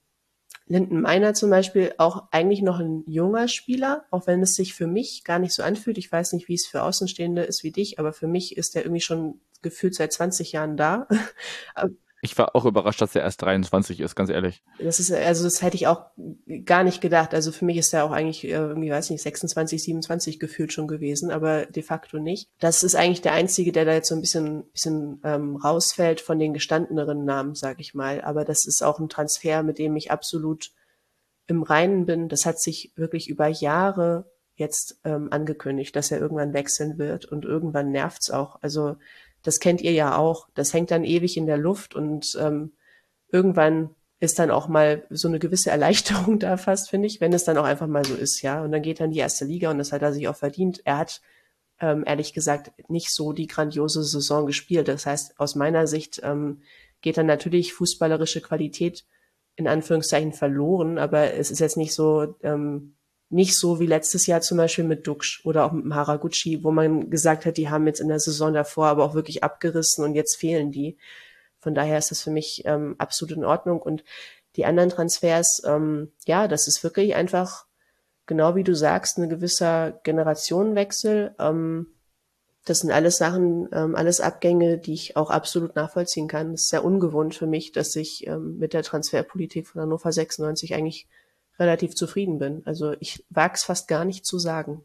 [0.68, 4.88] Linden Meiner zum Beispiel auch eigentlich noch ein junger Spieler, auch wenn es sich für
[4.88, 5.96] mich gar nicht so anfühlt.
[5.98, 8.82] Ich weiß nicht, wie es für Außenstehende ist wie dich, aber für mich ist er
[8.82, 11.06] irgendwie schon gefühlt seit 20 Jahren da.
[12.22, 14.62] Ich war auch überrascht, dass er erst 23 ist, ganz ehrlich.
[14.78, 16.06] Das ist, also das hätte ich auch
[16.64, 17.34] gar nicht gedacht.
[17.34, 20.88] Also für mich ist er auch eigentlich äh, irgendwie, weiß nicht, 26, 27 gefühlt schon
[20.88, 22.48] gewesen, aber de facto nicht.
[22.58, 26.38] Das ist eigentlich der einzige, der da jetzt so ein bisschen, bisschen ähm, rausfällt von
[26.38, 28.22] den gestandeneren Namen, sag ich mal.
[28.22, 30.72] Aber das ist auch ein Transfer, mit dem ich absolut
[31.46, 32.28] im Reinen bin.
[32.28, 37.44] Das hat sich wirklich über Jahre jetzt ähm, angekündigt, dass er irgendwann wechseln wird und
[37.44, 38.56] irgendwann nervt's auch.
[38.62, 38.96] Also
[39.46, 40.48] das kennt ihr ja auch.
[40.54, 42.72] Das hängt dann ewig in der Luft und ähm,
[43.30, 47.44] irgendwann ist dann auch mal so eine gewisse Erleichterung da fast, finde ich, wenn es
[47.44, 48.62] dann auch einfach mal so ist, ja.
[48.62, 50.80] Und dann geht dann die erste Liga und das hat er sich auch verdient.
[50.84, 51.20] Er hat
[51.80, 54.88] ähm, ehrlich gesagt nicht so die grandiose Saison gespielt.
[54.88, 56.62] Das heißt, aus meiner Sicht ähm,
[57.02, 59.04] geht dann natürlich fußballerische Qualität
[59.54, 62.94] in Anführungszeichen verloren, aber es ist jetzt nicht so, ähm,
[63.28, 67.10] nicht so wie letztes Jahr zum Beispiel mit Dux oder auch mit Haraguchi, wo man
[67.10, 70.36] gesagt hat, die haben jetzt in der Saison davor aber auch wirklich abgerissen und jetzt
[70.36, 70.96] fehlen die.
[71.58, 73.82] Von daher ist das für mich ähm, absolut in Ordnung.
[73.82, 74.04] Und
[74.54, 77.66] die anderen Transfers, ähm, ja, das ist wirklich einfach,
[78.26, 81.34] genau wie du sagst, ein gewisser Generationenwechsel.
[81.40, 81.88] Ähm,
[82.64, 86.52] das sind alles Sachen, ähm, alles Abgänge, die ich auch absolut nachvollziehen kann.
[86.52, 90.74] Es ist sehr ungewohnt für mich, dass ich ähm, mit der Transferpolitik von Hannover 96
[90.74, 91.08] eigentlich
[91.58, 92.62] relativ zufrieden bin.
[92.64, 94.82] Also ich wage es fast gar nicht zu sagen.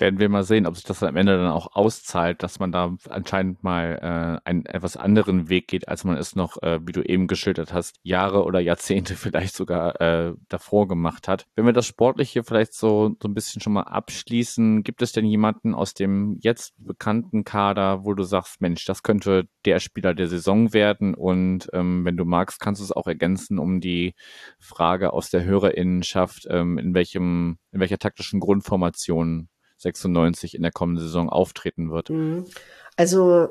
[0.00, 2.96] Werden wir mal sehen, ob sich das am Ende dann auch auszahlt, dass man da
[3.08, 7.02] anscheinend mal äh, einen etwas anderen Weg geht, als man es noch, äh, wie du
[7.02, 11.46] eben geschildert hast, Jahre oder Jahrzehnte vielleicht sogar äh, davor gemacht hat.
[11.54, 15.26] Wenn wir das Sportliche vielleicht so, so ein bisschen schon mal abschließen, gibt es denn
[15.26, 20.28] jemanden aus dem jetzt bekannten Kader, wo du sagst, Mensch, das könnte der Spieler der
[20.28, 24.14] Saison werden und ähm, wenn du magst, kannst du es auch ergänzen um die
[24.58, 29.48] Frage aus der Hörerinnenschaft, ähm, in welchem, in welcher taktischen Grundformation
[29.80, 32.10] 96 in der kommenden Saison auftreten wird?
[32.10, 32.46] Mhm.
[32.96, 33.48] Also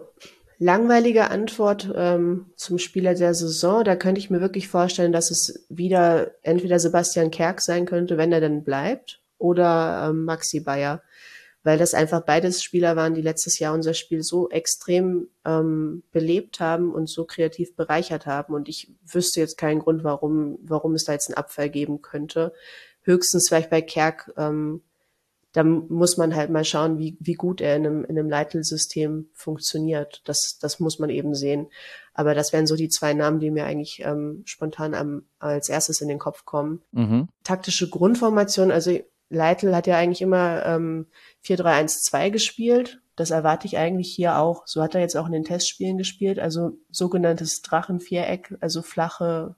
[0.59, 3.83] langweilige Antwort ähm, zum Spieler der Saison.
[3.83, 8.31] Da könnte ich mir wirklich vorstellen, dass es wieder entweder Sebastian Kerk sein könnte, wenn
[8.31, 11.01] er denn bleibt, oder ähm, Maxi Bayer.
[11.63, 16.59] Weil das einfach beides Spieler waren, die letztes Jahr unser Spiel so extrem ähm, belebt
[16.59, 18.53] haben und so kreativ bereichert haben.
[18.53, 22.53] Und ich wüsste jetzt keinen Grund, warum, warum es da jetzt einen Abfall geben könnte.
[23.01, 24.81] Höchstens vielleicht bei Kerk ähm,
[25.51, 29.29] da muss man halt mal schauen, wie, wie gut er in einem, in einem Leitelsystem
[29.33, 30.21] funktioniert.
[30.25, 31.67] Das, das muss man eben sehen.
[32.13, 36.01] Aber das wären so die zwei Namen, die mir eigentlich ähm, spontan am, als erstes
[36.01, 36.81] in den Kopf kommen.
[36.91, 37.29] Mhm.
[37.43, 38.99] Taktische Grundformation, also
[39.29, 41.07] Leitl hat ja eigentlich immer ähm,
[41.45, 43.01] 4-3-1-2 gespielt.
[43.15, 44.65] Das erwarte ich eigentlich hier auch.
[44.65, 46.39] So hat er jetzt auch in den Testspielen gespielt.
[46.39, 49.55] Also sogenanntes Drachenviereck, also flache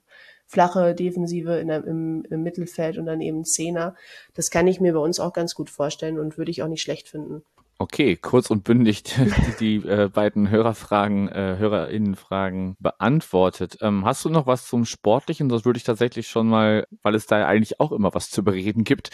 [0.52, 3.94] flache Defensive in der, im, im Mittelfeld und dann eben Zehner.
[4.34, 6.82] Das kann ich mir bei uns auch ganz gut vorstellen und würde ich auch nicht
[6.82, 7.42] schlecht finden.
[7.78, 9.02] Okay, kurz und bündig
[9.58, 13.78] die, die äh, beiden Hörerfragen, äh, Hörerinnenfragen beantwortet.
[13.80, 15.48] Ähm, hast du noch was zum Sportlichen?
[15.48, 18.84] Das würde ich tatsächlich schon mal, weil es da eigentlich auch immer was zu bereden
[18.84, 19.08] gibt,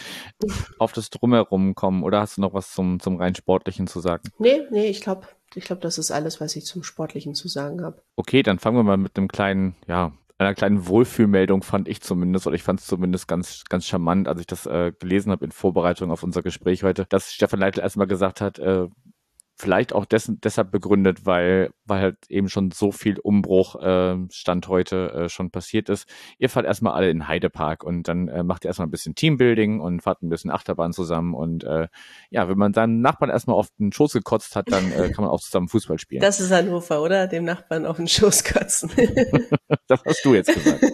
[0.77, 2.03] auf das Drumherum kommen.
[2.03, 4.23] Oder hast du noch was zum, zum rein Sportlichen zu sagen?
[4.39, 5.25] Nee, nee, ich glaube,
[5.55, 8.01] ich glaube, das ist alles, was ich zum Sportlichen zu sagen habe.
[8.17, 12.47] Okay, dann fangen wir mal mit einem kleinen, ja, einer kleinen Wohlfühlmeldung fand ich zumindest,
[12.47, 15.51] oder ich fand es zumindest ganz, ganz charmant, als ich das äh, gelesen habe in
[15.51, 18.87] Vorbereitung auf unser Gespräch heute, dass Stefan Leitl erstmal gesagt hat, äh,
[19.59, 24.69] vielleicht auch dessen, deshalb begründet, weil, weil halt eben schon so viel Umbruch äh, Stand
[24.69, 26.07] heute äh, schon passiert ist.
[26.37, 29.81] Ihr fahrt erstmal alle in Heidepark und dann äh, macht ihr erstmal ein bisschen Teambuilding
[29.81, 31.87] und fahrt ein bisschen Achterbahn zusammen und äh,
[32.29, 35.29] ja, wenn man seinen Nachbarn erstmal auf den Schoß gekotzt hat, dann äh, kann man
[35.29, 36.21] auch zusammen Fußball spielen.
[36.21, 37.27] Das ist Hannover, oder?
[37.27, 38.91] Dem Nachbarn auf den Schoß kotzen.
[39.87, 40.83] das hast du jetzt gesagt.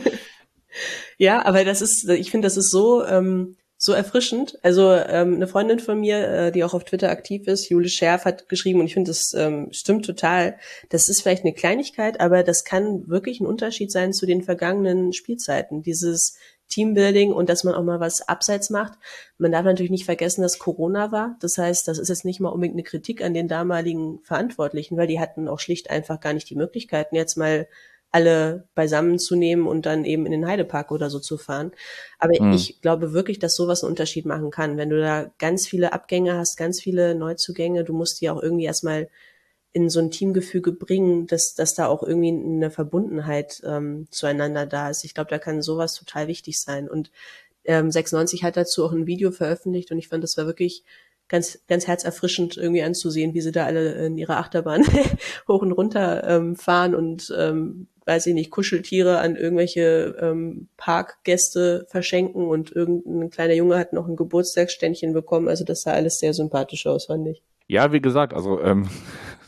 [1.18, 3.56] Ja, aber das ist, ich finde, das ist so, ähm,
[3.86, 4.58] so erfrischend.
[4.64, 8.26] Also ähm, eine Freundin von mir, äh, die auch auf Twitter aktiv ist, Jule Scherf,
[8.26, 10.58] hat geschrieben und ich finde, das ähm, stimmt total.
[10.90, 15.14] Das ist vielleicht eine Kleinigkeit, aber das kann wirklich ein Unterschied sein zu den vergangenen
[15.14, 15.84] Spielzeiten.
[15.84, 16.36] Dieses
[16.68, 18.98] Teambuilding und dass man auch mal was abseits macht.
[19.38, 21.38] Man darf natürlich nicht vergessen, dass Corona war.
[21.40, 25.06] Das heißt, das ist jetzt nicht mal unbedingt eine Kritik an den damaligen Verantwortlichen, weil
[25.06, 27.68] die hatten auch schlicht einfach gar nicht die Möglichkeiten, jetzt mal
[28.16, 31.74] alle beisammen zu nehmen und dann eben in den Heidepark oder so zu fahren.
[32.18, 32.54] Aber mhm.
[32.54, 34.78] ich glaube wirklich, dass sowas einen Unterschied machen kann.
[34.78, 38.64] Wenn du da ganz viele Abgänge hast, ganz viele Neuzugänge, du musst die auch irgendwie
[38.64, 39.10] erstmal
[39.74, 44.90] in so ein Teamgefüge bringen, dass, dass da auch irgendwie eine Verbundenheit ähm, zueinander da
[44.90, 45.04] ist.
[45.04, 46.90] Ich glaube, da kann sowas total wichtig sein.
[46.90, 47.12] Und
[47.66, 50.86] ähm, 96 hat dazu auch ein Video veröffentlicht und ich fand, das war wirklich
[51.28, 54.86] ganz, ganz herzerfrischend irgendwie anzusehen, wie sie da alle in ihrer Achterbahn
[55.50, 61.88] hoch und runter ähm, fahren und ähm, weiß ich nicht, Kuscheltiere an irgendwelche ähm, Parkgäste
[61.90, 65.48] verschenken und irgendein kleiner Junge hat noch ein Geburtstagsständchen bekommen.
[65.48, 67.42] Also das sah alles sehr sympathisch aus, fand ich.
[67.68, 68.88] Ja, wie gesagt, also ähm,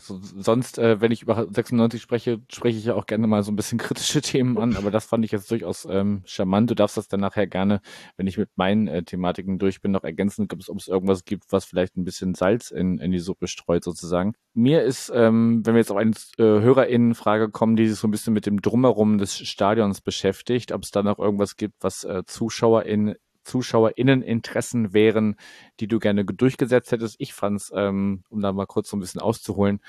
[0.08, 3.52] so, sonst, äh, wenn ich über 96 spreche, spreche ich ja auch gerne mal so
[3.52, 6.70] ein bisschen kritische Themen an, aber das fand ich jetzt durchaus ähm, charmant.
[6.70, 7.80] Du darfst das dann nachher gerne,
[8.16, 11.64] wenn ich mit meinen äh, Thematiken durch bin, noch ergänzen, ob es irgendwas gibt, was
[11.64, 14.32] vielleicht ein bisschen Salz in, in die Suppe streut sozusagen.
[14.54, 18.10] Mir ist, ähm, wenn wir jetzt auf eine äh, HörerInnen-Frage kommen, die sich so ein
[18.10, 22.24] bisschen mit dem Drumherum des Stadions beschäftigt, ob es da noch irgendwas gibt, was äh,
[22.24, 23.14] ZuschauerInnen
[23.48, 25.36] ZuschauerInneninteressen wären,
[25.80, 27.16] die du gerne durchgesetzt hättest.
[27.18, 29.80] Ich fand es, ähm, um da mal kurz so ein bisschen auszuholen,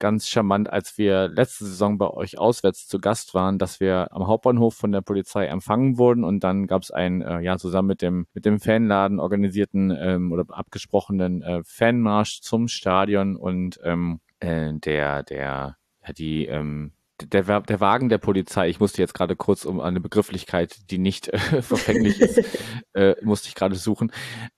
[0.00, 4.26] ganz charmant, als wir letzte Saison bei euch auswärts zu Gast waren, dass wir am
[4.26, 8.02] Hauptbahnhof von der Polizei empfangen wurden und dann gab es einen, äh, ja, zusammen mit
[8.02, 14.72] dem, mit dem Fanladen organisierten ähm, oder abgesprochenen äh, Fanmarsch zum Stadion und ähm, äh,
[14.72, 15.76] der, der,
[16.06, 16.92] ja, die, ähm,
[17.28, 21.28] der, der Wagen der Polizei, ich musste jetzt gerade kurz um eine Begrifflichkeit, die nicht
[21.28, 22.58] äh, verfänglich ist,
[22.94, 24.12] äh, musste ich gerade suchen,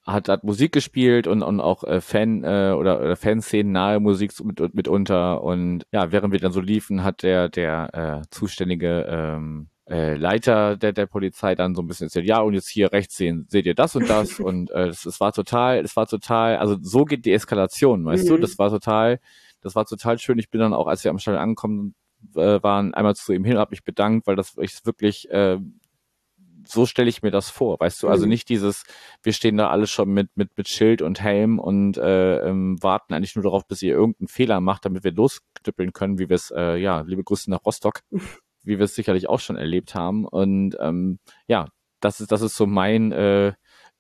[0.06, 4.32] hat, hat Musik gespielt und, und auch äh, Fan äh, oder, oder Fanszenen nahe Musik
[4.44, 9.68] mit, mitunter und ja, während wir dann so liefen, hat der, der äh, zuständige ähm,
[9.88, 13.16] äh, Leiter der, der Polizei dann so ein bisschen erzählt, ja, und jetzt hier rechts
[13.16, 16.56] sehen, seht ihr das und das und äh, es, es war total, es war total,
[16.56, 18.28] also so geht die Eskalation, weißt mhm.
[18.28, 19.20] du, das war total,
[19.60, 20.38] das war total schön.
[20.38, 21.94] Ich bin dann auch, als wir am Stall angekommen
[22.34, 25.58] äh, waren, einmal zu ihm hin und habe mich bedankt, weil das ich wirklich äh,
[26.66, 28.30] so stelle ich mir das vor, weißt du, also mhm.
[28.30, 28.84] nicht dieses,
[29.22, 33.14] wir stehen da alle schon mit mit mit Schild und Helm und äh, ähm, warten
[33.14, 36.52] eigentlich nur darauf, bis ihr irgendeinen Fehler macht, damit wir losknüppeln können, wie wir es,
[36.54, 38.00] äh, ja, liebe Grüße nach Rostock,
[38.62, 41.66] wie wir es sicherlich auch schon erlebt haben und ähm, ja,
[42.00, 43.52] das ist das ist so mein äh,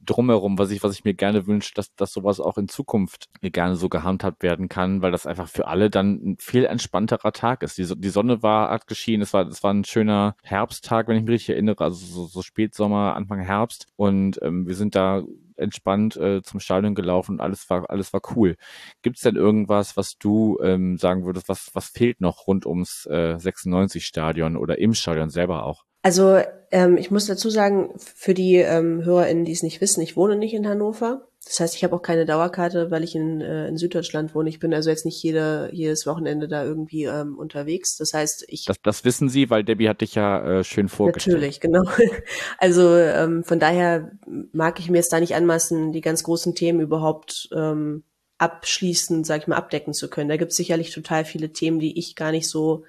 [0.04, 3.76] drumherum, was ich, was ich mir gerne wünsche, dass, dass sowas auch in Zukunft gerne
[3.76, 7.78] so gehandhabt werden kann, weil das einfach für alle dann ein viel entspannterer Tag ist.
[7.78, 11.22] Die, die Sonne war, hat geschienen, es war, es war ein schöner Herbsttag, wenn ich
[11.22, 15.22] mich richtig erinnere, also so, so Spätsommer, Anfang Herbst und ähm, wir sind da
[15.56, 18.56] entspannt äh, zum Stadion gelaufen und alles war, alles war cool.
[19.02, 23.06] Gibt es denn irgendwas, was du ähm, sagen würdest, was, was fehlt noch rund ums
[23.06, 25.84] äh, 96-Stadion oder im Stadion selber auch?
[26.02, 30.16] Also ähm, ich muss dazu sagen, für die ähm, HörerInnen, die es nicht wissen, ich
[30.16, 31.28] wohne nicht in Hannover.
[31.44, 34.48] Das heißt, ich habe auch keine Dauerkarte, weil ich in, äh, in Süddeutschland wohne.
[34.48, 37.96] Ich bin also jetzt nicht jede, jedes Wochenende da irgendwie ähm, unterwegs.
[37.96, 38.64] Das heißt, ich.
[38.64, 41.36] Das, das wissen Sie, weil Debbie hat dich ja äh, schön vorgestellt.
[41.36, 41.82] Natürlich, genau.
[42.58, 44.12] Also ähm, von daher
[44.52, 48.04] mag ich mir jetzt da nicht anmaßen, die ganz großen Themen überhaupt ähm,
[48.38, 50.28] abschließend, sag ich mal, abdecken zu können.
[50.28, 52.84] Da gibt es sicherlich total viele Themen, die ich gar nicht so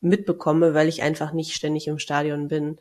[0.00, 2.78] mitbekomme, weil ich einfach nicht ständig im Stadion bin.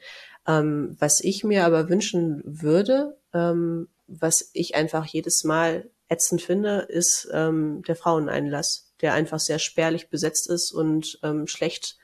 [0.48, 6.86] Ähm, was ich mir aber wünschen würde, ähm, was ich einfach jedes Mal ätzend finde,
[6.90, 11.98] ist ähm, der Fraueneinlass, der einfach sehr spärlich besetzt ist und ähm, schlecht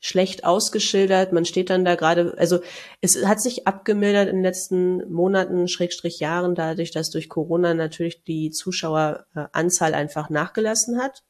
[0.00, 1.32] schlecht ausgeschildert.
[1.32, 2.60] Man steht dann da gerade, also
[3.00, 8.22] es hat sich abgemildert in den letzten Monaten, Schrägstrich Jahren, dadurch, dass durch Corona natürlich
[8.22, 11.24] die Zuschaueranzahl einfach nachgelassen hat.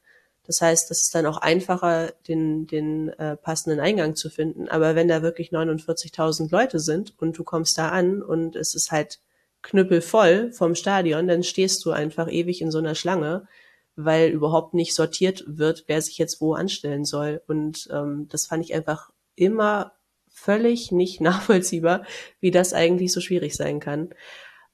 [0.49, 4.67] Das heißt, das ist dann auch einfacher, den, den äh, passenden Eingang zu finden.
[4.67, 8.91] Aber wenn da wirklich 49.000 Leute sind und du kommst da an und es ist
[8.91, 9.19] halt
[9.61, 13.47] knüppelvoll vom Stadion, dann stehst du einfach ewig in so einer Schlange,
[13.95, 17.43] weil überhaupt nicht sortiert wird, wer sich jetzt wo anstellen soll.
[17.45, 19.91] Und ähm, das fand ich einfach immer
[20.31, 22.07] völlig nicht nachvollziehbar,
[22.39, 24.15] wie das eigentlich so schwierig sein kann.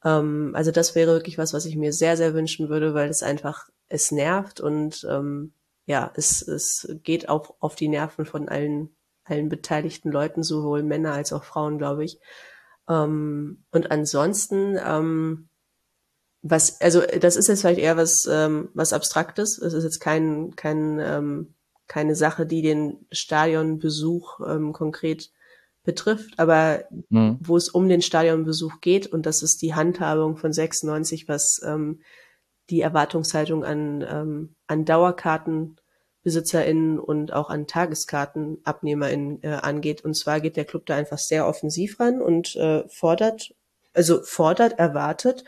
[0.06, 3.24] Ähm, also das wäre wirklich was, was ich mir sehr, sehr wünschen würde, weil es
[3.24, 5.52] einfach, es nervt und ähm,
[5.86, 11.14] ja, es, es geht auch auf die Nerven von allen, allen beteiligten Leuten, sowohl Männer
[11.14, 12.20] als auch Frauen, glaube ich.
[12.90, 15.50] Ähm, und ansonsten, ähm,
[16.42, 19.58] was, also das ist jetzt vielleicht eher was, ähm, was Abstraktes.
[19.58, 21.56] Es ist jetzt kein, kein, ähm,
[21.88, 25.32] keine Sache, die den Stadionbesuch ähm, konkret
[25.84, 27.38] betrifft, aber mhm.
[27.42, 32.02] wo es um den Stadionbesuch geht, und das ist die Handhabung von 96, was ähm,
[32.70, 40.04] die Erwartungshaltung an, ähm, an DauerkartenbesitzerInnen und auch an TageskartenabnehmerInnen äh, angeht.
[40.04, 43.54] Und zwar geht der Club da einfach sehr offensiv ran und äh, fordert,
[43.94, 45.44] also fordert, erwartet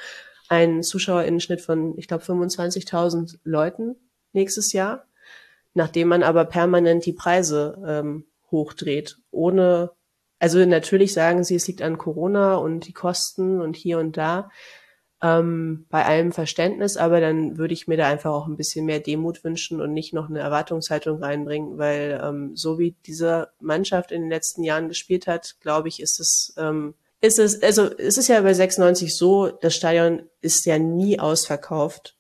[0.50, 3.96] einen ZuschauerInnenschnitt von, ich glaube, 25.000 Leuten
[4.32, 5.06] nächstes Jahr,
[5.74, 9.92] nachdem man aber permanent die Preise ähm, hochdreht, ohne,
[10.40, 14.50] also natürlich sagen sie, es liegt an Corona und die Kosten und hier und da
[15.22, 19.00] ähm, bei allem Verständnis, aber dann würde ich mir da einfach auch ein bisschen mehr
[19.00, 24.22] Demut wünschen und nicht noch eine Erwartungshaltung reinbringen, weil ähm, so wie diese Mannschaft in
[24.22, 28.28] den letzten Jahren gespielt hat, glaube ich, ist es ähm, ist es also es ist
[28.28, 32.16] ja bei 96 so, das Stadion ist ja nie ausverkauft,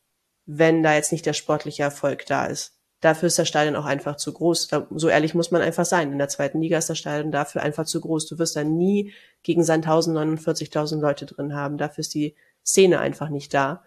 [0.47, 2.73] wenn da jetzt nicht der sportliche Erfolg da ist.
[2.99, 4.69] Dafür ist das Stadion auch einfach zu groß.
[4.89, 6.11] So ehrlich muss man einfach sein.
[6.11, 8.25] In der zweiten Liga ist das Stadion dafür einfach zu groß.
[8.25, 9.13] Du wirst da nie
[9.43, 11.77] gegen Sandhausen 49.000 Leute drin haben.
[11.77, 12.35] Dafür ist die
[12.67, 13.83] Szene einfach nicht da.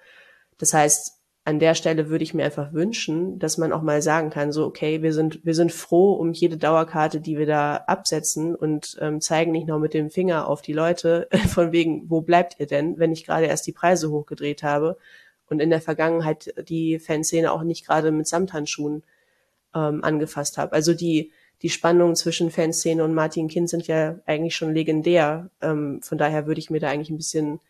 [0.59, 4.31] Das heißt, an der Stelle würde ich mir einfach wünschen, dass man auch mal sagen
[4.31, 8.55] kann, so, okay, wir sind, wir sind froh um jede Dauerkarte, die wir da absetzen
[8.55, 12.61] und ähm, zeigen nicht noch mit dem Finger auf die Leute, von wegen, wo bleibt
[12.61, 14.99] ihr denn, wenn ich gerade erst die Preise hochgedreht habe
[15.49, 19.03] und in der Vergangenheit die Fanszene auch nicht gerade mit Samthandschuhen
[19.75, 20.73] ähm, angefasst habe.
[20.73, 21.33] Also die,
[21.63, 25.51] die Spannungen zwischen Fanszene und Martin Kind sind ja eigentlich schon legendär.
[25.63, 27.61] Ähm, von daher würde ich mir da eigentlich ein bisschen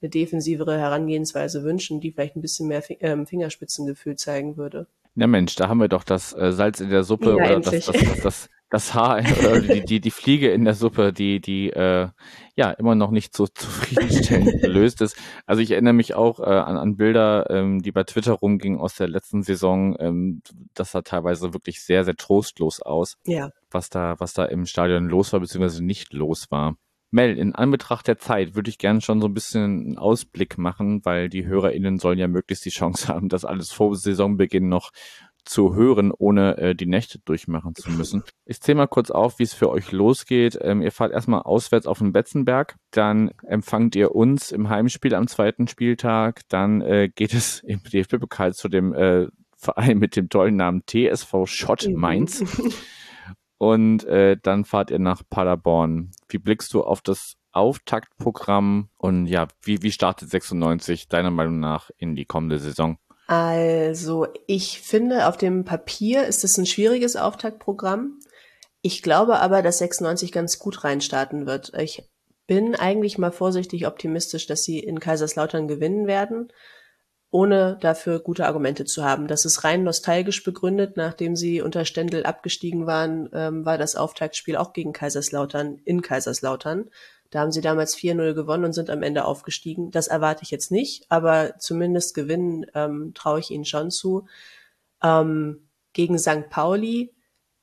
[0.00, 4.86] eine defensivere Herangehensweise wünschen, die vielleicht ein bisschen mehr ähm, Fingerspitzengefühl zeigen würde.
[5.14, 7.86] Ja Mensch, da haben wir doch das äh, Salz in der Suppe oder das, das,
[7.86, 12.08] das, das, das Haar oder die, die, die Fliege in der Suppe, die, die äh,
[12.54, 15.16] ja immer noch nicht so zufriedenstellend gelöst ist.
[15.46, 18.96] Also ich erinnere mich auch äh, an, an Bilder, ähm, die bei Twitter rumgingen aus
[18.96, 19.96] der letzten Saison.
[19.98, 20.42] Ähm,
[20.74, 23.16] das sah teilweise wirklich sehr, sehr trostlos aus.
[23.24, 23.50] Ja.
[23.70, 26.76] Was da, was da im Stadion los war, beziehungsweise nicht los war.
[27.16, 31.02] Mel, in Anbetracht der Zeit würde ich gerne schon so ein bisschen einen Ausblick machen,
[31.04, 34.92] weil die HörerInnen sollen ja möglichst die Chance haben, das alles vor Saisonbeginn noch
[35.44, 38.22] zu hören, ohne äh, die Nächte durchmachen zu müssen.
[38.44, 40.58] Ich zähle mal kurz auf, wie es für euch losgeht.
[40.60, 45.26] Ähm, ihr fahrt erstmal auswärts auf den Betzenberg, dann empfangt ihr uns im Heimspiel am
[45.26, 50.56] zweiten Spieltag, dann äh, geht es im DFB-Pokal zu dem äh, Verein mit dem tollen
[50.56, 52.44] Namen TSV Schott Mainz.
[53.58, 56.10] und äh, dann fahrt ihr nach Paderborn.
[56.28, 61.90] Wie blickst du auf das Auftaktprogramm und ja, wie, wie startet 96 deiner Meinung nach
[61.96, 62.98] in die kommende Saison?
[63.28, 68.20] Also, ich finde, auf dem Papier ist es ein schwieriges Auftaktprogramm.
[68.82, 71.72] Ich glaube aber, dass 96 ganz gut reinstarten wird.
[71.76, 72.04] Ich
[72.46, 76.52] bin eigentlich mal vorsichtig optimistisch, dass sie in Kaiserslautern gewinnen werden
[77.36, 79.26] ohne dafür gute Argumente zu haben.
[79.26, 80.96] Das ist rein nostalgisch begründet.
[80.96, 86.88] Nachdem sie unter Stendel abgestiegen waren, ähm, war das Auftaktspiel auch gegen Kaiserslautern in Kaiserslautern.
[87.28, 89.90] Da haben sie damals 4-0 gewonnen und sind am Ende aufgestiegen.
[89.90, 94.26] Das erwarte ich jetzt nicht, aber zumindest gewinnen ähm, traue ich ihnen schon zu.
[95.02, 96.48] Ähm, gegen St.
[96.48, 97.12] Pauli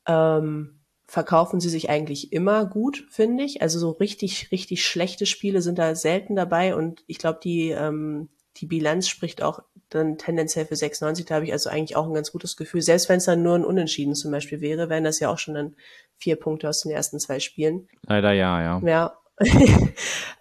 [0.06, 3.64] ähm, verkaufen sie sich eigentlich immer gut, finde ich.
[3.64, 8.30] Also so richtig, richtig schlechte Spiele sind da selten dabei und ich glaube, die ähm,
[8.58, 11.26] die Bilanz spricht auch dann tendenziell für 96.
[11.26, 12.82] Da habe ich also eigentlich auch ein ganz gutes Gefühl.
[12.82, 15.56] Selbst wenn es dann nur ein Unentschieden zum Beispiel wäre, wären das ja auch schon
[15.56, 15.76] dann
[16.18, 17.88] vier Punkte aus den ersten zwei Spielen.
[18.08, 18.82] Leider ja, ja.
[18.86, 19.18] Ja.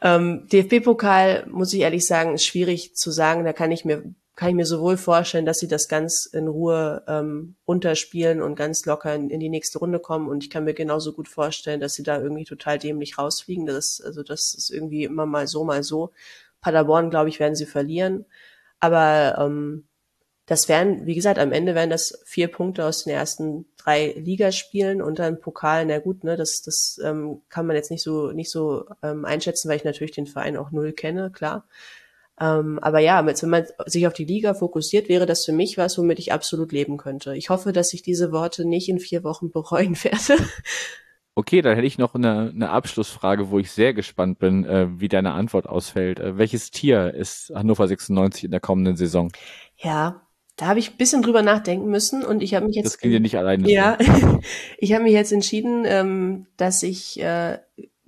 [0.02, 3.44] ähm, DFB-Pokal, muss ich ehrlich sagen, ist schwierig zu sagen.
[3.44, 7.04] Da kann ich mir kann ich mir sowohl vorstellen, dass sie das ganz in Ruhe
[7.06, 10.28] ähm, runterspielen und ganz locker in, in, die nächste Runde kommen.
[10.28, 13.66] Und ich kann mir genauso gut vorstellen, dass sie da irgendwie total dämlich rausfliegen.
[13.66, 16.12] Das, also das ist irgendwie immer mal so, mal so.
[16.62, 18.24] Paderborn, glaube ich, werden sie verlieren.
[18.80, 19.86] Aber ähm,
[20.46, 25.02] das wären, wie gesagt, am Ende wären das vier Punkte aus den ersten drei Ligaspielen
[25.02, 28.50] und dann Pokal, na gut, ne, das, das ähm, kann man jetzt nicht so, nicht
[28.50, 31.66] so ähm, einschätzen, weil ich natürlich den Verein auch null kenne, klar.
[32.40, 35.96] Ähm, aber ja, wenn man sich auf die Liga fokussiert, wäre das für mich was,
[35.98, 37.36] womit ich absolut leben könnte.
[37.36, 40.42] Ich hoffe, dass ich diese Worte nicht in vier Wochen bereuen werde.
[41.34, 45.08] Okay, dann hätte ich noch eine, eine Abschlussfrage, wo ich sehr gespannt bin, äh, wie
[45.08, 46.20] deine Antwort ausfällt.
[46.20, 49.32] Äh, welches Tier ist Hannover 96 in der kommenden Saison?
[49.76, 50.26] Ja,
[50.56, 52.86] da habe ich ein bisschen drüber nachdenken müssen und ich habe mich jetzt.
[52.86, 53.68] Das ging dir nicht alleine.
[53.70, 53.96] Ja,
[54.78, 57.58] ich habe mich jetzt entschieden, ähm, dass ich äh,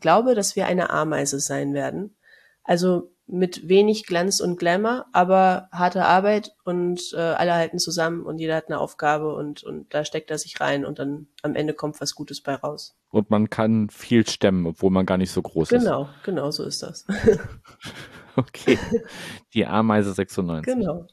[0.00, 2.14] glaube, dass wir eine Ameise sein werden.
[2.62, 8.38] Also mit wenig Glanz und Glamour, aber harte Arbeit und äh, alle halten zusammen und
[8.38, 11.72] jeder hat eine Aufgabe und, und da steckt er sich rein und dann am Ende
[11.74, 12.96] kommt was Gutes bei raus.
[13.10, 15.86] Und man kann viel stemmen, obwohl man gar nicht so groß genau, ist.
[15.86, 17.06] Genau, genau so ist das.
[18.36, 18.78] okay.
[19.54, 20.74] Die Ameise 96.
[20.74, 21.06] Genau.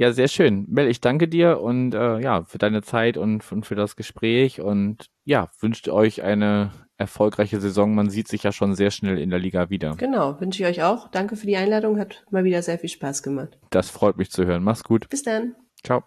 [0.00, 0.64] Ja, sehr schön.
[0.70, 4.58] Mel, ich danke dir und äh, ja, für deine Zeit und, und für das Gespräch
[4.58, 6.70] und ja, wünscht euch eine
[7.00, 7.94] erfolgreiche Saison.
[7.94, 9.96] Man sieht sich ja schon sehr schnell in der Liga wieder.
[9.96, 11.08] Genau, wünsche ich euch auch.
[11.08, 13.58] Danke für die Einladung, hat mal wieder sehr viel Spaß gemacht.
[13.70, 14.62] Das freut mich zu hören.
[14.62, 15.08] Mach's gut.
[15.08, 15.56] Bis dann.
[15.82, 16.04] Ciao.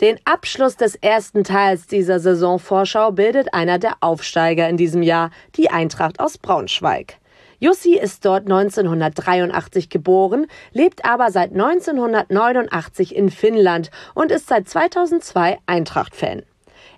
[0.00, 5.70] Den Abschluss des ersten Teils dieser Saisonvorschau bildet einer der Aufsteiger in diesem Jahr, die
[5.70, 7.18] Eintracht aus Braunschweig.
[7.58, 15.58] Jussi ist dort 1983 geboren, lebt aber seit 1989 in Finnland und ist seit 2002
[15.66, 16.44] Eintracht-Fan.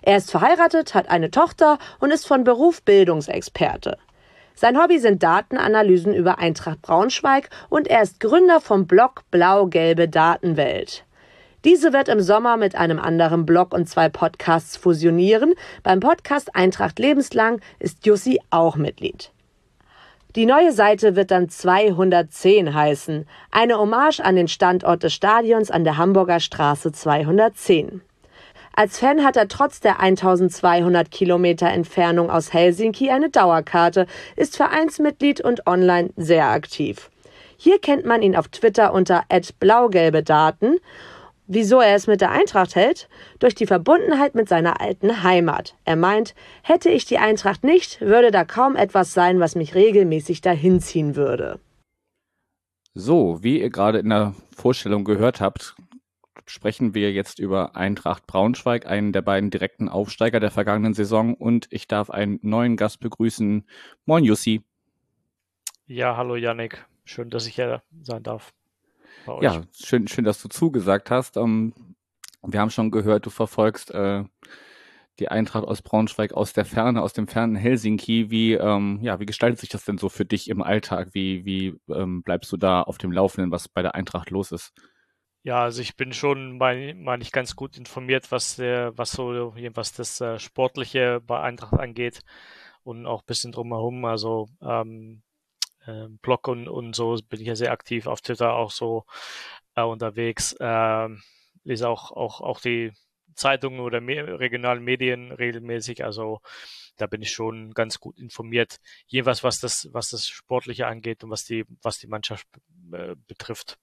[0.01, 3.97] Er ist verheiratet, hat eine Tochter und ist von Beruf Bildungsexperte.
[4.55, 11.03] Sein Hobby sind Datenanalysen über Eintracht Braunschweig und er ist Gründer vom Blog Blau-Gelbe Datenwelt.
[11.63, 15.53] Diese wird im Sommer mit einem anderen Blog und zwei Podcasts fusionieren.
[15.81, 19.31] Beim Podcast Eintracht lebenslang ist Jussi auch Mitglied.
[20.35, 25.85] Die neue Seite wird dann 210 heißen, eine Hommage an den Standort des Stadions an
[25.85, 28.01] der Hamburger Straße 210.
[28.75, 35.39] Als Fan hat er trotz der 1200 Kilometer Entfernung aus Helsinki eine Dauerkarte, ist Vereinsmitglied
[35.39, 37.09] und online sehr aktiv.
[37.55, 39.23] Hier kennt man ihn auf Twitter unter
[39.59, 40.79] blaugelbe Daten
[41.47, 43.09] Wieso er es mit der Eintracht hält?
[43.39, 45.75] Durch die Verbundenheit mit seiner alten Heimat.
[45.83, 50.39] Er meint, hätte ich die Eintracht nicht, würde da kaum etwas sein, was mich regelmäßig
[50.39, 51.59] dahin ziehen würde.
[52.93, 55.75] So, wie ihr gerade in der Vorstellung gehört habt,
[56.45, 61.33] sprechen wir jetzt über Eintracht Braunschweig, einen der beiden direkten Aufsteiger der vergangenen Saison.
[61.33, 63.65] Und ich darf einen neuen Gast begrüßen.
[64.05, 64.61] Moin, Jussi.
[65.87, 66.85] Ja, hallo, Yannick.
[67.03, 68.53] Schön, dass ich hier sein darf.
[69.41, 71.37] Ja, schön, schön, dass du zugesagt hast.
[71.37, 71.73] Ähm,
[72.41, 74.23] wir haben schon gehört, du verfolgst äh,
[75.19, 78.29] die Eintracht aus Braunschweig aus der Ferne, aus dem fernen Helsinki.
[78.29, 81.09] Wie, ähm, ja, wie gestaltet sich das denn so für dich im Alltag?
[81.13, 84.73] Wie, wie ähm, bleibst du da auf dem Laufenden, was bei der Eintracht los ist?
[85.43, 89.53] Ja, also ich bin schon mal, mal nicht ganz gut informiert, was der, was so,
[89.73, 92.21] was das äh, Sportliche bei Eintracht angeht
[92.83, 94.05] und auch ein bisschen drumherum.
[94.05, 95.22] Also ähm,
[95.85, 99.05] äh, Blog und, und so bin ich ja sehr aktiv auf Twitter auch so
[99.75, 100.53] äh, unterwegs.
[100.59, 101.09] Äh,
[101.63, 102.91] lese auch, auch, auch die
[103.35, 106.03] Zeitungen oder me regionalen Medien regelmäßig.
[106.03, 106.41] Also
[106.97, 108.77] da bin ich schon ganz gut informiert,
[109.07, 112.47] jeweils was das, was das Sportliche angeht und was die, was die Mannschaft
[112.91, 113.77] äh, betrifft.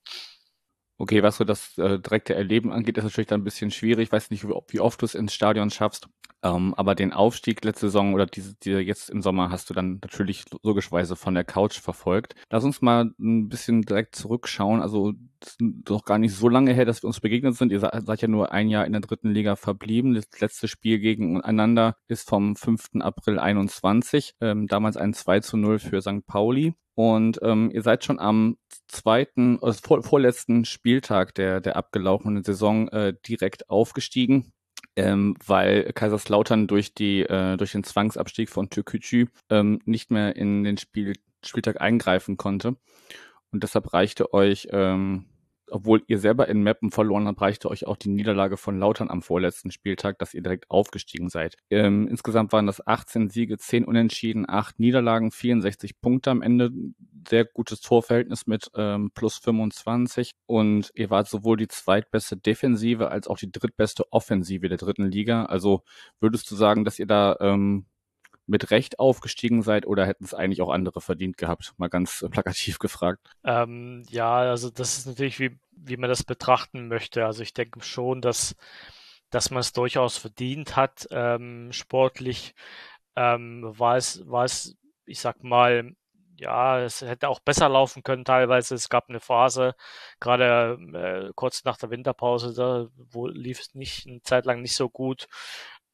[1.01, 4.09] Okay, was so das äh, direkte Erleben angeht, ist natürlich dann ein bisschen schwierig.
[4.09, 6.09] Ich weiß nicht, wie, oft du es ins Stadion schaffst.
[6.43, 9.99] Ähm, aber den Aufstieg letzte Saison oder diese, die jetzt im Sommer hast du dann
[10.03, 12.35] natürlich logischerweise von der Couch verfolgt.
[12.51, 14.83] Lass uns mal ein bisschen direkt zurückschauen.
[14.83, 15.15] Also
[15.59, 17.73] doch gar nicht so lange her, dass wir uns begegnet sind.
[17.73, 20.13] Ihr seid ja nur ein Jahr in der dritten Liga verblieben.
[20.13, 23.01] Das letzte Spiel gegeneinander ist vom 5.
[23.01, 24.35] April 21.
[24.43, 26.27] Ähm, damals ein 2 zu 0 für St.
[26.27, 26.75] Pauli.
[27.01, 32.89] Und ähm, ihr seid schon am zweiten, äh, vor, vorletzten Spieltag der, der abgelaufenen Saison
[32.89, 34.53] äh, direkt aufgestiegen
[34.97, 40.63] ähm, weil Kaiserslautern durch die äh, durch den Zwangsabstieg von Türkücü ähm, nicht mehr in
[40.63, 42.77] den Spiel, Spieltag eingreifen konnte.
[43.51, 45.25] Und deshalb reichte euch ähm,
[45.71, 49.23] obwohl ihr selber in Meppen verloren habt, reichte euch auch die Niederlage von Lautern am
[49.23, 51.57] vorletzten Spieltag, dass ihr direkt aufgestiegen seid.
[51.71, 56.71] Ähm, insgesamt waren das 18 Siege, 10 Unentschieden, 8 Niederlagen, 64 Punkte am Ende.
[57.29, 60.33] Sehr gutes Torverhältnis mit ähm, plus 25.
[60.47, 65.45] Und ihr wart sowohl die zweitbeste Defensive als auch die drittbeste Offensive der dritten Liga.
[65.45, 65.83] Also
[66.21, 67.87] würdest du sagen, dass ihr da ähm,
[68.51, 71.73] mit Recht aufgestiegen seid oder hätten es eigentlich auch andere verdient gehabt?
[71.79, 73.31] Mal ganz plakativ gefragt.
[73.45, 77.25] Ähm, ja, also das ist natürlich, wie, wie man das betrachten möchte.
[77.25, 78.57] Also ich denke schon, dass,
[79.31, 81.07] dass man es durchaus verdient hat.
[81.11, 82.55] Ähm, sportlich
[83.17, 85.95] ähm, war, es, war es, ich sag mal,
[86.41, 88.75] ja, es hätte auch besser laufen können teilweise.
[88.75, 89.75] Es gab eine Phase,
[90.21, 90.79] gerade
[91.29, 94.89] äh, kurz nach der Winterpause, da wo lief es nicht eine Zeit lang nicht so
[94.89, 95.29] gut.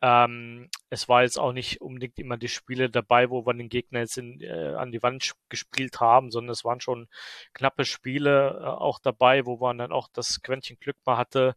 [0.02, 4.00] Ähm, es war jetzt auch nicht unbedingt immer die Spiele dabei, wo wir den Gegner
[4.00, 7.08] jetzt in, äh, an die Wand gespielt haben, sondern es waren schon
[7.54, 11.56] knappe Spiele äh, auch dabei, wo man dann auch das Quäntchen Glück mal hatte.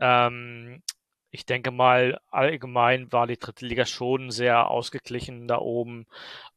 [0.00, 0.82] Ähm,
[1.30, 6.06] ich denke mal, allgemein war die dritte Liga schon sehr ausgeglichen da oben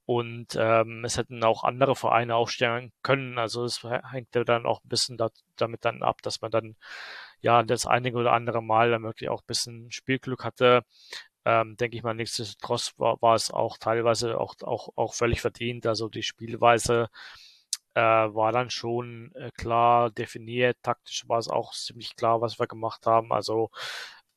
[0.05, 3.37] und ähm, es hätten auch andere Vereine aufstellen können.
[3.39, 6.75] Also es hängt ja dann auch ein bisschen da, damit dann ab, dass man dann
[7.41, 10.83] ja das einige oder andere Mal dann wirklich auch ein bisschen Spielglück hatte.
[11.45, 15.85] Ähm, denke ich mal, nichtsdestotrotz war, war es auch teilweise auch, auch, auch völlig verdient.
[15.87, 17.09] Also die Spielweise
[17.95, 20.77] äh, war dann schon äh, klar definiert.
[20.83, 23.31] Taktisch war es auch ziemlich klar, was wir gemacht haben.
[23.31, 23.69] Also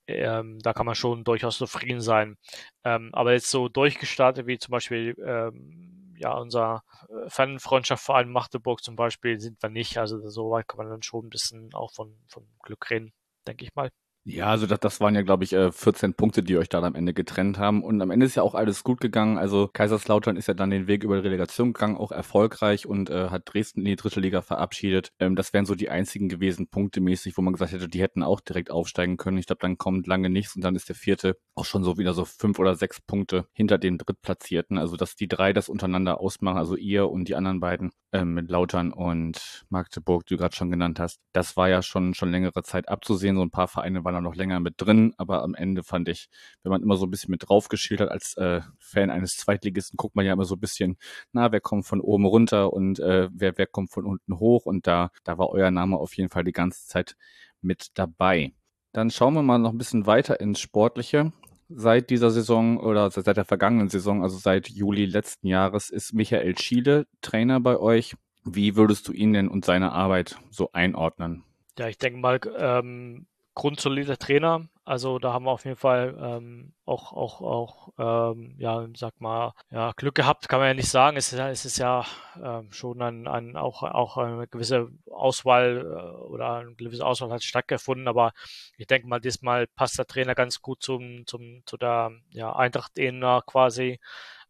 [0.08, 2.36] ähm, da kann man schon durchaus zufrieden sein.
[2.84, 8.96] Ähm, aber jetzt so durchgestartet wie zum Beispiel ähm, ja unser äh, Fanfreundschaftsverein Magdeburg zum
[8.96, 9.98] Beispiel sind wir nicht.
[9.98, 13.12] Also so weit kann man dann schon ein bisschen auch von, von Glück reden,
[13.46, 13.90] denke ich mal.
[14.24, 16.94] Ja, also das, das waren ja, glaube ich, 14 äh, Punkte, die euch da am
[16.94, 17.82] Ende getrennt haben.
[17.82, 19.38] Und am Ende ist ja auch alles gut gegangen.
[19.38, 23.30] Also Kaiserslautern ist ja dann den Weg über die Relegation gegangen, auch erfolgreich und äh,
[23.30, 25.12] hat Dresden in die dritte Liga verabschiedet.
[25.18, 28.40] Ähm, das wären so die einzigen gewesen, punktemäßig, wo man gesagt hätte, die hätten auch
[28.40, 29.38] direkt aufsteigen können.
[29.38, 32.12] Ich glaube, dann kommt lange nichts und dann ist der vierte auch schon so wieder
[32.12, 34.76] so fünf oder sechs Punkte hinter dem Drittplatzierten.
[34.76, 38.50] Also dass die drei das untereinander ausmachen, also ihr und die anderen beiden äh, mit
[38.50, 41.20] Lautern und Magdeburg, die du gerade schon genannt hast.
[41.32, 43.36] Das war ja schon, schon längere Zeit abzusehen.
[43.36, 46.28] So ein paar Vereine waren da noch länger mit drin, aber am Ende fand ich,
[46.62, 50.16] wenn man immer so ein bisschen mit draufgeschielt hat als äh, Fan eines Zweitligisten, guckt
[50.16, 50.96] man ja immer so ein bisschen,
[51.32, 54.86] na, wer kommt von oben runter und äh, wer, wer kommt von unten hoch und
[54.86, 57.16] da, da war euer Name auf jeden Fall die ganze Zeit
[57.60, 58.54] mit dabei.
[58.92, 61.32] Dann schauen wir mal noch ein bisschen weiter ins Sportliche.
[61.68, 66.56] Seit dieser Saison oder seit der vergangenen Saison, also seit Juli letzten Jahres, ist Michael
[66.56, 68.16] Schiele Trainer bei euch.
[68.44, 71.44] Wie würdest du ihn denn und seine Arbeit so einordnen?
[71.78, 73.26] Ja, ich denke mal, ähm,
[73.58, 74.68] grundsolider Trainer.
[74.84, 79.52] Also da haben wir auf jeden Fall ähm, auch, auch, auch ähm, ja, sag mal,
[79.70, 81.16] ja, Glück gehabt, kann man ja nicht sagen.
[81.16, 82.06] Es ist, es ist ja
[82.42, 87.42] ähm, schon ein, ein, auch, auch eine gewisse Auswahl äh, oder eine gewisse Auswahl hat
[87.42, 88.32] stattgefunden, aber
[88.78, 93.42] ich denke mal, diesmal passt der Trainer ganz gut zum, zum, zu der ja, Eintracht-Ebene
[93.44, 93.98] quasi.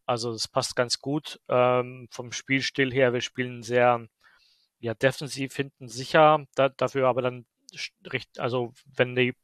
[0.05, 3.15] Also es passt ganz gut ähm, vom Spielstil her.
[3.15, 4.07] Wir spielen sehr
[4.81, 7.47] ja, defensiv hinten sicher, da, dafür aber dann
[8.39, 9.35] also wenn die,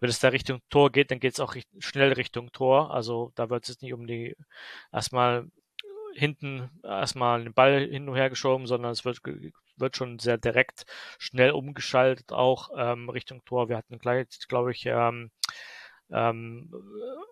[0.00, 2.92] wenn es da Richtung Tor geht, dann geht es auch schnell Richtung Tor.
[2.92, 4.36] Also da wird es nicht um die
[4.92, 5.50] erstmal
[6.14, 9.20] hinten erstmal den Ball hin und her geschoben, sondern es wird,
[9.76, 10.84] wird schon sehr direkt
[11.18, 13.68] schnell umgeschaltet, auch ähm, Richtung Tor.
[13.68, 15.30] Wir hatten gleich, glaube ich, ähm,
[16.10, 16.72] ähm,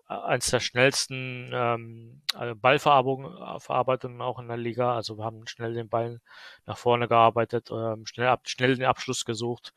[0.07, 4.95] eins der schnellsten ähm, also Ballverarbeitungen auch in der Liga.
[4.95, 6.21] Also wir haben schnell den Ball
[6.65, 9.73] nach vorne gearbeitet, ähm, schnell, ab, schnell den Abschluss gesucht.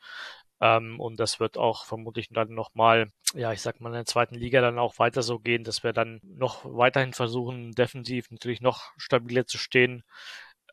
[0.61, 4.35] Ähm, und das wird auch vermutlich dann nochmal, ja, ich sag mal, in der zweiten
[4.35, 8.93] Liga dann auch weiter so gehen, dass wir dann noch weiterhin versuchen, defensiv natürlich noch
[8.97, 10.03] stabiler zu stehen,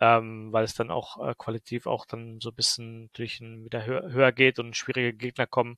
[0.02, 4.11] ähm, weil es dann auch äh, qualitativ auch dann so ein bisschen natürlich wieder höher,
[4.11, 5.78] höher geht und schwierige Gegner kommen.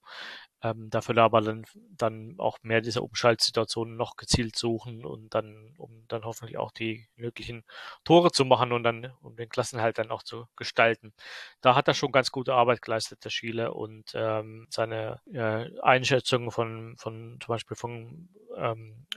[0.62, 1.64] Ähm, dafür aber dann,
[1.98, 7.08] dann auch mehr diese Umschaltsituationen noch gezielt suchen und dann, um dann hoffentlich auch die
[7.16, 7.64] möglichen
[8.04, 11.14] Tore zu machen und dann, um den Klassenhalt dann auch zu gestalten.
[11.62, 16.52] Da hat er schon ganz gute Arbeit geleistet, der Schiele, und ähm, seine äh, Einschätzung
[16.52, 18.28] von, von zum Beispiel von
[18.58, 19.08] ähm,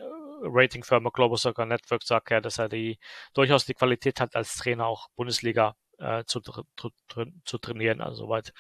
[0.43, 2.99] Ratingfirma Global Soccer Network sagt ja, dass er die
[3.35, 6.91] durchaus die Qualität hat, als Trainer auch Bundesliga äh, zu, zu,
[7.45, 8.01] zu trainieren.
[8.01, 8.53] Also soweit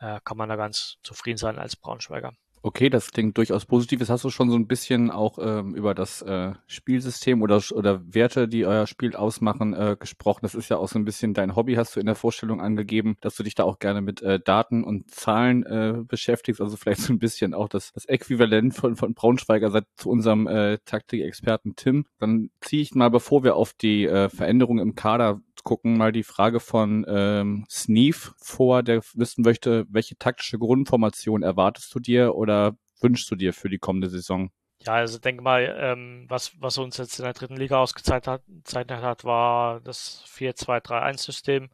[0.00, 2.32] äh, kann man da ganz zufrieden sein als Braunschweiger.
[2.62, 4.00] Okay, das klingt durchaus positiv.
[4.00, 8.02] Jetzt hast du schon so ein bisschen auch ähm, über das äh, Spielsystem oder, oder
[8.12, 10.40] Werte, die euer Spiel ausmachen, äh, gesprochen.
[10.42, 13.16] Das ist ja auch so ein bisschen dein Hobby, hast du in der Vorstellung angegeben,
[13.20, 16.60] dass du dich da auch gerne mit äh, Daten und Zahlen äh, beschäftigst.
[16.60, 20.46] Also vielleicht so ein bisschen auch das, das Äquivalent von, von Braunschweiger seit zu unserem
[20.48, 22.06] äh, Taktikexperten Tim.
[22.18, 26.22] Dann ziehe ich mal, bevor wir auf die äh, Veränderungen im Kader gucken, mal die
[26.22, 32.76] Frage von ähm, Sneef vor, der wissen möchte, welche taktische Grundformation erwartest du dir oder
[33.00, 34.50] wünschst du dir für die kommende Saison?
[34.80, 39.02] Ja, also denke mal, ähm, was, was uns jetzt in der dritten Liga ausgezeichnet hat,
[39.02, 41.70] hat war das 4-2-3-1-System.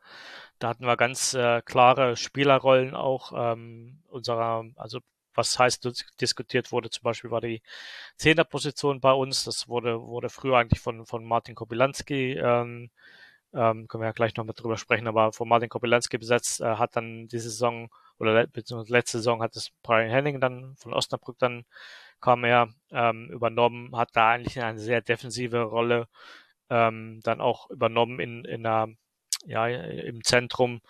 [0.58, 5.00] Da hatten wir ganz äh, klare Spielerrollen auch ähm, unserer, also
[5.34, 5.88] was heißt
[6.20, 7.62] diskutiert wurde, zum Beispiel war die
[8.16, 9.44] Zehnerposition bei uns.
[9.44, 12.90] Das wurde, wurde früher eigentlich von, von Martin Kobilanski ähm,
[13.54, 16.76] ähm, können wir ja gleich noch mal drüber sprechen, aber von Martin Kopelanski besetzt, äh,
[16.76, 21.38] hat dann diese Saison oder beziehungsweise letzte Saison hat es Brian Henning dann von Osnabrück
[21.38, 21.64] dann
[22.20, 26.08] kam er ähm, übernommen, hat da eigentlich eine sehr defensive Rolle
[26.70, 28.88] ähm, dann auch übernommen in, in der,
[29.46, 30.80] ja, im Zentrum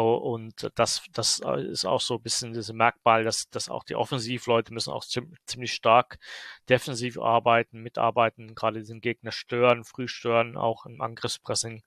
[0.00, 4.72] und das, das ist auch so ein bisschen dieses Merkmal, dass, dass auch die Offensivleute
[4.72, 6.18] müssen auch ziemlich stark
[6.68, 11.82] defensiv arbeiten, mitarbeiten, gerade den Gegner stören, früh stören, auch im Angriffspressing,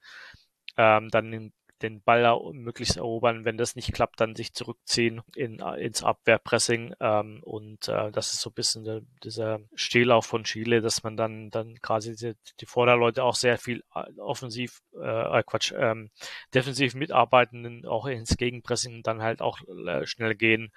[0.78, 3.46] ähm, dann den den Ball möglichst erobern.
[3.46, 6.94] Wenn das nicht klappt, dann sich zurückziehen in, ins Abwehrpressing.
[7.00, 11.18] Ähm, und äh, das ist so ein bisschen der, dieser Stehlauf von Chile, dass man
[11.18, 16.10] dann, dann quasi die, die Vorderleute auch sehr viel äh, offensiv, äh, äh, Quatsch, ähm,
[16.54, 20.72] defensiv mitarbeiten, auch ins Gegenpressing dann halt auch äh, schnell gehen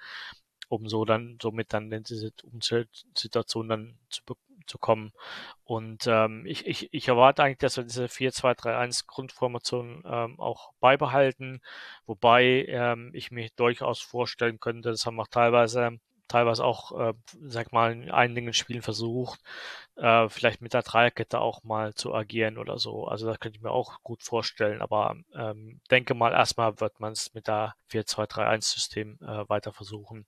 [0.67, 4.21] um so dann somit dann diese Umzelsituation dann zu,
[4.67, 5.11] zu kommen.
[5.63, 11.61] Und ähm, ich, ich, ich erwarte eigentlich, dass wir diese 4-2-3-1 Grundformation ähm, auch beibehalten,
[12.05, 17.71] wobei ähm, ich mir durchaus vorstellen könnte, das haben wir teilweise teilweise auch, äh, sag
[17.71, 19.39] mal, in einigen Spielen versucht,
[19.95, 23.07] äh, vielleicht mit der Dreierkette auch mal zu agieren oder so.
[23.07, 27.13] Also das könnte ich mir auch gut vorstellen, aber ähm, denke mal, erstmal wird man
[27.13, 30.25] es mit der 4-2-3-1-System äh, weiter versuchen.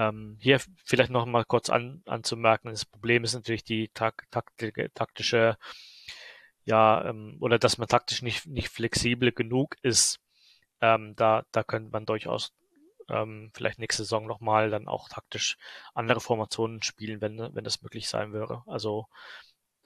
[0.00, 4.94] Ähm, hier vielleicht noch mal kurz an, anzumerken, das Problem ist natürlich die tak taktik,
[4.94, 5.58] taktische,
[6.64, 10.18] ja, ähm, oder dass man taktisch nicht, nicht flexibel genug ist.
[10.80, 12.54] Ähm, da, da könnte man durchaus
[13.10, 15.58] ähm, vielleicht nächste Saison nochmal dann auch taktisch
[15.94, 18.62] andere Formationen spielen, wenn, wenn das möglich sein wäre.
[18.66, 19.06] Also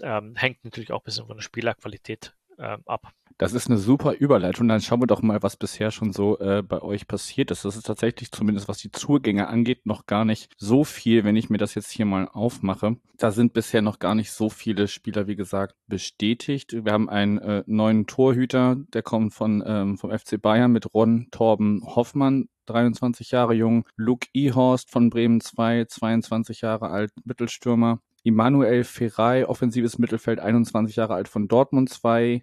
[0.01, 3.13] ähm, hängt natürlich auch ein bisschen von der Spielerqualität äh, ab.
[3.37, 4.69] Das ist eine super Überleitung.
[4.69, 7.65] Dann schauen wir doch mal, was bisher schon so äh, bei euch passiert ist.
[7.65, 11.51] Das ist tatsächlich zumindest, was die Zugänge angeht, noch gar nicht so viel, wenn ich
[11.51, 12.97] mir das jetzt hier mal aufmache.
[13.19, 16.85] Da sind bisher noch gar nicht so viele Spieler, wie gesagt, bestätigt.
[16.85, 21.27] Wir haben einen äh, neuen Torhüter, der kommt von ähm, vom FC Bayern mit Ron
[21.33, 22.49] Torben Hoffmann.
[22.67, 29.99] 23 Jahre jung, Luke Ehorst von Bremen 2, 22 Jahre alt, Mittelstürmer, Immanuel Ferrei, offensives
[29.99, 32.43] Mittelfeld, 21 Jahre alt von Dortmund 2,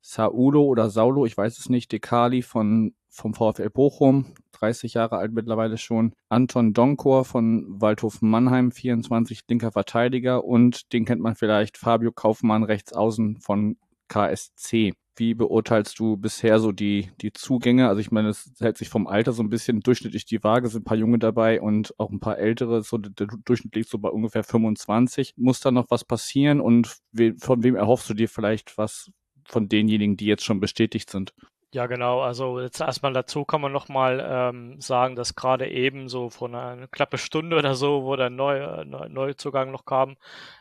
[0.00, 5.32] Saulo oder Saulo, ich weiß es nicht, Dekali von, vom VfL Bochum, 30 Jahre alt
[5.32, 10.44] mittlerweile schon, Anton Donkor von Waldhof Mannheim, 24, linker Verteidiger.
[10.44, 13.76] Und den kennt man vielleicht, Fabio Kaufmann, rechts außen von
[14.08, 14.94] KSC.
[15.18, 17.88] Wie beurteilst du bisher so die, die Zugänge?
[17.88, 20.82] Also ich meine, es hält sich vom Alter so ein bisschen durchschnittlich die Waage, sind
[20.82, 24.08] ein paar Junge dabei und auch ein paar ältere, so der Durchschnitt liegt so bei
[24.08, 25.34] ungefähr 25.
[25.36, 29.10] Muss da noch was passieren und we, von wem erhoffst du dir vielleicht was
[29.44, 31.34] von denjenigen, die jetzt schon bestätigt sind?
[31.70, 32.20] Ja, genau.
[32.22, 36.86] Also jetzt erstmal dazu kann man nochmal ähm, sagen, dass gerade eben so vor einer
[36.88, 40.16] knappe Stunde oder so, wo der Neu Neuzugang noch kam.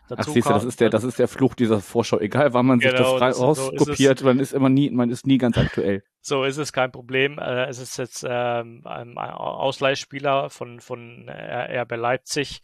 [0.10, 2.20] Dazu Ach, siehst du, das ist der, das ist der Fluch dieser Vorschau.
[2.20, 5.26] Egal, wann man genau, sich das frei rauskopiert, so man ist immer nie, man ist
[5.26, 6.04] nie ganz aktuell.
[6.20, 7.40] So ist es kein Problem.
[7.40, 12.62] Äh, es ist jetzt ähm, ein Ausleihspieler von, von RB Leipzig,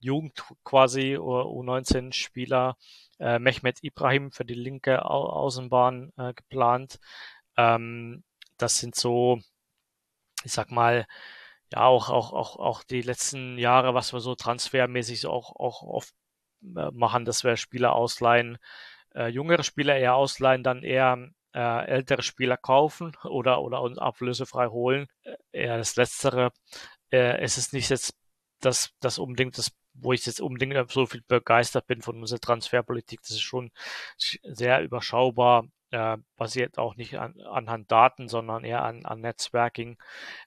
[0.00, 2.78] Jugend quasi, U19-Spieler,
[3.20, 6.98] äh, Mehmet Ibrahim für die linke Au Außenbahn äh, geplant.
[7.56, 8.24] Ähm,
[8.58, 9.40] das sind so,
[10.44, 11.06] ich sag mal,
[11.72, 16.14] ja, auch, auch, auch, auch die letzten Jahre, was wir so transfermäßig auch, auch oft
[16.76, 18.58] äh, machen, dass wir Spieler ausleihen,
[19.14, 24.68] äh, jüngere Spieler eher ausleihen, dann eher äh, ältere Spieler kaufen oder, oder uns ablösefrei
[24.68, 25.08] holen.
[25.22, 26.52] Äh, eher das Letztere.
[27.10, 28.14] Äh, es ist nicht jetzt
[28.60, 33.20] das, das unbedingt das wo ich jetzt unbedingt so viel begeistert bin von unserer Transferpolitik.
[33.22, 33.70] Das ist schon
[34.16, 39.98] sehr überschaubar äh, basiert auch nicht an, anhand Daten, sondern eher an, an Netzwerking.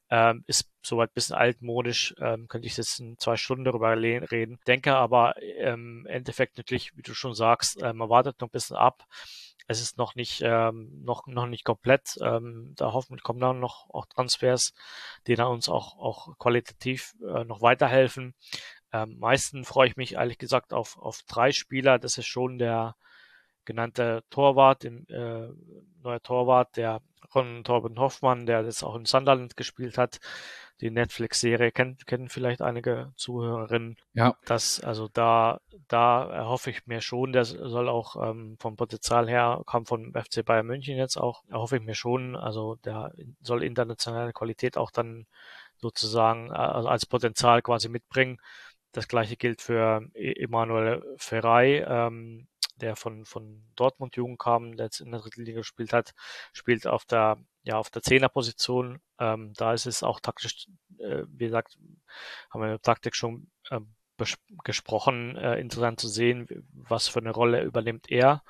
[0.09, 4.59] Ähm, ist soweit ein bisschen altmodisch, ähm, könnte ich jetzt in zwei Stunden darüber reden.
[4.67, 8.51] Denke aber ähm, im Endeffekt natürlich, wie du schon sagst, äh, man wartet noch ein
[8.51, 9.03] bisschen ab.
[9.67, 12.17] Es ist noch nicht, ähm, noch, noch nicht komplett.
[12.21, 14.73] Ähm, da hoffentlich kommen dann noch auch Transfers,
[15.27, 18.35] die dann uns auch, auch qualitativ äh, noch weiterhelfen.
[18.93, 21.97] Ähm, meisten freue ich mich ehrlich gesagt auf, auf drei Spieler.
[21.99, 22.95] Das ist schon der,
[23.65, 25.49] genannter Torwart, dem, äh,
[26.03, 30.19] neuer Torwart, der von Torben Hoffmann, der jetzt auch in Sunderland gespielt hat.
[30.81, 33.97] Die Netflix-Serie kennt, kennen vielleicht einige Zuhörerinnen.
[34.13, 34.35] Ja.
[34.45, 39.61] Das, also da, da erhoffe ich mir schon, der soll auch ähm, vom Potenzial her,
[39.65, 44.33] kam von FC Bayern München jetzt auch, erhoffe ich mir schon, also der soll internationale
[44.33, 45.27] Qualität auch dann
[45.77, 48.37] sozusagen äh, also als Potenzial quasi mitbringen.
[48.91, 54.87] Das gleiche gilt für e-, Emanuel Ferrei, ähm, der von, von Dortmund Jugend kam, der
[54.87, 56.13] jetzt in der dritten Liga gespielt hat,
[56.53, 59.01] spielt auf der, ja, auf der Zehnerposition.
[59.19, 60.67] Ähm, da ist es auch taktisch,
[60.99, 61.77] äh, wie gesagt,
[62.49, 63.79] haben wir mit Taktik schon äh,
[64.63, 68.43] gesprochen, äh, interessant zu sehen, was für eine Rolle übernimmt er.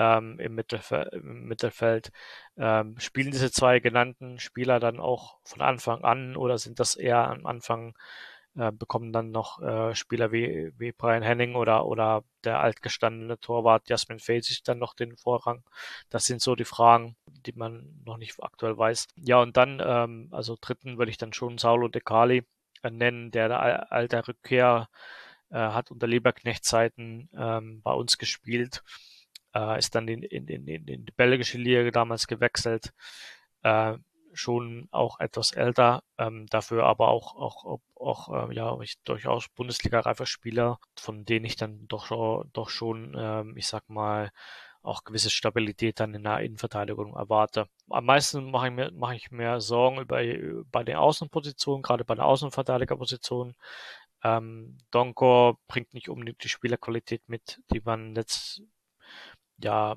[0.00, 2.12] Ähm, im, Mittelfe im Mittelfeld.
[2.56, 7.28] Ähm, spielen diese zwei genannten Spieler dann auch von Anfang an oder sind das eher
[7.28, 7.96] am Anfang
[8.56, 13.88] äh, bekommen dann noch äh, Spieler wie, wie Brian Henning oder, oder der altgestandene Torwart
[13.88, 15.62] Jasmin Fesic dann noch den Vorrang.
[16.10, 19.08] Das sind so die Fragen, die man noch nicht aktuell weiß.
[19.16, 22.44] Ja, und dann, ähm, also dritten würde ich dann schon Saulo De Cali
[22.82, 24.88] äh, nennen, der der alte Rückkehr
[25.50, 28.82] äh, hat unter Leberknecht-Zeiten ähm, bei uns gespielt,
[29.54, 32.92] äh, ist dann in, in, in, in die belgische Liga damals gewechselt.
[33.62, 33.98] Äh,
[34.32, 40.26] schon auch etwas älter, ähm, dafür aber auch, auch, auch, äh, ja, ich, durchaus Bundesliga-reifer
[40.26, 44.30] Spieler, von denen ich dann doch, doch schon, ähm, ich sag mal,
[44.82, 47.68] auch gewisse Stabilität dann in der Innenverteidigung erwarte.
[47.90, 50.20] Am meisten mache ich mir, mache ich mir Sorgen über,
[50.70, 53.54] bei den Außenpositionen, gerade bei der Außenverteidigerposition.
[54.24, 58.62] Ähm, Donko bringt nicht unbedingt die Spielerqualität mit, die man jetzt
[59.58, 59.96] ja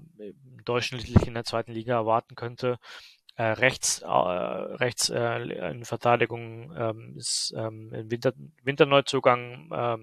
[0.65, 2.79] durchschnittlich in der zweiten Liga erwarten könnte
[3.41, 9.97] äh, rechts, äh, rechts äh, in Verteidigung ähm, ist ähm, im Winter, Winterneuzugang äh,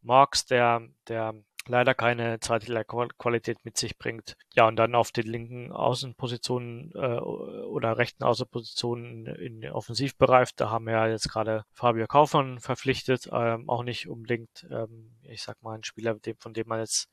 [0.00, 1.34] Marx, der, der
[1.66, 2.84] leider keine zweite
[3.18, 4.36] Qualität mit sich bringt.
[4.54, 10.70] Ja, und dann auf den linken Außenpositionen äh, oder rechten Außenpositionen in den Offensivbereich, da
[10.70, 15.62] haben wir ja jetzt gerade Fabio Kaufmann verpflichtet, ähm, auch nicht unbedingt, ähm, ich sag
[15.62, 17.10] mal, ein Spieler, von dem man jetzt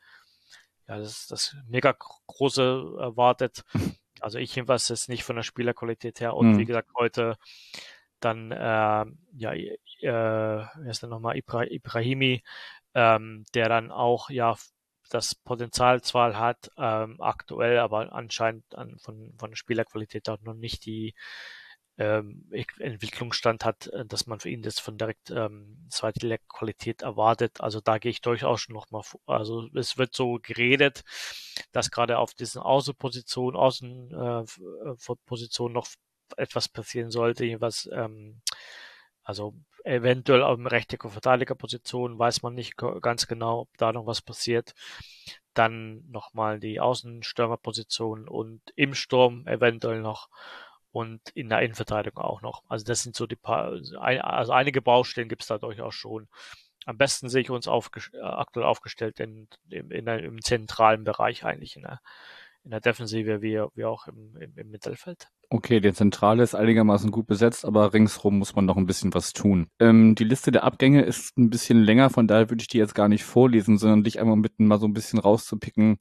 [0.87, 1.93] ja, das, das mega
[2.27, 3.63] große erwartet.
[4.21, 6.35] Also ich jedenfalls jetzt nicht von der Spielerqualität her.
[6.35, 6.57] Und mhm.
[6.59, 7.37] wie gesagt, heute
[8.19, 12.43] dann, äh, ja, äh, wer ist denn nochmal, Ibra Ibrahimi,
[12.93, 14.55] ähm, der dann auch, ja,
[15.09, 20.53] das Potenzial zwar hat, ähm, aktuell, aber anscheinend an, von, von der Spielerqualität auch noch
[20.53, 21.13] nicht die
[22.01, 22.49] ähm,
[22.79, 27.61] Entwicklungsstand hat, äh, dass man für ihn das von direkt ähm, zweite Qualität erwartet.
[27.61, 29.21] Also da gehe ich durchaus schon nochmal vor.
[29.25, 31.03] Also es wird so geredet,
[31.71, 35.87] dass gerade auf diesen Außenpositionen, Außenpositionen äh, noch
[36.37, 38.41] etwas passieren sollte, was ähm,
[39.23, 39.53] also
[39.83, 44.73] eventuell auf dem rechten Verteidigerposition weiß man nicht ganz genau, ob da noch was passiert.
[45.53, 50.29] Dann nochmal die Außenstürmerposition und im Sturm eventuell noch
[50.91, 52.63] und in der Innenverteidigung auch noch.
[52.67, 56.27] Also das sind so die paar, also einige Baustellen gibt es da durchaus schon.
[56.85, 61.75] Am besten sehe ich uns aufge, aktuell aufgestellt in, in, in, im zentralen Bereich eigentlich
[61.75, 62.01] in der,
[62.63, 65.27] in der Defensive wie, wie auch im, im, im Mittelfeld.
[65.49, 69.33] Okay, der Zentrale ist einigermaßen gut besetzt, aber ringsrum muss man noch ein bisschen was
[69.33, 69.67] tun.
[69.79, 72.95] Ähm, die Liste der Abgänge ist ein bisschen länger, von daher würde ich die jetzt
[72.95, 75.97] gar nicht vorlesen, sondern dich einmal bitten, mal so ein bisschen rauszupicken,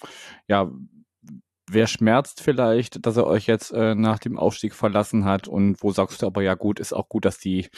[0.49, 0.71] ja,
[1.73, 5.93] wer schmerzt vielleicht, dass er euch jetzt äh, nach dem Aufstieg verlassen hat und wo
[5.93, 7.69] sagst du aber ja gut, ist auch gut, dass die,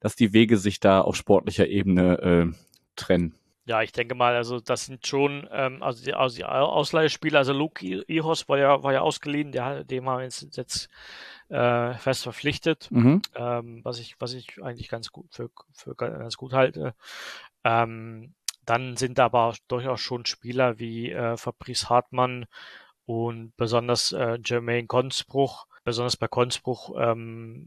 [0.00, 2.52] dass die Wege sich da auf sportlicher Ebene äh,
[2.96, 3.34] trennen.
[3.66, 7.54] Ja, ich denke mal, also das sind schon, ähm, also, die, also die Ausleihspieler, also
[7.54, 10.90] Luke Ihos war ja, war ja ausgeliehen, der, dem haben wir jetzt, jetzt
[11.48, 13.22] äh, fest verpflichtet, mhm.
[13.34, 16.94] ähm, was ich, was ich eigentlich ganz gut für, für ganz gut halte.
[17.64, 18.34] Ähm,
[18.66, 22.46] dann sind aber durchaus schon Spieler wie äh, Fabrice Hartmann
[23.06, 27.66] und besonders äh, Jermaine Consbruch, besonders bei Consbruch ähm,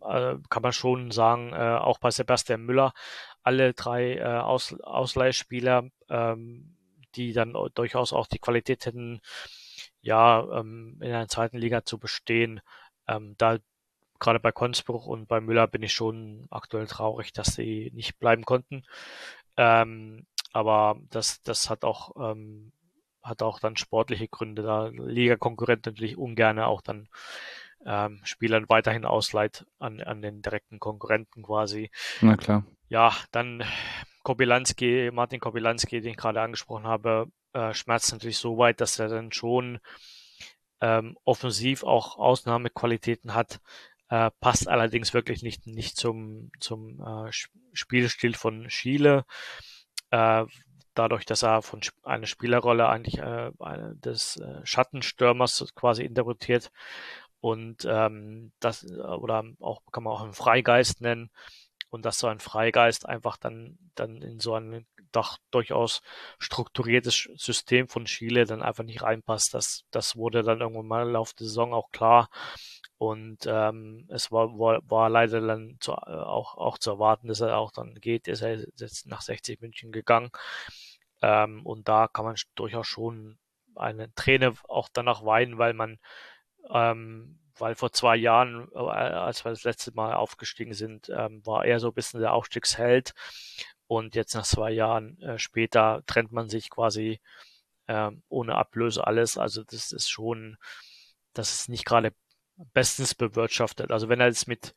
[0.00, 2.92] äh, kann man schon sagen, äh, auch bei Sebastian Müller,
[3.42, 6.76] alle drei äh, Aus Ausleihspieler, ähm,
[7.14, 9.20] die dann durchaus auch die Qualität hätten,
[10.00, 12.60] ja, ähm, in einer zweiten Liga zu bestehen.
[13.06, 13.58] Ähm, da
[14.18, 18.44] gerade bei Konsbruch und bei Müller bin ich schon aktuell traurig, dass sie nicht bleiben
[18.44, 18.84] konnten.
[19.56, 22.72] Ähm, aber das, das hat auch, ähm,
[23.22, 24.62] hat auch dann sportliche Gründe.
[24.62, 27.08] Da Liga-Konkurrent natürlich ungern auch dann
[27.86, 31.90] ähm, Spielern weiterhin ausleiht an, an den direkten Konkurrenten quasi.
[32.20, 32.64] Na klar.
[32.88, 33.64] Ja, dann
[34.22, 39.08] Kobilanski, Martin Kobilanski, den ich gerade angesprochen habe, äh, schmerzt natürlich so weit, dass er
[39.08, 39.80] dann schon
[40.80, 43.60] ähm, offensiv auch Ausnahmequalitäten hat,
[44.08, 47.30] äh, passt allerdings wirklich nicht, nicht zum, zum äh,
[47.72, 49.24] Spielstil von Schiele.
[50.10, 50.44] Äh,
[50.94, 53.50] dadurch, dass er von einer Spielerrolle eigentlich äh,
[53.94, 56.70] des äh, Schattenstürmers quasi interpretiert,
[57.42, 61.28] und ähm, das oder auch kann man auch einen Freigeist nennen
[61.90, 66.02] und dass so ein Freigeist einfach dann dann in so ein doch durchaus
[66.38, 69.54] strukturiertes System von Chile dann einfach nicht reinpasst.
[69.54, 72.28] Das das wurde dann irgendwann mal im Laufe der Saison auch klar
[73.02, 77.40] und ähm, es war, war, war leider dann zu, äh, auch, auch zu erwarten, dass
[77.40, 78.28] er auch dann geht.
[78.28, 80.30] Ist er jetzt nach 60 München gegangen.
[81.22, 83.38] Ähm, und da kann man durchaus schon
[83.74, 85.98] eine Träne auch danach weinen, weil man
[86.70, 91.64] ähm, weil vor zwei Jahren, äh, als wir das letzte Mal aufgestiegen sind, ähm, war
[91.64, 93.14] er so ein bisschen der Aufstiegsheld.
[93.86, 97.20] Und jetzt nach zwei Jahren äh, später trennt man sich quasi
[97.88, 99.36] ähm, ohne Ablöse alles.
[99.38, 100.56] Also das ist schon,
[101.34, 102.14] das ist nicht gerade
[102.72, 103.90] bestens bewirtschaftet.
[103.90, 104.74] Also wenn er jetzt mit,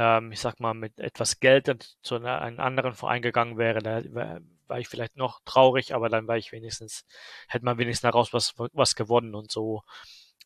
[0.00, 4.40] ähm, ich sag mal, mit etwas Geld zu einem anderen Verein gegangen wäre, da wäre
[4.66, 7.04] war ich vielleicht noch traurig, aber dann war ich wenigstens,
[7.48, 9.82] hätte man wenigstens daraus was, was gewonnen und so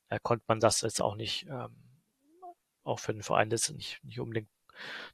[0.08, 1.76] äh, konnte man das jetzt auch nicht, ähm,
[2.84, 4.48] auch für den Verein das nicht, nicht unbedingt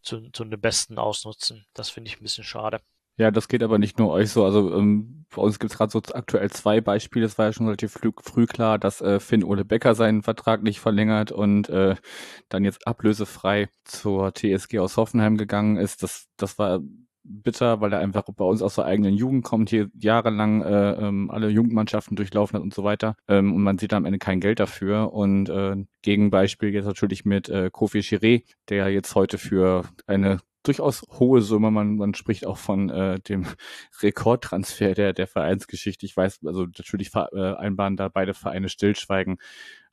[0.00, 1.66] zu, zu einem Besten ausnutzen.
[1.74, 2.80] Das finde ich ein bisschen schade.
[3.16, 4.44] Ja, das geht aber nicht nur euch so.
[4.44, 7.26] Also ähm, bei uns gibt es gerade so aktuell zwei Beispiele.
[7.26, 10.62] Es war ja schon relativ früh, früh klar, dass äh, Finn Ole Becker seinen Vertrag
[10.62, 11.96] nicht verlängert und äh,
[12.48, 16.02] dann jetzt ablösefrei zur TSG aus Hoffenheim gegangen ist.
[16.02, 16.80] Das, das war
[17.22, 21.30] bitter, weil er einfach bei uns aus der eigenen Jugend kommt, hier jahrelang äh, ähm,
[21.30, 23.16] alle Jugendmannschaften durchlaufen hat und so weiter.
[23.28, 25.12] Ähm, und man sieht am Ende kein Geld dafür.
[25.12, 31.02] Und äh, Gegenbeispiel jetzt natürlich mit äh, Kofi Chiré, der jetzt heute für eine durchaus
[31.18, 31.70] hohe Summe.
[31.70, 33.46] Man, man spricht auch von äh, dem
[34.02, 36.06] Rekordtransfer der, der Vereinsgeschichte.
[36.06, 39.38] Ich weiß, also natürlich vereinbaren da beide Vereine stillschweigen,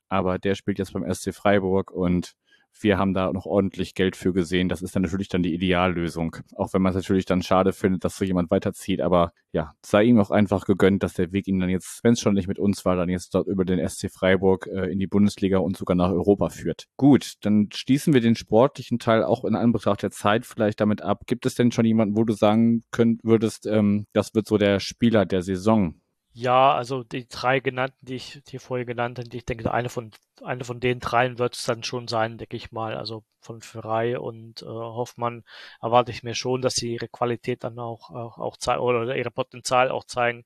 [0.08, 2.34] aber der spielt jetzt beim SC Freiburg und
[2.82, 4.68] wir haben da noch ordentlich Geld für gesehen.
[4.68, 6.36] Das ist dann natürlich dann die Ideallösung.
[6.56, 9.00] Auch wenn man es natürlich dann schade findet, dass so jemand weiterzieht.
[9.00, 12.20] Aber ja, sei ihm auch einfach gegönnt, dass der Weg ihn dann jetzt, wenn es
[12.20, 15.06] schon nicht mit uns war, dann jetzt dort über den SC Freiburg äh, in die
[15.06, 16.86] Bundesliga und sogar nach Europa führt.
[16.96, 21.22] Gut, dann schließen wir den sportlichen Teil auch in Anbetracht der Zeit vielleicht damit ab.
[21.26, 24.80] Gibt es denn schon jemanden, wo du sagen könnt, würdest, ähm, das wird so der
[24.80, 25.94] Spieler der Saison?
[26.32, 30.12] Ja, also die drei genannten, die ich hier vorher genannt habe, ich denke, eine von,
[30.44, 32.94] eine von den dreien wird es dann schon sein, denke ich mal.
[32.96, 35.42] Also von Ferrei und äh, Hoffmann
[35.80, 39.30] erwarte ich mir schon, dass sie ihre Qualität dann auch, auch, auch zeigen oder ihre
[39.32, 40.44] Potenzial auch zeigen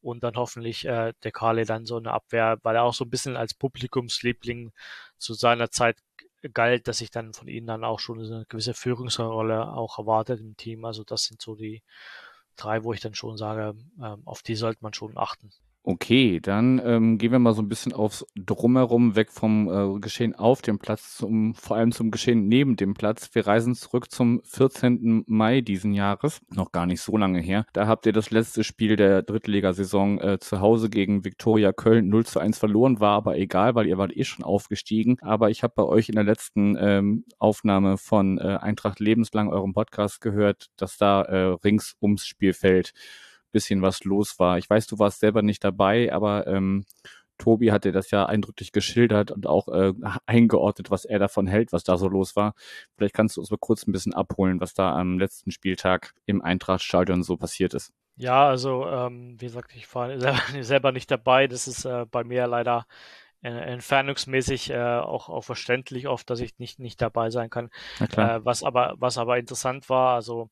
[0.00, 3.10] und dann hoffentlich äh, der Kale dann so eine Abwehr, weil er auch so ein
[3.10, 4.72] bisschen als Publikumsliebling
[5.18, 5.98] zu seiner Zeit
[6.54, 10.56] galt, dass ich dann von ihnen dann auch schon eine gewisse Führungsrolle auch erwartet im
[10.56, 10.84] Team.
[10.84, 11.82] Also das sind so die
[12.56, 15.50] drei, wo ich dann schon sage, ähm, auf die sollte man schon achten.
[15.88, 20.34] Okay, dann ähm, gehen wir mal so ein bisschen aufs Drumherum, weg vom äh, Geschehen
[20.34, 23.30] auf dem Platz, zum, vor allem zum Geschehen neben dem Platz.
[23.34, 25.22] Wir reisen zurück zum 14.
[25.28, 27.66] Mai diesen Jahres, noch gar nicht so lange her.
[27.72, 32.26] Da habt ihr das letzte Spiel der Drittligasaison äh, zu Hause gegen Viktoria Köln 0
[32.26, 35.18] zu 1 verloren, war aber egal, weil ihr wart eh schon aufgestiegen.
[35.20, 39.72] Aber ich habe bei euch in der letzten ähm, Aufnahme von äh, Eintracht Lebenslang, eurem
[39.72, 42.92] Podcast, gehört, dass da äh, rings ums Spielfeld
[43.56, 44.58] bisschen was los war.
[44.58, 46.84] Ich weiß, du warst selber nicht dabei, aber ähm,
[47.38, 49.94] Tobi hatte das ja eindrücklich geschildert und auch äh,
[50.26, 52.54] eingeordnet, was er davon hält, was da so los war.
[52.96, 56.42] Vielleicht kannst du uns mal kurz ein bisschen abholen, was da am letzten Spieltag im
[56.42, 57.92] Eintrachtstadion so passiert ist.
[58.16, 60.10] Ja, also ähm, wie gesagt, ich war
[60.62, 61.46] selber nicht dabei.
[61.46, 62.86] Das ist äh, bei mir leider
[63.42, 67.70] äh, entfernungsmäßig äh, auch, auch verständlich oft, dass ich nicht, nicht dabei sein kann.
[68.00, 70.50] Äh, was aber was aber interessant war, also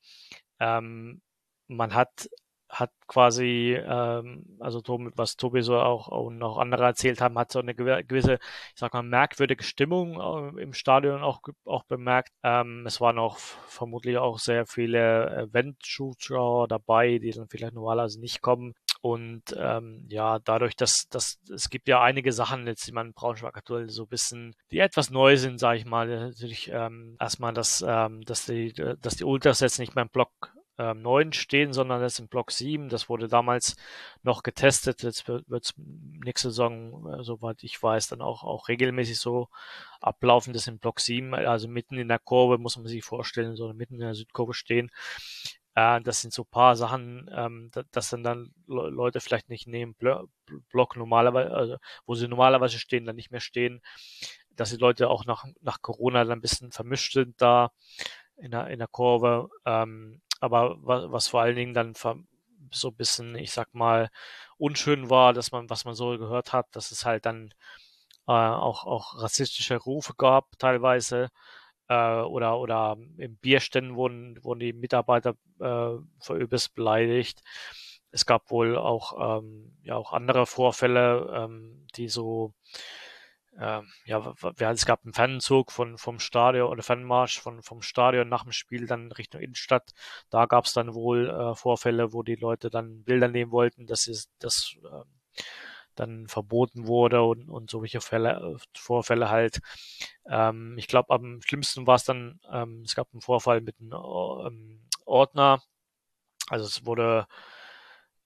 [0.60, 1.20] ähm,
[1.66, 2.28] man hat
[2.68, 4.82] hat quasi, ähm, also
[5.14, 8.92] was Tobi so auch und auch andere erzählt haben, hat so eine gewisse, ich sag
[8.94, 12.30] mal, merkwürdige Stimmung äh, im Stadion auch, auch bemerkt.
[12.42, 18.40] Ähm, es waren auch vermutlich auch sehr viele Event-Zuschauer dabei, die dann vielleicht normalerweise nicht
[18.40, 18.74] kommen.
[19.00, 23.12] Und ähm, ja, dadurch, dass, dass es gibt ja einige Sachen jetzt, die man in
[23.12, 26.06] Braunschweig aktuell so bisschen, die etwas neu sind, sage ich mal.
[26.06, 30.54] Natürlich ähm, erstmal, dass, ähm, dass die, dass die Ultras jetzt nicht mehr im Block
[30.78, 32.88] ähm, 9 stehen, sondern das im Block 7.
[32.88, 33.76] Das wurde damals
[34.22, 35.02] noch getestet.
[35.02, 39.48] Jetzt wird es nächste Saison, äh, soweit ich weiß, dann auch, auch regelmäßig so
[40.00, 43.72] ablaufen, das im Block 7, also mitten in der Kurve, muss man sich vorstellen, so
[43.72, 44.90] mitten in der Südkurve stehen.
[45.74, 50.96] Äh, das sind so paar Sachen, ähm, dass dann dann Leute vielleicht nicht neben Block
[50.96, 51.76] normalerweise, also
[52.06, 53.82] wo sie normalerweise stehen, dann nicht mehr stehen,
[54.50, 57.72] dass die Leute auch nach, nach Corona dann ein bisschen vermischt sind da
[58.36, 59.48] in der, in der Kurve.
[59.64, 61.94] Ähm, aber was, was vor allen Dingen dann
[62.70, 64.10] so ein bisschen, ich sag mal,
[64.58, 67.50] unschön war, dass man, was man so gehört hat, dass es halt dann
[68.28, 71.28] äh, auch, auch rassistische Rufe gab teilweise
[71.88, 77.42] äh, oder, oder im Bierständen wurden, wurden die Mitarbeiter äh, verübelst beleidigt.
[78.10, 82.54] Es gab wohl auch, ähm, ja, auch andere Vorfälle, ähm, die so
[83.58, 88.42] ähm, ja, es gab einen Fanzug von, vom Stadion oder Fanmarsch von, vom Stadion nach
[88.42, 89.92] dem Spiel dann Richtung Innenstadt.
[90.30, 94.08] Da gab es dann wohl äh, Vorfälle, wo die Leute dann Bilder nehmen wollten, dass
[94.08, 95.04] es das äh,
[95.94, 99.60] dann verboten wurde und, und solche Fälle, äh, Vorfälle halt.
[100.28, 103.92] Ähm, ich glaube, am schlimmsten war es dann, ähm, es gab einen Vorfall mit einem
[103.92, 105.62] ähm, Ordner.
[106.48, 107.26] Also es wurde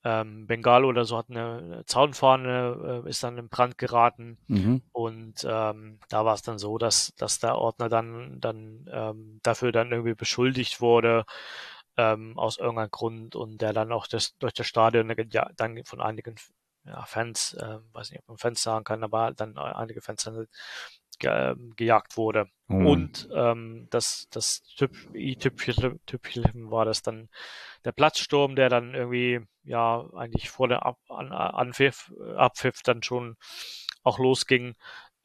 [0.09, 4.37] ähm, Bengalo oder so hat eine Zaunfahne, äh, ist dann in Brand geraten.
[4.47, 4.81] Mhm.
[4.91, 9.71] Und ähm, da war es dann so, dass, dass der Ordner dann, dann ähm, dafür
[9.71, 11.25] dann irgendwie beschuldigt wurde
[11.97, 16.01] ähm, aus irgendeinem Grund und der dann auch das, durch das Stadion ja, dann von
[16.01, 16.35] einigen
[16.85, 20.47] ja, Fans, äh, weiß nicht, ob man Fans sagen kann, aber dann einige Fans dann
[21.19, 22.47] ge gejagt wurde.
[22.67, 22.85] Mhm.
[22.85, 24.63] Und ähm, das, das
[25.13, 27.29] i-Tüpfelchen war das dann
[27.85, 33.37] der Platzsturm, der dann irgendwie ja eigentlich vor der Ab an Anpfiff, Abpfiff dann schon
[34.03, 34.75] auch losging,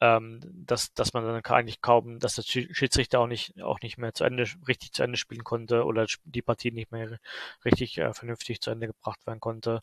[0.01, 4.13] ähm, dass, dass man dann eigentlich kaum, dass der Schiedsrichter auch nicht, auch nicht mehr
[4.13, 7.19] zu Ende, richtig zu Ende spielen konnte oder die Partie nicht mehr
[7.63, 9.81] richtig äh, vernünftig zu Ende gebracht werden konnte.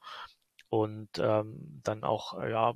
[0.69, 2.75] Und ähm, dann auch, ja,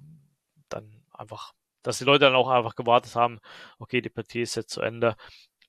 [0.68, 1.52] dann einfach
[1.86, 3.38] dass die Leute dann auch einfach gewartet haben,
[3.78, 5.16] okay, die Partie ist jetzt zu Ende.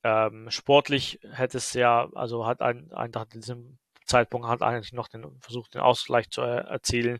[0.04, 5.08] Ähm, sportlich hätte es ja, also hat ein, Eintracht in diesem Zeitpunkt hat eigentlich noch
[5.08, 7.18] den versucht, den Ausgleich zu erzielen.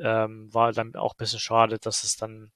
[0.00, 2.50] Ähm, war dann auch ein bisschen schade, dass es dann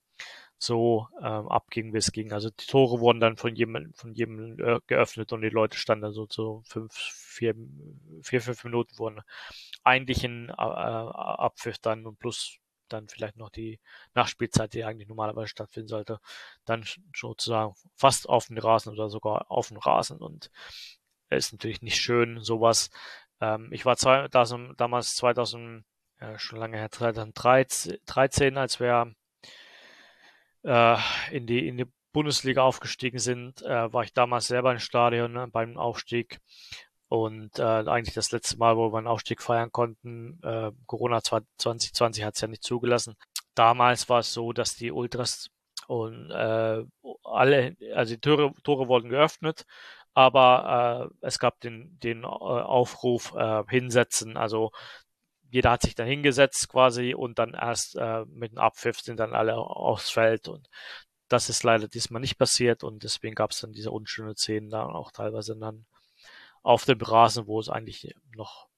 [0.59, 2.33] so ähm, abging, wie es ging.
[2.33, 6.03] Also die Tore wurden dann von jedem, von jedem äh, geöffnet und die Leute standen
[6.03, 7.55] dann so zu fünf, vier,
[8.23, 9.21] vier, fünf Minuten wurden
[9.85, 12.59] eigentlich in äh, Abpfiff dann und plus
[12.89, 13.81] dann vielleicht noch die
[14.15, 16.21] Nachspielzeit, die eigentlich normalerweise stattfinden sollte,
[16.65, 16.85] dann
[17.15, 20.51] sozusagen fast auf den Rasen oder sogar auf den Rasen und
[21.31, 22.91] ist natürlich nicht schön, sowas.
[23.41, 25.85] Ähm, ich war zwei, das, damals 2000,
[26.21, 29.15] ja, schon lange her, 2013, als wir
[30.65, 30.97] äh,
[31.31, 35.47] in die in die Bundesliga aufgestiegen sind, äh, war ich damals selber im Stadion ne,
[35.49, 36.41] beim Aufstieg
[37.09, 42.25] und äh, eigentlich das letzte Mal, wo wir einen Aufstieg feiern konnten, äh, Corona 2020
[42.25, 43.17] hat es ja nicht zugelassen.
[43.55, 45.51] Damals war es so, dass die Ultras
[45.87, 46.85] und äh,
[47.25, 49.65] alle, also die Tore, Tore wurden geöffnet,
[50.15, 54.37] aber äh, es gab den, den äh, Aufruf äh, hinsetzen.
[54.37, 54.71] Also
[55.51, 59.35] jeder hat sich dann hingesetzt quasi und dann erst äh, mit dem Abpfiff sind dann
[59.35, 60.69] alle aufs Feld und
[61.29, 64.87] das ist leider diesmal nicht passiert und deswegen gab es dann diese unschönen Szenen da
[64.87, 65.87] auch teilweise dann
[66.63, 68.69] auf dem Rasen, wo es eigentlich noch,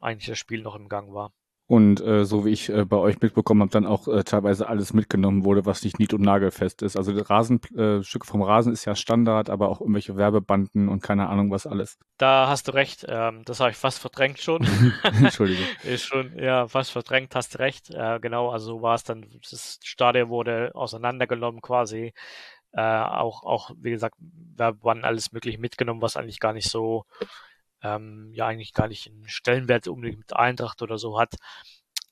[0.00, 1.32] eigentlich das Spiel noch im Gang war.
[1.70, 4.92] Und äh, so wie ich äh, bei euch mitbekommen habe, dann auch äh, teilweise alles
[4.92, 6.96] mitgenommen wurde, was nicht nied- und nagelfest ist.
[6.96, 11.52] Also Rasenstücke äh, vom Rasen ist ja Standard, aber auch irgendwelche Werbebanden und keine Ahnung
[11.52, 11.96] was alles.
[12.18, 13.06] Da hast du recht.
[13.08, 14.66] Ähm, das habe ich fast verdrängt schon.
[15.04, 15.62] Entschuldige.
[15.84, 17.88] ist schon, ja, fast verdrängt, hast du recht.
[17.90, 19.26] Äh, genau, also so war es dann.
[19.48, 22.14] Das Stadion wurde auseinandergenommen quasi
[22.72, 24.16] äh, auch, auch, wie gesagt,
[24.56, 27.04] Werbebanden alles mögliche mitgenommen, was eigentlich gar nicht so,
[27.82, 31.34] ähm, ja, eigentlich gar nicht einen Stellenwert unbedingt mit Eintracht oder so hat.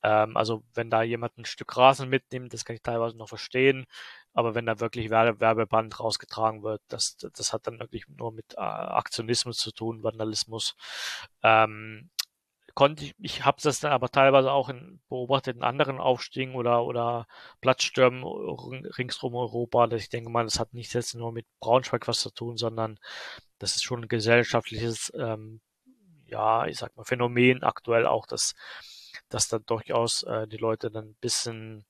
[0.02, 3.86] Ähm, also, wenn da jemand ein Stück Rasen mitnimmt, das kann ich teilweise noch verstehen.
[4.32, 8.54] Aber wenn da wirklich Werbe Werbeband rausgetragen wird, das, das hat dann wirklich nur mit
[8.56, 10.76] äh, Aktionismus zu tun, Vandalismus.
[11.42, 12.10] Ähm,
[12.78, 16.84] konnte ich, ich habe das dann aber teilweise auch in, beobachtet in anderen Aufstiegen oder,
[16.84, 17.26] oder
[17.60, 19.88] Platzstürmen ringsrum Europa.
[19.88, 23.00] Dass ich denke mal, das hat nicht jetzt nur mit Braunschweig was zu tun, sondern
[23.58, 25.60] das ist schon ein gesellschaftliches, ähm,
[26.26, 28.54] ja, ich sag mal, Phänomen aktuell auch, dass,
[29.28, 31.84] dass da durchaus äh, die Leute dann ein bisschen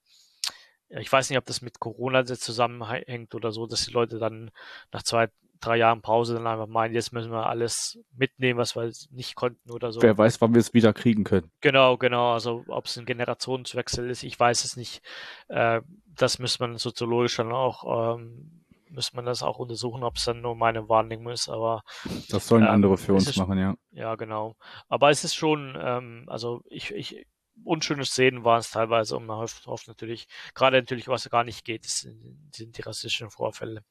[0.89, 4.51] ich weiß nicht, ob das mit Corona zusammenhängt oder so, dass die Leute dann
[4.91, 5.29] nach zwei,
[5.61, 9.71] drei Jahren Pause dann einfach meinen, jetzt müssen wir alles mitnehmen, was wir nicht konnten
[9.71, 10.03] oder so.
[10.03, 11.51] Wer weiß, wann wir es wieder kriegen können.
[11.61, 12.33] Genau, genau.
[12.33, 15.03] Also ob es ein Generationswechsel ist, ich weiß es nicht.
[15.49, 15.81] Äh,
[16.15, 20.41] das müsste man soziologisch dann auch, ähm, müsste man das auch untersuchen, ob es dann
[20.41, 21.83] nur meine Wahrnehmung ist, aber
[22.31, 23.75] das sollen ähm, andere für uns machen, ja.
[23.93, 24.57] Ja, genau.
[24.89, 27.27] Aber es ist schon, ähm, also ich, ich
[27.65, 31.65] unschöne Szenen waren es teilweise und man hofft, hofft natürlich, gerade natürlich, was gar nicht
[31.65, 33.85] geht, sind, sind die rassistischen Vorfälle.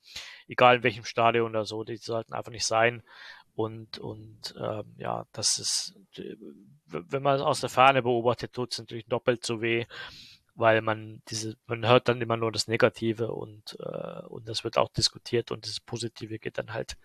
[0.48, 3.04] Egal in welchem Stadion oder so, die sollten einfach nicht sein.
[3.56, 5.96] Und, und ähm, ja, das ist,
[6.86, 9.86] wenn man es aus der Ferne beobachtet, tut es natürlich doppelt so weh,
[10.54, 14.78] weil man diese, man hört dann immer nur das Negative und, äh, und das wird
[14.78, 16.98] auch diskutiert und das Positive geht dann halt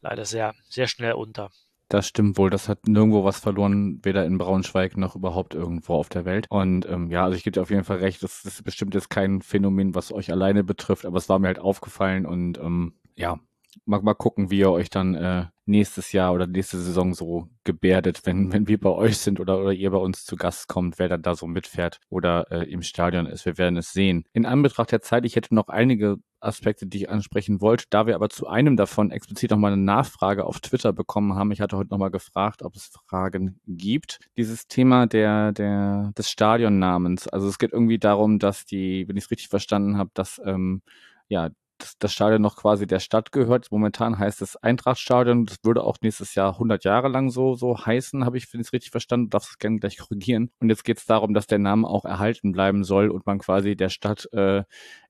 [0.00, 1.50] leider sehr, sehr schnell unter.
[1.90, 2.50] Das stimmt wohl.
[2.50, 6.46] Das hat nirgendwo was verloren, weder in Braunschweig noch überhaupt irgendwo auf der Welt.
[6.48, 9.10] Und ähm, ja, also ich gebe dir auf jeden Fall recht, das ist bestimmt jetzt
[9.10, 13.40] kein Phänomen, was euch alleine betrifft, aber es war mir halt aufgefallen und ähm, ja,
[13.84, 18.22] mal, mal gucken, wie ihr euch dann äh, nächstes Jahr oder nächste Saison so gebärdet,
[18.24, 21.08] wenn, wenn wir bei euch sind oder, oder ihr bei uns zu Gast kommt, wer
[21.08, 23.46] dann da so mitfährt oder äh, im Stadion ist.
[23.46, 24.24] Wir werden es sehen.
[24.32, 28.14] In Anbetracht der Zeit, ich hätte noch einige Aspekte, die ich ansprechen wollte, da wir
[28.14, 31.52] aber zu einem davon explizit nochmal eine Nachfrage auf Twitter bekommen haben.
[31.52, 34.20] Ich hatte heute nochmal gefragt, ob es Fragen gibt.
[34.38, 37.28] Dieses Thema der, der, des Stadionnamens.
[37.28, 40.80] Also es geht irgendwie darum, dass die, wenn ich es richtig verstanden habe, dass ähm,
[41.28, 41.50] ja,
[41.98, 43.70] das, Stadion noch quasi der Stadt gehört.
[43.70, 45.46] Momentan heißt es Eintrachtstadion.
[45.46, 48.68] Das würde auch nächstes Jahr 100 Jahre lang so, so heißen, habe ich, wenn ich
[48.68, 49.26] es richtig verstanden.
[49.26, 50.50] Du darfst es gerne gleich korrigieren.
[50.60, 53.76] Und jetzt geht es darum, dass der Name auch erhalten bleiben soll und man quasi
[53.76, 54.64] der Stadt äh,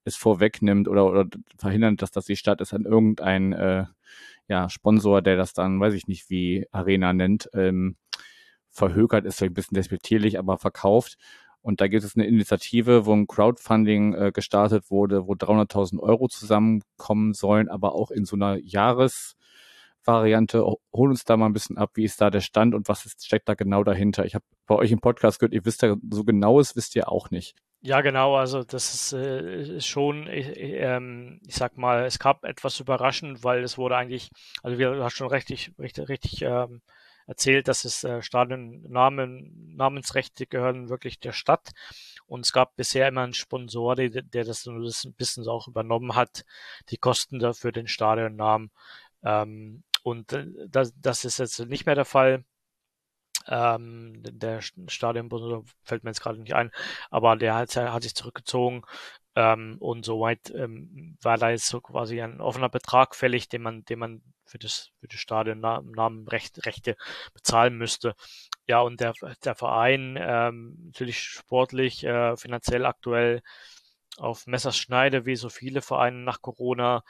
[0.04, 1.26] es vorwegnimmt oder, oder
[1.56, 3.84] verhindert, dass das die Stadt ist an irgendein äh,
[4.48, 7.96] ja, Sponsor, der das dann, weiß ich nicht, wie Arena nennt, ähm,
[8.68, 11.16] verhökert ist vielleicht ein bisschen despektierlich, aber verkauft.
[11.62, 16.28] Und da gibt es eine Initiative, wo ein Crowdfunding äh, gestartet wurde, wo 300.000 Euro
[16.28, 20.64] zusammenkommen sollen, aber auch in so einer Jahresvariante.
[20.92, 23.26] Hol uns da mal ein bisschen ab, wie ist da der Stand und was ist,
[23.26, 24.24] steckt da genau dahinter?
[24.24, 27.30] Ich habe bei euch im Podcast gehört, ihr wisst ja so genaues wisst ihr auch
[27.30, 27.54] nicht.
[27.82, 32.44] Ja, genau, also das ist, äh, ist schon, ich, ähm, ich sag mal, es gab
[32.44, 34.28] etwas überraschend, weil es wurde eigentlich,
[34.62, 36.82] also wir hast schon richtig, richtig, richtig ähm,
[37.30, 41.70] erzählt, dass es äh, Stadionnamen, Namensrechte gehören wirklich der Stadt.
[42.26, 46.44] Und es gab bisher immer einen Sponsor, der, der das ein bisschen auch übernommen hat,
[46.88, 48.72] die Kosten dafür den Stadionnamen.
[49.22, 52.44] Ähm, und äh, das, das ist jetzt nicht mehr der Fall.
[53.46, 56.72] Ähm, der Stadionsponsor fällt mir jetzt gerade nicht ein,
[57.10, 58.82] aber der hat, hat sich zurückgezogen
[59.40, 63.84] ähm, und soweit ähm, war da jetzt so quasi ein offener Betrag fällig, den man,
[63.86, 66.94] den man für das, für das Stadion Namenrechte Rechte
[67.32, 68.14] bezahlen müsste.
[68.66, 73.40] Ja, und der, der Verein ähm, natürlich sportlich, äh, finanziell aktuell
[74.18, 77.02] auf Messerschneide, wie so viele Vereine nach Corona,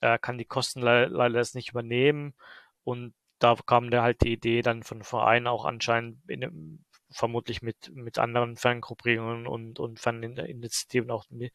[0.00, 2.34] äh, kann die Kosten le leider jetzt nicht übernehmen.
[2.84, 7.94] Und da kam der halt die Idee dann von Vereinen auch anscheinend in, vermutlich mit,
[7.94, 11.52] mit anderen Fangruppierungen und, und Faninitiativen auch mit,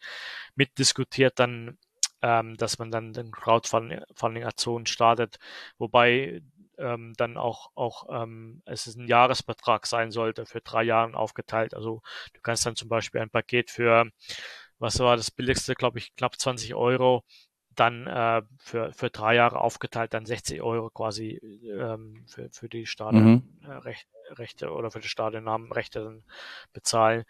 [0.56, 1.78] mitdiskutiert, dann,
[2.22, 5.38] ähm, dass man dann den Crowdfunding-Aktionen startet,
[5.78, 6.42] wobei
[6.78, 11.74] ähm, dann auch, auch ähm, es ist ein Jahresbetrag sein sollte, für drei Jahre aufgeteilt.
[11.74, 12.02] Also
[12.34, 14.10] du kannst dann zum Beispiel ein Paket für,
[14.80, 17.24] was war das billigste, glaube ich, knapp 20 Euro
[17.76, 22.86] dann äh, für, für drei Jahre aufgeteilt dann 60 Euro quasi ähm, für, für die
[22.86, 24.72] Stadionrechte mhm.
[24.72, 26.24] äh, oder für die Stadionnamenrechte dann
[26.74, 27.24] bezahlen.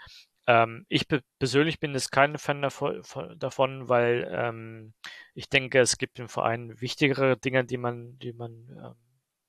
[0.47, 1.07] Ähm, ich
[1.39, 3.01] persönlich bin jetzt kein Fan davon,
[3.38, 4.93] davon weil ähm,
[5.34, 8.95] ich denke, es gibt im Verein wichtigere Dinge, die man, die man ähm,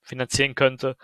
[0.07, 0.97] finanzieren könnte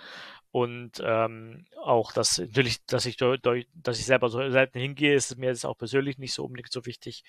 [0.52, 5.46] und ähm, auch dass natürlich, dass ich dass ich selber so selten hingehe, ist mir
[5.46, 7.24] jetzt auch persönlich nicht so unbedingt so wichtig.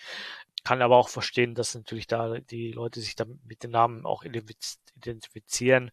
[0.66, 4.26] Kann aber auch verstehen, dass natürlich da die Leute sich dann mit den Namen auch
[4.26, 5.92] identifizieren.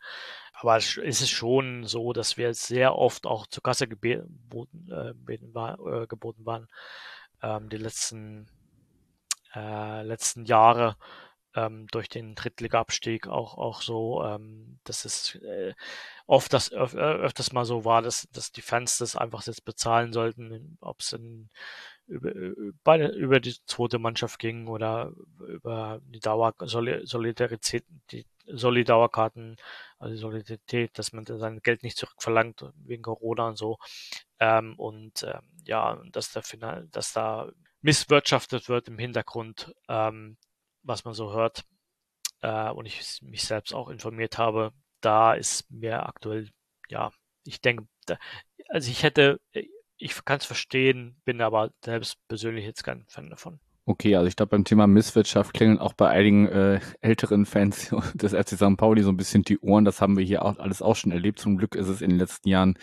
[0.55, 6.07] Aber es ist schon so, dass wir sehr oft auch zur Kasse geboten, äh, äh,
[6.09, 6.67] geboten waren,
[7.43, 8.49] ähm, die letzten
[9.55, 10.97] äh, letzten Jahre
[11.55, 15.75] ähm, durch den Drittliga-Abstieg auch, auch so, ähm, dass es äh,
[16.27, 20.13] oft das öf öfters mal so war, dass, dass die Fans das einfach jetzt bezahlen
[20.13, 21.13] sollten, ob es
[22.07, 22.33] über,
[23.13, 25.13] über die zweite Mannschaft ging oder
[25.47, 29.57] über die Dauer Solidarität, die Solidauerkarten,
[29.99, 33.79] also Solidarität, dass man sein Geld nicht zurückverlangt wegen Corona und so.
[34.41, 36.41] Ähm, und ähm, ja, dass da,
[36.91, 37.51] dass da
[37.83, 40.37] misswirtschaftet wird im Hintergrund, ähm,
[40.83, 41.65] was man so hört.
[42.43, 46.51] Äh, und ich mich selbst auch informiert habe, da ist mir aktuell,
[46.89, 47.11] ja,
[47.45, 48.19] ich denke, da,
[48.69, 49.41] also ich hätte,
[49.97, 53.61] ich kann es verstehen, bin aber selbst persönlich jetzt kein Fan davon.
[53.87, 58.35] Okay, also ich glaube, beim Thema Misswirtschaft klingeln auch bei einigen äh, älteren Fans des
[58.35, 58.77] RC St.
[58.77, 59.85] Pauli so ein bisschen die Ohren.
[59.85, 61.41] Das haben wir hier auch alles auch schon erlebt.
[61.41, 62.79] Zum Glück ist es in den letzten Jahren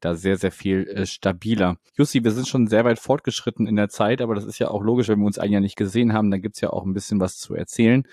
[0.00, 1.76] da sehr, sehr viel äh, stabiler.
[1.94, 4.82] Jussi, wir sind schon sehr weit fortgeschritten in der Zeit, aber das ist ja auch
[4.82, 7.20] logisch, wenn wir uns ein Jahr nicht gesehen haben, dann gibt's ja auch ein bisschen
[7.20, 8.04] was zu erzählen.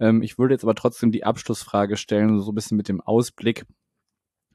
[0.00, 3.64] Ähm, ich würde jetzt aber trotzdem die Abschlussfrage stellen, so ein bisschen mit dem Ausblick.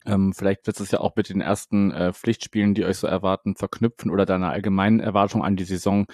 [0.06, 3.56] Ähm, vielleicht wird es ja auch mit den ersten äh, Pflichtspielen, die euch so erwarten,
[3.56, 6.08] verknüpfen oder deiner allgemeinen Erwartung an die Saison.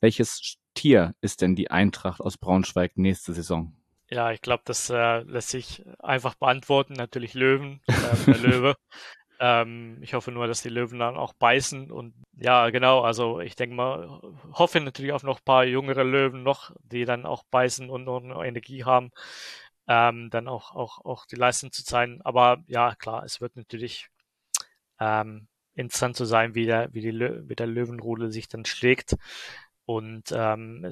[0.00, 3.72] Welches Tier ist denn die Eintracht aus Braunschweig nächste Saison?
[4.08, 6.94] Ja, ich glaube, das äh, lässt sich einfach beantworten.
[6.94, 8.74] Natürlich Löwen, äh, Löwe.
[9.42, 11.90] Ähm, ich hoffe nur, dass die Löwen dann auch beißen.
[11.90, 14.20] Und ja, genau, also ich denke mal,
[14.52, 18.44] hoffe natürlich auf noch ein paar jüngere Löwen noch, die dann auch beißen und noch
[18.44, 19.12] Energie haben,
[19.88, 22.20] ähm, dann auch, auch, auch die Leistung zu zeigen.
[22.22, 24.08] Aber ja, klar, es wird natürlich
[25.00, 29.16] ähm, interessant zu sein, wie der, wie die wie der Löwenrudel sich dann schlägt.
[29.86, 30.84] Und ähm,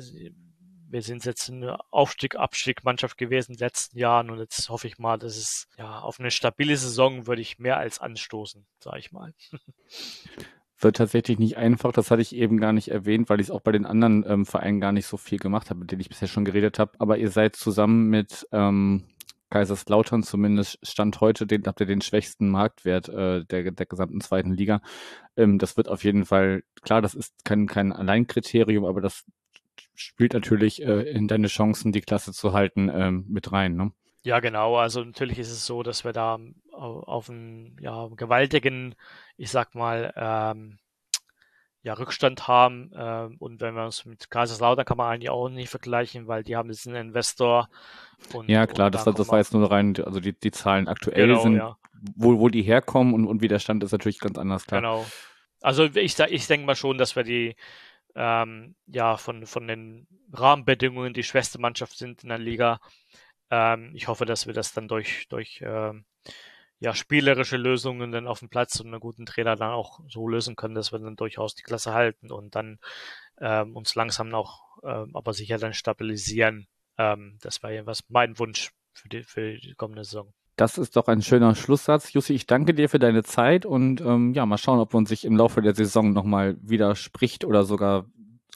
[0.90, 4.98] wir sind jetzt eine Aufstieg, Abstieg-Mannschaft gewesen in den letzten Jahren und jetzt hoffe ich
[4.98, 9.12] mal, dass es ja auf eine stabile Saison würde ich mehr als anstoßen, sage ich
[9.12, 9.34] mal.
[10.80, 13.60] Wird tatsächlich nicht einfach, das hatte ich eben gar nicht erwähnt, weil ich es auch
[13.60, 16.28] bei den anderen ähm, Vereinen gar nicht so viel gemacht habe, mit denen ich bisher
[16.28, 16.92] schon geredet habe.
[17.00, 19.04] Aber ihr seid zusammen mit ähm,
[19.50, 24.52] Kaiserslautern zumindest Stand heute, den, habt ihr den schwächsten Marktwert äh, der, der gesamten zweiten
[24.52, 24.80] Liga.
[25.36, 29.24] Ähm, das wird auf jeden Fall, klar, das ist kein, kein Alleinkriterium, aber das
[29.94, 33.74] spielt natürlich äh, in deine Chancen, die Klasse zu halten, ähm, mit rein.
[33.74, 33.92] Ne?
[34.22, 34.76] Ja, genau.
[34.76, 36.38] Also natürlich ist es so, dass wir da
[36.72, 38.94] auf einen ja, gewaltigen,
[39.36, 40.78] ich sag mal, ähm,
[41.88, 42.90] ja, Rückstand haben.
[42.94, 46.54] Ähm, und wenn wir uns mit Kaiserslautern kann man eigentlich auch nicht vergleichen, weil die
[46.54, 47.70] haben jetzt einen Investor.
[48.34, 51.40] Und, ja, klar, das, das war jetzt nur rein, also die, die Zahlen aktuell genau,
[51.40, 51.78] sind, ja.
[52.14, 54.82] wo, wo die herkommen und, und wie der Stand ist natürlich ganz anders, klar.
[54.82, 55.06] Genau.
[55.62, 57.56] Also ich, ich denke mal schon, dass wir die
[58.14, 62.80] ähm, ja von, von den Rahmenbedingungen die schwächste Mannschaft sind in der Liga.
[63.50, 66.04] Ähm, ich hoffe, dass wir das dann durch, durch ähm,
[66.80, 70.56] ja, spielerische Lösungen dann auf dem Platz und einen guten Trainer dann auch so lösen
[70.56, 72.78] können, dass wir dann durchaus die Klasse halten und dann
[73.40, 76.68] ähm, uns langsam auch, ähm, aber sicher dann stabilisieren.
[76.96, 80.32] Ähm, das war was mein Wunsch für die, für die kommende Saison.
[80.56, 82.12] Das ist doch ein schöner Schlusssatz.
[82.12, 85.24] Jussi, ich danke dir für deine Zeit und ähm, ja, mal schauen, ob man sich
[85.24, 88.06] im Laufe der Saison nochmal wieder spricht oder sogar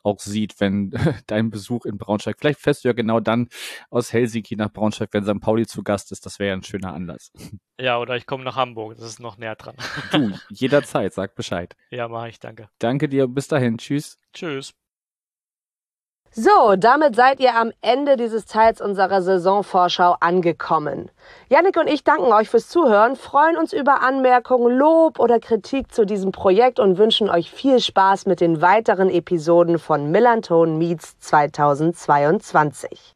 [0.02, 0.90] auch sieht, wenn
[1.26, 3.48] dein Besuch in Braunschweig, vielleicht fährst du ja genau dann
[3.90, 5.40] aus Helsinki nach Braunschweig, wenn St.
[5.40, 7.32] Pauli zu Gast ist, das wäre ja ein schöner Anlass.
[7.80, 9.74] Ja, oder ich komme nach Hamburg, das ist noch näher dran.
[10.12, 11.74] Du, jederzeit, sag Bescheid.
[11.90, 12.68] Ja, mache ich, danke.
[12.78, 14.18] Danke dir, bis dahin, tschüss.
[14.32, 14.72] Tschüss.
[16.34, 21.10] So, damit seid ihr am Ende dieses Teils unserer Saisonvorschau angekommen.
[21.50, 26.06] Yannick und ich danken euch fürs Zuhören, freuen uns über Anmerkungen, Lob oder Kritik zu
[26.06, 33.14] diesem Projekt und wünschen euch viel Spaß mit den weiteren Episoden von Millanton Meets 2022.